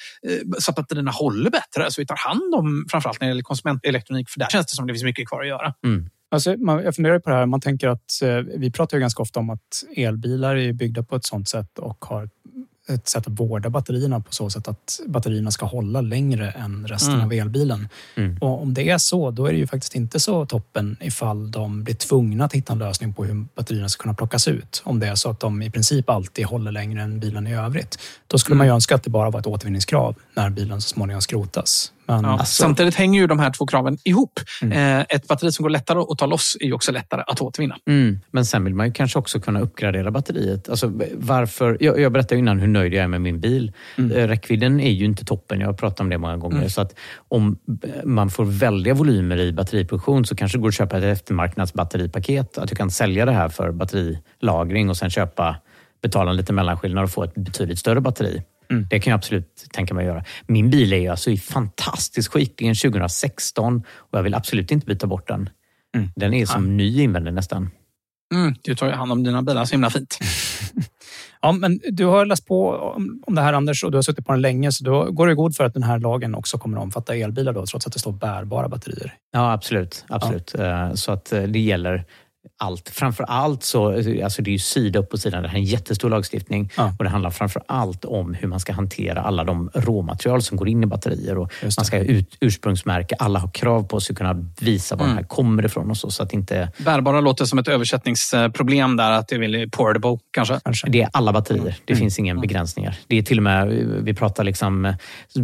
[0.60, 1.92] så att batterierna håller bättre.
[1.92, 4.88] Så vi tar hand om, framförallt när det gäller konsumentelektronik, för där känns det som
[4.88, 5.74] det finns mycket kvar att göra.
[6.32, 7.46] Alltså, man, jag funderar på det här.
[7.46, 11.16] Man tänker att eh, vi pratar ju ganska ofta om att elbilar är byggda på
[11.16, 12.30] ett sånt sätt och har
[12.90, 17.14] ett sätt att vårda batterierna på så sätt att batterierna ska hålla längre än resten
[17.14, 17.26] Mm.
[17.26, 17.90] av elbilen.
[18.16, 18.38] Mm.
[18.38, 21.84] Och om det är så, då är det ju faktiskt inte så toppen ifall de
[21.84, 24.82] blir tvungna att hitta en lösning på hur batterierna ska kunna plockas ut.
[24.86, 28.00] Om det är så att de i princip alltid håller längre än bilen i övrigt.
[28.28, 31.22] Då skulle man ju önska att det bara var ett återvinningskrav när bilen så småningom
[31.22, 31.92] skrotas.
[32.08, 32.32] Men Ja.
[32.32, 34.40] alltså, Samtidigt hänger ju de här två kraven ihop.
[34.62, 35.00] Mm.
[35.00, 37.78] Eh, ett batteri som går lättare att ta loss är ju också lättare att återvinna.
[37.88, 38.20] Mm.
[38.32, 40.70] Men sen vill man ju kanske också kunna uppgradera batteriet.
[40.70, 43.72] Alltså, varför, jag, jag berättade innan hur nöjd jag är med min bil.
[43.98, 44.12] Mm.
[44.18, 45.60] Eh, Räckvidden är ju inte toppen.
[45.60, 46.58] Jag har pratat om det många gånger.
[46.58, 46.70] Mm.
[46.70, 46.96] Så att
[47.28, 47.58] om
[48.04, 52.58] man får väldiga volymer i batteriproduktion så kanske det går att köpa ett eftermarknadsbatteripaket.
[52.58, 55.56] Att du kan sälja det här för batterilagring och sen köpa,
[56.02, 58.44] betala en liten mellanskillnad och få ett betydligt större batteri.
[58.70, 58.88] Mm.
[58.90, 60.24] Det kan jag absolut tänka mig att göra.
[60.48, 62.54] Min bil är ju alltså i fantastiskt skick.
[62.58, 65.50] Det är en 2016 och jag vill absolut inte byta bort den.
[65.96, 66.10] Mm.
[66.16, 67.70] Den är som ny invändig nästan.
[68.34, 70.20] Mm, du tar ju hand om dina bilar så himla fint.
[71.42, 74.26] Ja, men du har läst på om, om det här Anders och du har suttit
[74.26, 76.78] på den länge så då går det god för att den här lagen också kommer
[76.78, 79.14] att omfatta elbilar då, trots att det står bärbara batterier.
[79.32, 80.06] Ja, absolut.
[80.10, 80.56] absolut.
[80.56, 82.06] Eh, Så att eh, det gäller
[82.60, 82.90] allt.
[82.90, 83.88] Framför allt så,
[84.24, 86.94] alltså det är ju sida upp och sida, det här är en jättestor lagstiftning Ja.
[86.98, 90.70] och det handlar framför allt om hur man ska hantera alla de råmaterial som går
[90.70, 91.78] in i batterier och det.
[91.78, 95.16] man ska ut, ursprungsmärka, alla har krav på sig att kunna visa var Mm.
[95.16, 99.12] den här kommer ifrån och så, så att inte Bärbara låter som ett översättningsproblem där,
[99.12, 100.60] att det är portable kanske.
[100.64, 100.90] Kanske.
[100.90, 101.76] det är alla batterier.
[101.86, 102.96] Det finns inga begränsningar.
[103.08, 103.68] Det är till och med,
[104.04, 104.94] vi pratar liksom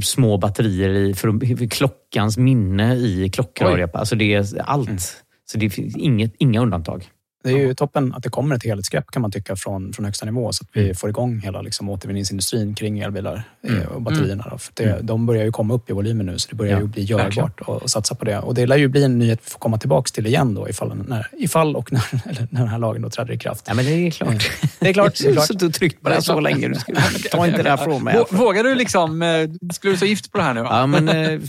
[0.04, 3.90] små batterier i, för, för klockans minne i klockrör.
[3.94, 5.24] Alltså det är allt.
[5.54, 7.08] Så det finns inget, inga undantag.
[7.44, 10.26] Det är ju toppen att det kommer ett helhetsgrepp kan man tycka från, från högsta
[10.26, 13.88] nivå så att vi får igång hela liksom, återvinningsindustrin kring elbilar eh, Mm.
[13.88, 14.48] och batterierna.
[14.52, 14.58] Då.
[14.58, 16.88] För det, De börjar ju komma upp i volymer nu så det börjar Ja, ju
[16.88, 18.40] bli görbart att satsa på det.
[18.40, 20.96] Och det lär ju bli en nyhet vi får komma tillbaka till igen då ifall,
[21.08, 23.66] när, ifall och när, eller när den här lagen då träder i kraft.
[23.68, 24.50] Ja, men det är klart.
[24.80, 25.18] Det är klart.
[25.24, 25.48] Det är klart.
[25.48, 26.68] suttit och tryckt på det så länge.
[26.68, 26.94] Du ska,
[27.32, 28.16] ta inte det här från mig.
[28.16, 29.22] Vå- Vågar du liksom...
[29.22, 30.62] eh, Skulle du ta gift på det här nu?
[30.62, 30.68] va?
[30.72, 31.40] Ja, men eh,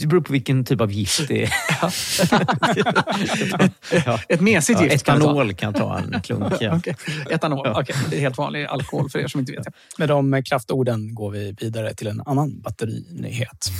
[0.00, 1.52] det beror på vilken typ av gift det är.
[4.06, 4.20] ja.
[4.28, 5.12] Ett mesigt Ja, gift ta.
[5.16, 6.52] etanol kan ta en klunk.
[6.60, 6.76] Ja.
[6.76, 6.96] Okej.
[7.30, 7.94] Etanol, okej.
[8.10, 9.66] Det är helt vanlig alkohol för er som inte vet.
[9.98, 13.70] Med de kraftorden går vi vidare till en annan batterinyhet.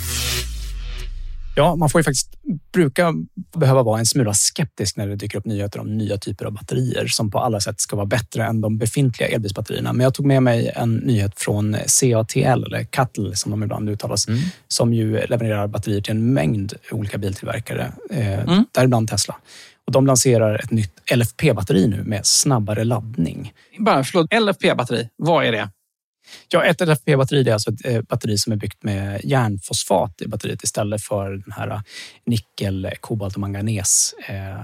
[1.55, 2.29] Ja, man får ju faktiskt
[2.73, 3.13] brukar
[3.59, 7.07] behöva vara en smula skeptisk när det dyker upp nyheter om nya typer av batterier
[7.07, 9.93] som på alla sätt ska vara bättre än de befintliga elbilsbatterierna.
[9.93, 14.25] Men jag tog med mig en nyhet från CATL, eller CATL som de ibland uttalas,
[14.67, 19.35] som ju levererar batterier till en mängd olika biltillverkare, eh, däribland Tesla.
[19.87, 23.53] Och de lanserar ett nytt LFP-batteri nu med snabbare laddning.
[23.79, 25.69] Bara, förlåt, LFP-batteri, vad är det?
[26.49, 30.63] Ja, ett LFP-batteri är alltså ett eh, batteri som är byggt med järnfosfat i batteriet
[30.63, 31.81] istället för den här eh,
[32.25, 34.59] nickel, kobolt och manganes eh,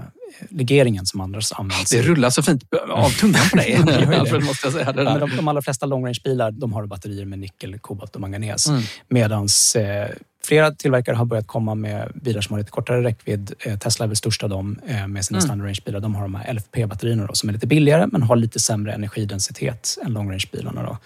[0.50, 1.90] legeringen som annars används.
[1.90, 3.74] Det rullar så fint av tungan på dig.
[4.18, 4.92] Alfred, måste jag säga.
[4.92, 5.18] Det Ja, där.
[5.20, 8.66] men de, de allra flesta long range-bilar de har batterier med nickel, kobolt och manganes.
[8.66, 8.82] Mm.
[9.08, 10.08] Medan eh,
[10.48, 13.52] flera tillverkare har börjat komma med bilar som har lite kortare räckvidd.
[13.60, 15.46] Eh, Tesla är väl störst av dem eh, med sina Mm.
[15.46, 16.00] standard range-bilar.
[16.00, 19.98] De har de här LFP-batterierna då, som är lite billigare men har lite sämre energidensitet
[20.06, 20.82] än long range-bilarna.
[20.82, 20.98] Då.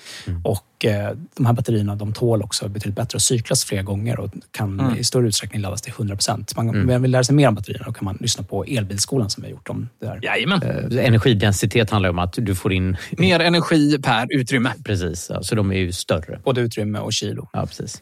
[0.44, 4.30] Och, eh, de här batterierna de tål också betydligt bättre att cyklas fler gånger och
[4.50, 4.96] kan Mm.
[4.98, 6.56] i större utsträckning laddas till 100 procent.
[6.56, 6.80] Man, Mm.
[6.80, 9.42] Om man vill lära sig mer om batterierna då kan man lyssna på Elbilskolan som
[9.42, 10.18] vi har gjort om det där.
[10.22, 10.62] Jajamän.
[10.62, 12.96] Eh, Energidensitet handlar om att du får in...
[13.10, 14.72] Mer energi per utrymme.
[14.84, 16.40] Precis, så de är ju större.
[16.44, 17.48] Både utrymme och kilo.
[17.52, 18.00] Ja, precis.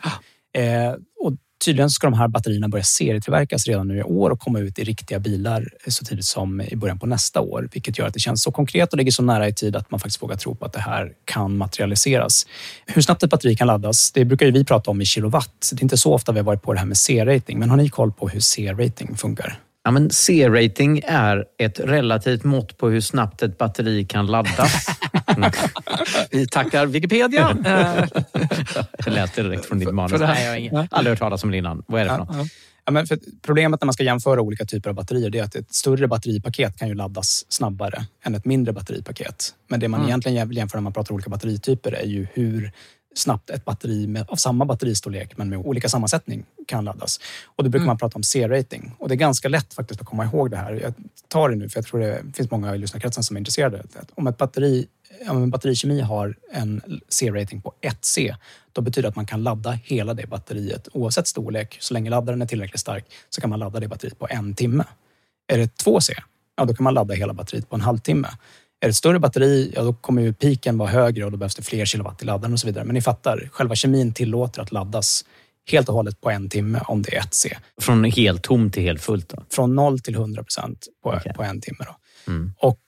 [0.59, 1.33] Eh, och
[1.65, 4.85] tydligen ska de här batterierna börja serietillverkas redan nu i år och komma ut i
[4.85, 7.69] riktiga bilar så tidigt som i början på nästa år.
[7.73, 10.01] Vilket gör att det känns så konkret och ligger så nära i tid att man
[10.01, 12.47] faktiskt vågar tro på att det här kan materialiseras.
[12.87, 15.71] Hur snabbt ett batteri kan laddas, det brukar ju vi prata om i kilowatt.
[15.73, 17.77] Det är inte så ofta vi har varit på det här med C-rating, men har
[17.77, 19.59] ni koll på hur C-rating funkar?
[19.83, 24.87] Ja, men C-rating är ett relativt mått på hur snabbt ett batteri kan laddas.
[25.37, 25.51] Mm.
[26.31, 27.57] Vi tackar Wikipedia.
[29.05, 30.21] Jag läste direkt från ditt manus.
[30.21, 31.83] Nej, jag har ingen, aldrig hört talas om det innan.
[31.87, 32.49] Vad är det för något?
[32.85, 33.07] Ja, men
[33.43, 36.89] problemet när man ska jämföra olika typer av batterier är att ett större batteripaket kan
[36.89, 39.55] ju laddas snabbare än ett mindre batteripaket.
[39.69, 40.09] Men det man Mm.
[40.09, 42.73] egentligen vill jämföra när man pratar olika batterityper är ju hur
[43.15, 47.21] snabbt ett batteri med, av samma batteristorlek men med olika sammansättning kan laddas.
[47.45, 47.87] Och då brukar Mm.
[47.87, 48.93] man prata om C-rating.
[48.99, 50.73] Och det är ganska lätt faktiskt att komma ihåg det här.
[50.73, 50.95] Jag
[51.29, 53.83] tar det nu för jag tror det finns många i lyssnarkretsen som är intresserade.
[54.15, 54.87] Om ett batteri,
[55.29, 58.35] om en batterikemi har en C-rating på 1C,
[58.73, 61.77] då betyder det att man kan ladda hela det batteriet oavsett storlek.
[61.81, 64.85] Så länge laddaren är tillräckligt stark så kan man ladda det batteriet på en timme.
[65.53, 66.11] Är det 2C,
[66.57, 68.29] ja då kan man ladda hela batteriet på en halvtimme.
[68.81, 71.55] Är det ett större batteri, ja då kommer ju piken vara högre och då behövs
[71.55, 72.85] det fler kilowatt i laddaren och så vidare.
[72.85, 75.25] Men ni fattar, själva kemin tillåter att laddas
[75.71, 77.57] helt och hållet på en timme om det är 1C.
[77.81, 79.29] Från helt tom till helt fullt?
[79.29, 79.43] Då.
[79.51, 81.79] Från 0 till 100 procent på, på en timme.
[81.79, 81.97] Då.
[82.33, 82.53] Mm.
[82.59, 82.81] Och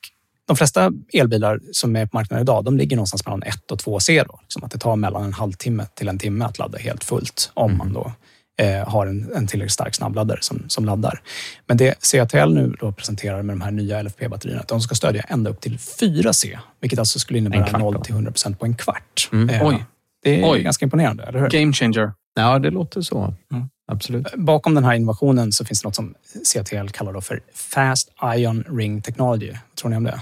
[0.47, 4.25] de flesta elbilar som är på marknaden idag, de ligger någonstans mellan 1 och 2C.
[4.27, 4.39] Då.
[4.41, 7.77] Liksom att det tar mellan en halvtimme till en timme att ladda helt fullt om
[7.77, 8.11] man då
[8.59, 11.21] eh, har en, en tillräckligt stark snabbladdare som, som laddar.
[11.67, 15.21] Men det CATL nu då presenterar med de här nya LFP-batterierna, att de ska stödja
[15.21, 18.01] ända upp till 4C, vilket alltså skulle innebära kvart 0 då.
[18.01, 19.29] till 100 procent på en kvart.
[19.31, 19.49] Mm.
[19.49, 19.85] Eh, Oj.
[20.23, 20.63] Det är Oj.
[20.63, 21.49] ganska imponerande, eller hur?
[21.49, 22.13] Game changer.
[22.35, 23.33] Ja, det låter så.
[23.51, 23.69] Mm.
[23.91, 24.33] Absolut.
[24.35, 26.15] Bakom den här innovationen så finns det något som
[26.53, 29.51] CATL kallar då för Fast Ion Ring Technology.
[29.51, 30.21] Vad tror ni om det?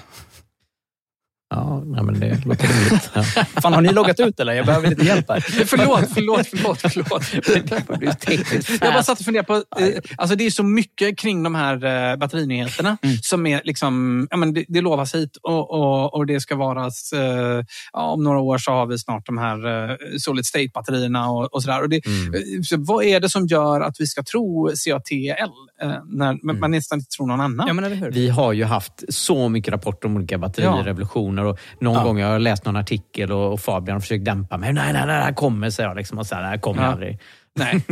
[1.53, 3.09] Ja, nej, men det låter rimligt.
[3.13, 3.23] Ja.
[3.61, 4.53] Fan, har ni loggat ut eller?
[4.53, 5.39] Jag behöver lite hjälp här.
[5.65, 6.79] Förlåt, förlåt, förlåt.
[6.81, 8.27] förlåt.
[8.81, 9.87] Jag bara satt och funderade på, eh,
[10.17, 13.17] alltså det är så mycket kring de här eh, batterinyheterna Mm.
[13.21, 16.85] som är liksom, ja men det, det lovas hit och, och, och det ska vara,
[16.85, 17.63] eh,
[17.93, 21.53] ja, om några år så har vi snart de här eh, solid state batterierna och,
[21.53, 21.81] och sådär.
[21.81, 22.33] Och det, Mm.
[22.33, 25.51] eh, så vad är det som gör att vi ska tro CATL
[25.81, 27.67] eh, när men man nästan inte tror någon annan?
[27.67, 28.11] Ja, men eller hur?
[28.11, 32.03] Vi har ju haft så mycket rapporter om olika batterirevolutioner och någon Ja.
[32.03, 34.73] gång har jag läst någon artikel och, och Fabian har försökt dämpa mig.
[34.73, 35.97] Nej, nej, nej, det här kommer, säger jag.
[35.97, 36.87] Liksom, och så här, det här kommer Ja.
[36.89, 37.19] aldrig.
[37.55, 37.81] Nej.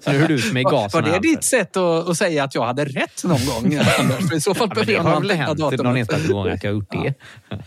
[0.00, 0.98] Så nu är det du som är Var, gasen.
[1.02, 1.44] var det här, ditt Alfred.
[1.44, 3.64] sätt att, att säga att jag hade rätt någon gång?
[4.00, 4.28] Anders?
[4.28, 6.70] För I så fall Ja, det behöver har detta hänt någon enstaka gång att jag
[6.70, 7.14] har gjort det.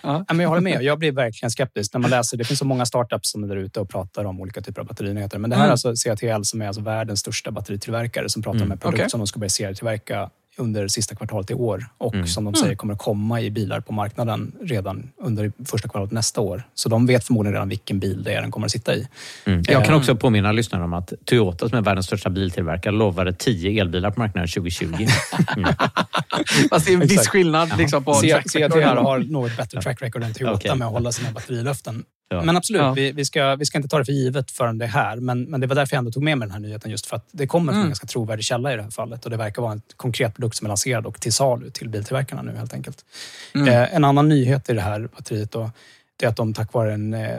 [0.02, 0.84] Ja, men jag håller med.
[0.84, 2.38] Jag blir verkligen skeptisk när man läser.
[2.38, 4.88] Det finns så många startups som är där ute och pratar om olika typer av
[4.88, 5.38] batterinyheter.
[5.40, 5.68] Men det här Mm.
[5.70, 8.68] är alltså CATL som är alltså världens största batteritillverkare som pratar Mm.
[8.68, 9.10] om en produkt Okej.
[9.10, 12.28] som de ska börja serietillverka under sista kvartalet i år och Mm.
[12.28, 12.62] som de Mm.
[12.62, 16.64] säger kommer att komma i bilar på marknaden redan under första kvartalet nästa år.
[16.74, 19.08] Så de vet förmodligen redan vilken bil det är den kommer att sitta i.
[19.46, 19.64] Mm.
[19.68, 23.34] Jag kan Eh, också påminna lyssnarna om att Toyota som är världens största biltillverkare lovade
[23.34, 25.08] 10 elbilar på marknaden 2020.
[25.58, 25.74] Mm.
[26.70, 28.74] Fast det är en viss skillnad liksom, på C- record.
[28.98, 30.76] har något bättre track record än Toyota Okej.
[30.76, 32.04] med att hålla sina batterilöften.
[32.30, 32.42] Ja.
[32.44, 32.92] Men absolut, Ja.
[32.94, 35.16] vi, vi, ska, vi ska inte ta det för givet förrän det är här.
[35.18, 36.92] Men, men det var därför jag ändå tog med mig den här nyheten.
[36.92, 37.86] Just för att det kommer från Mm.
[37.86, 39.26] en ganska trovärdig källa i det här fallet.
[39.26, 42.42] Och det verkar vara en konkret produkt som är lanserad och till salu till biltillverkarna
[42.42, 43.06] nu helt enkelt.
[43.56, 43.68] Mm.
[43.68, 45.72] Eh, en annan nyhet i det här batteriet då,
[46.18, 47.38] det är att de tack vare en eh,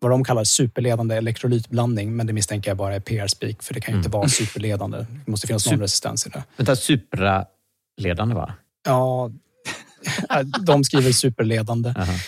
[0.00, 3.94] vad de kallar superledande elektrolytblandning, men det misstänker jag bara är PR-speak, för det kan
[3.94, 4.18] ju inte Mm.
[4.18, 4.98] vara superledande.
[5.24, 6.42] Det måste finnas någon Sup- resistens i det.
[6.56, 8.54] Vänta, Supra-ledande va?
[8.86, 9.30] Ja,
[10.66, 11.88] de skriver superledande.
[11.96, 12.12] Aha.
[12.12, 12.18] Eh,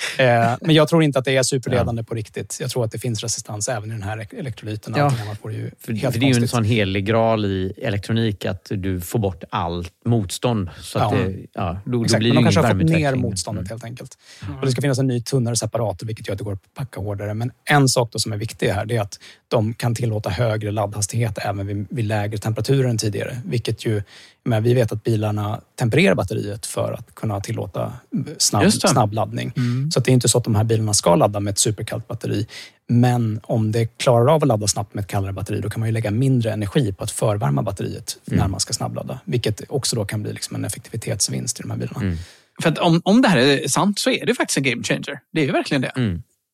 [0.61, 2.57] men jag tror inte att det är superledande på riktigt.
[2.61, 4.95] Jag tror att det finns resistans även i den här elektrolyten.
[4.97, 5.05] Ja.
[5.05, 9.01] Annat ju För, för det är ju en sån helig graal i elektronik att du
[9.01, 10.71] får bort allt motstånd.
[10.81, 11.19] Så att Ja.
[11.19, 13.21] det, ja, då, då Exakt, blir men de kanske har fått ner värmeutveckling.
[13.23, 13.71] motståndet Mm.
[13.71, 14.19] helt enkelt.
[14.61, 17.01] Och det ska finnas en ny tunnare separator, vilket gör att det går att packa
[17.01, 17.35] hårdare.
[17.35, 19.19] Men en sak då som är viktig här, det är att
[19.49, 23.37] de kan tillåta högre laddhastighet även vid, vid lägre temperaturer än tidigare.
[23.45, 24.03] Vilket ju,
[24.45, 27.93] men vi vet att bilarna tempererar batteriet för att kunna tillåta
[28.39, 28.89] snabb, Just det.
[28.89, 29.53] snabb laddning.
[29.57, 29.91] Mm.
[29.91, 32.47] Så det är inte så att de här bilarna ska ladda med ett superkallt batteri.
[32.89, 35.89] Men om det klarar av att ladda snabbt med ett kallare batteri, då kan man
[35.89, 38.39] ju lägga mindre energi på att förvärma batteriet Mm.
[38.41, 39.21] när man ska snabbladda.
[39.25, 42.17] Vilket också då kan bli liksom en effektivitetsvinst i de här bilarna.
[42.63, 45.21] För att om, om det här är sant så är det faktiskt en game changer.
[45.33, 45.93] Det är ju verkligen det.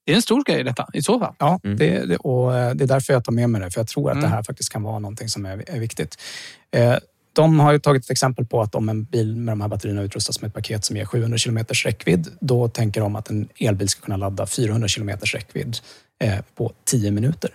[0.07, 1.35] Det är en stor grej i detta, i så fall.
[1.39, 3.71] Ja, det, det, och eh, det är därför jag tar med mig det.
[3.71, 4.23] För jag tror att Mm.
[4.31, 6.17] det här faktiskt kan vara någonting som är, är viktigt.
[6.77, 6.95] Eh,
[7.33, 10.03] de har ju tagit ett exempel på att om en bil med de här batterierna
[10.03, 13.89] utrustas med ett paket som ger 700 km räckvidd, då tänker de att en elbil
[13.89, 15.77] ska kunna ladda 400 km räckvidd
[16.25, 17.51] eh, på 10 minuter.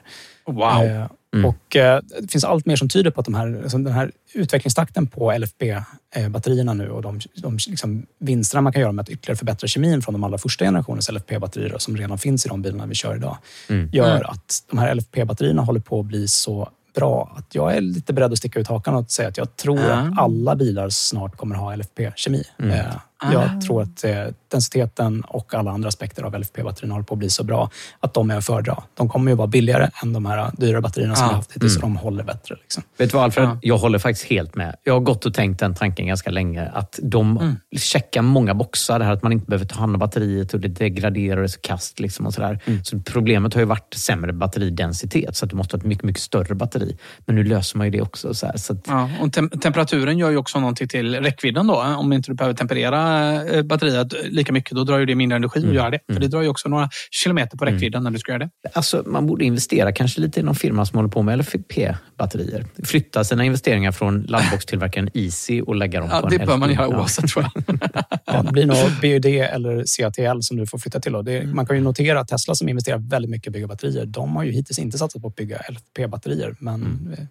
[0.48, 0.84] Wow.
[0.84, 1.06] Eh,
[1.46, 4.12] Och eh, det finns allt mer som tyder på att de här, alltså den här
[4.34, 9.38] utvecklingstakten på LFP-batterierna nu och de, de liksom vinsterna man kan göra med att ytterligare
[9.38, 12.96] förbättra kemin från de allra första generationens LFP-batterier som redan finns i de bilarna vi
[12.96, 13.38] kör idag,
[13.70, 13.90] Mm.
[13.94, 14.30] gör Mm.
[14.30, 18.32] att de här LFP-batterierna håller på att bli så bra att jag är lite beredd
[18.32, 19.94] att sticka ut hakan och säga att jag tror Ah.
[20.00, 22.44] att alla bilar snart kommer ha LFP-kemi.
[22.60, 22.86] Mm.
[23.20, 23.32] Ah.
[23.34, 24.12] Jag tror att eh,
[24.52, 27.70] densiteten och alla andra aspekter av LFP-batterierna håller på att bli så bra
[28.00, 28.84] att de är att föredra.
[28.94, 31.28] De kommer ju vara billigare än de här dyra batterierna som Ah.
[31.28, 31.82] vi har haft hittills Mm.
[31.94, 32.56] de håller bättre.
[32.62, 32.84] Liksom.
[32.98, 33.50] Vet du vad Alfred?
[33.62, 34.76] Jag håller faktiskt helt med.
[34.84, 36.68] Jag har gått och tänkt den tanken ganska länge.
[36.74, 37.56] Att de Mm.
[37.78, 39.00] checkar många boxar.
[39.00, 41.48] Det här att man inte behöver ta hand om batteriet och det degraderar och är
[41.48, 42.00] så kast.
[42.00, 42.60] Liksom och sådär.
[42.66, 42.84] Mm.
[42.84, 45.36] Så problemet har ju varit sämre batteridensitet.
[45.36, 46.98] Så att du måste ha ett mycket, mycket större batteri.
[47.26, 48.34] Men nu löser man ju det också.
[48.34, 51.68] Så, här, så att, Ja, och tem- temperaturen gör ju också någonting till räckvidden.
[51.68, 51.76] Då.
[51.84, 55.60] Om inte du behöver temperera eh, batteriet lika mycket, då drar ju det mindre energi
[55.60, 55.76] att Mm.
[55.76, 56.00] göra det.
[56.06, 56.22] För Mm.
[56.22, 58.50] det drar ju också några kilometer på räckvidden när du ska göra det.
[58.74, 62.66] Alltså, man borde investera kanske lite i någon firma som håller på med LFP-batterier.
[62.86, 66.74] Flytta sina investeringar från laddboxtillverkaren Easy och lägga dem Ja, på det en bör man
[66.74, 66.98] göra Ja.
[66.98, 67.80] oavsett tror jag.
[68.26, 71.12] Ja, det blir nog BUD eller CATL som du får flytta till.
[71.12, 71.22] Då.
[71.22, 74.06] Det, Man kan ju notera att Tesla som investerar väldigt mycket i att bygga batterier,
[74.06, 76.56] de har ju hittills inte satsat på att bygga LFP-batterier.
[76.60, 76.82] Men
[77.18, 77.24] eh,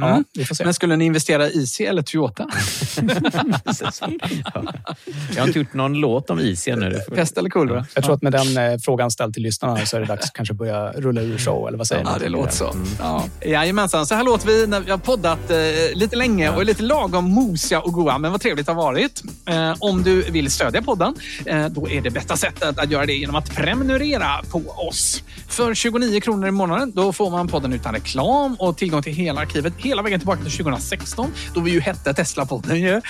[0.00, 0.24] ja, Mm.
[0.34, 0.64] vi får se.
[0.64, 2.44] Men skulle ni investera i Easy eller Toyota?
[5.34, 7.00] Jag har inte gjort någon låt om Easy ännu.
[7.14, 7.86] Pest eller kolera?
[7.94, 10.32] Jag tror att med den eh, frågan ställd till lyssnarna så är det dags att
[10.32, 12.24] kanske börja rulla ur show, eller vad säger Ja, ni?
[12.24, 12.74] det låter så.
[12.98, 13.24] Ja.
[13.46, 15.56] Jajamensan, så här låter vi när vi har poddat eh,
[15.94, 18.18] lite länge och är lite lagom mosiga och goa.
[18.18, 19.22] Men vad trevligt det har varit.
[19.46, 21.14] Eh, om du vill stödja podden,
[21.46, 24.58] eh, då är det bästa sättet att göra det genom att prenumerera på
[24.88, 25.22] oss.
[25.48, 29.40] För 29 kronor i månaden då får man podden utan reklam och tillgång till hela
[29.40, 32.74] arkivet hela vägen tillbaka till 2016 då vi ju hette Tesla-podden.
[32.76, 33.00] Ju.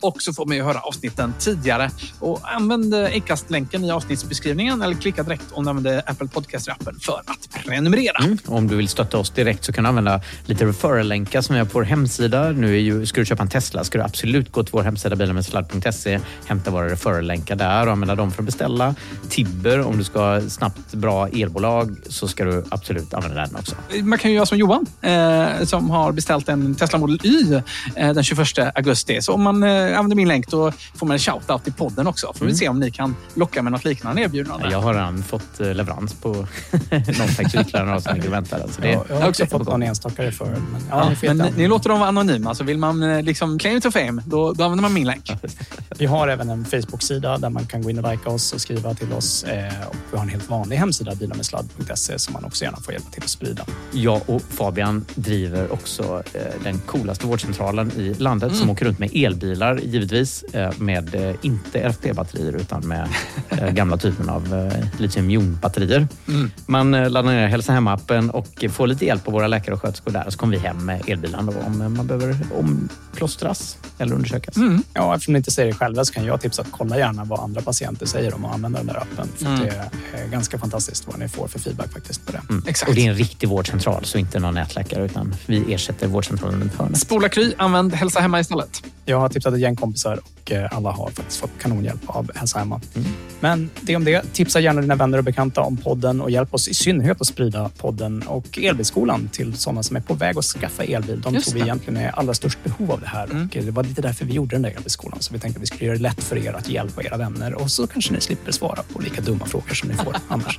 [0.00, 1.90] Och så får man ju höra avsnitten tidigare.
[2.18, 7.20] Och använd eh, Acast-länken i avsnittsbeskrivningen eller klicka direkt om du använder Apple Podcast-appen för
[7.26, 8.24] att prenumerera.
[8.24, 8.38] Mm.
[8.46, 11.66] Om du vill stötta oss direkt så kan du använda lite referral-länkar som vi har
[11.66, 12.50] på vår hemsida.
[12.50, 15.16] Nu är ju, ska du köpa en Tesla ska du absolut gå till vår hemsida
[15.16, 18.94] bilarmedsladd.se, hämta våra referral-länkar där och använda dem för att beställa.
[19.28, 23.76] Tibber, om du ska ha snabbt bra elbolag så ska du absolut använda den också.
[24.02, 27.54] Man kan ju göra som Johan eh, som har beställt en Tesla Model Y
[27.96, 29.22] eh, den 21 augusti.
[29.22, 32.26] Så om man eh, använder min länk då får man en shout-out i podden också.
[32.26, 32.56] Får vi Mm.
[32.58, 34.68] se om ni kan locka med något liknande erbjudande.
[34.70, 36.28] Jag har redan fått eh, leverans på
[36.90, 38.60] någon faktiskt ytterligare några som ligger och väntar.
[38.60, 40.50] Alltså det, Ja, jag har också fått någon enstaka referral.
[40.72, 43.58] Men, ja, Ja, men ni, ni låter dem vara anonyma, så vill man eh, liksom
[43.58, 45.30] claim to fame, då, då använder man min länk.
[45.98, 48.94] Vi har även en Facebook-sida där man kan gå in och likea oss och skriva
[48.94, 49.44] till oss.
[49.44, 53.10] Eh, och vi har en helt vanlig hemsida, bilarmedsladd.se, som man också gärna får hjälpa
[53.10, 53.64] till att sprida.
[53.92, 58.60] Jag och Fabian driver också eh, den coolaste vårdcentralen i landet Mm.
[58.60, 60.42] som åker runt med elbilar givetvis.
[60.42, 60.72] Eh,
[61.04, 63.08] med eh, inte LFP-batterier utan med
[63.48, 66.08] eh, gamla typen av eh, litiumjonbatterier.
[66.28, 66.50] Mm.
[66.66, 70.30] Man laddar ner Hälsa Hemma-appen och får lite hjälp av våra läkare och sköterskor där.
[70.30, 74.56] Så kommer vi hem med elbilen då, om man behöver omplåstras eller undersökas.
[74.56, 74.82] Mm.
[74.94, 77.40] Ja, eftersom ni inte säger det själva så kan jag tipsa att kolla gärna vad
[77.40, 79.28] andra patienter säger om att använda den där appen.
[79.36, 79.60] För Mm.
[79.60, 82.40] det är ganska fantastiskt vad ni får för feedback faktiskt på det.
[82.50, 82.62] Mm.
[82.88, 86.74] Och det är en riktig vårdcentral, så inte någon nätläkare utan vi ersätter vårdcentralen runt
[86.74, 86.98] hörnet.
[86.98, 88.82] Spola Kry, använd Hälsa Hemma istället.
[89.04, 92.80] Jag har tipsat ett gäng kompisar och alla har faktiskt fått kanonhjälp av Hälsa Hemma.
[92.94, 93.08] Mm.
[93.40, 94.32] Men det om det.
[94.32, 97.70] Tipsa gärna dina vänner och bekanta om podden och hjälp oss i synnerhet att sprida
[97.78, 101.20] podden och Elbilskolan till sådana som är på väg att skaffa elbil.
[101.20, 101.66] De Just tror vi det.
[101.66, 104.32] egentligen är allra störst behov av det här och eh, det var lite därför vi
[104.32, 105.18] gjorde den där Elbilskolan.
[105.20, 107.54] Så vi tänkte att vi skulle göra det lätt för er att hjälpa era vänner
[107.54, 110.58] och så kanske ni slipper svara på lika dumma frågor som ni får annars.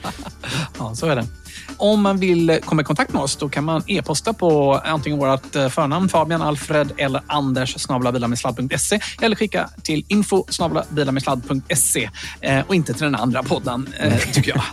[0.79, 1.25] Ja, så är det.
[1.77, 5.55] Om man vill komma i kontakt med oss då kan man e-posta på antingen vårt
[5.55, 12.09] eh, förnamn Fabian, Alfred eller Anders snabelabilarmedsladd.se eller skicka till info snabelabilarmedsladd.se
[12.41, 14.63] eh, och inte till den andra podden, eh, tycker jag.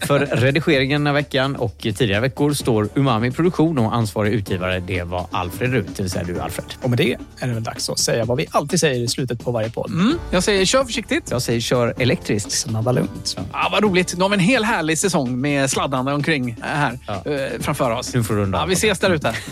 [0.06, 5.02] För redigeringen den här veckan och tidigare veckor står Umami Produktion och ansvarig utgivare det
[5.02, 6.66] var Alfred Rut, det vill säga du Alfred.
[6.82, 9.44] Och med det är det väl dags att säga vad vi alltid säger i slutet
[9.44, 9.90] på varje podd.
[9.90, 11.30] Mm, jag säger kör försiktigt.
[11.30, 12.52] Jag säger kör elektriskt.
[12.52, 13.36] Snabba lugnt.
[13.52, 14.14] Ja, vad roligt.
[14.16, 18.14] Nu har vi en hel härlig säsong med sladdande omkring eh, här eh, framför oss.
[18.14, 18.68] Nu får du runda ja, av.
[18.68, 19.34] Vi ses där ute.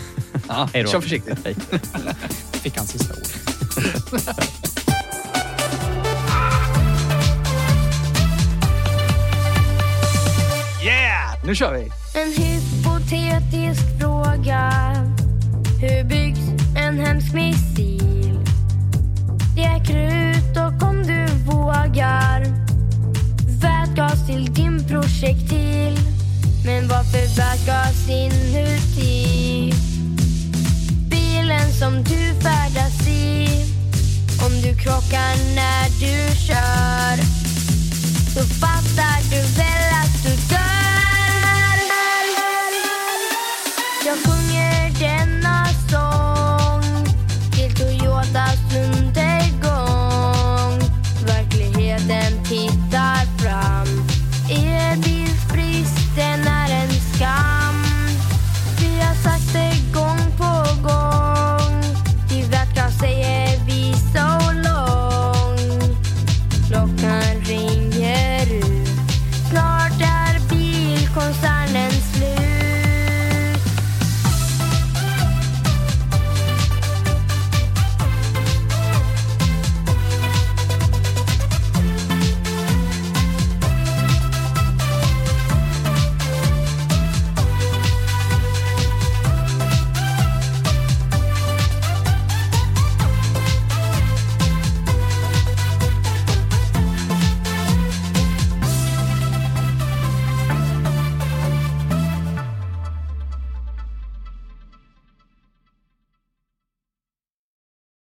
[0.47, 0.89] Ja, Hej då.
[0.89, 1.37] kör försiktigt.
[1.43, 1.55] Hej.
[2.51, 4.64] Fick han sista ord.
[11.47, 11.91] Nu kör vi!
[12.21, 14.71] En hypotetisk fråga.
[15.81, 16.39] Hur byggs
[16.77, 18.39] en hemsk missil?
[19.55, 22.45] Det är krut och om du vågar
[23.61, 25.99] vätgas till din projektil.
[26.65, 29.73] Men varför vätgas inuti?
[31.09, 33.47] Bilen som du färdas i.
[34.45, 37.17] Om du krockar när du kör
[38.33, 41.14] så fattar du väl att du dör
[44.05, 45.44] jag sjunger den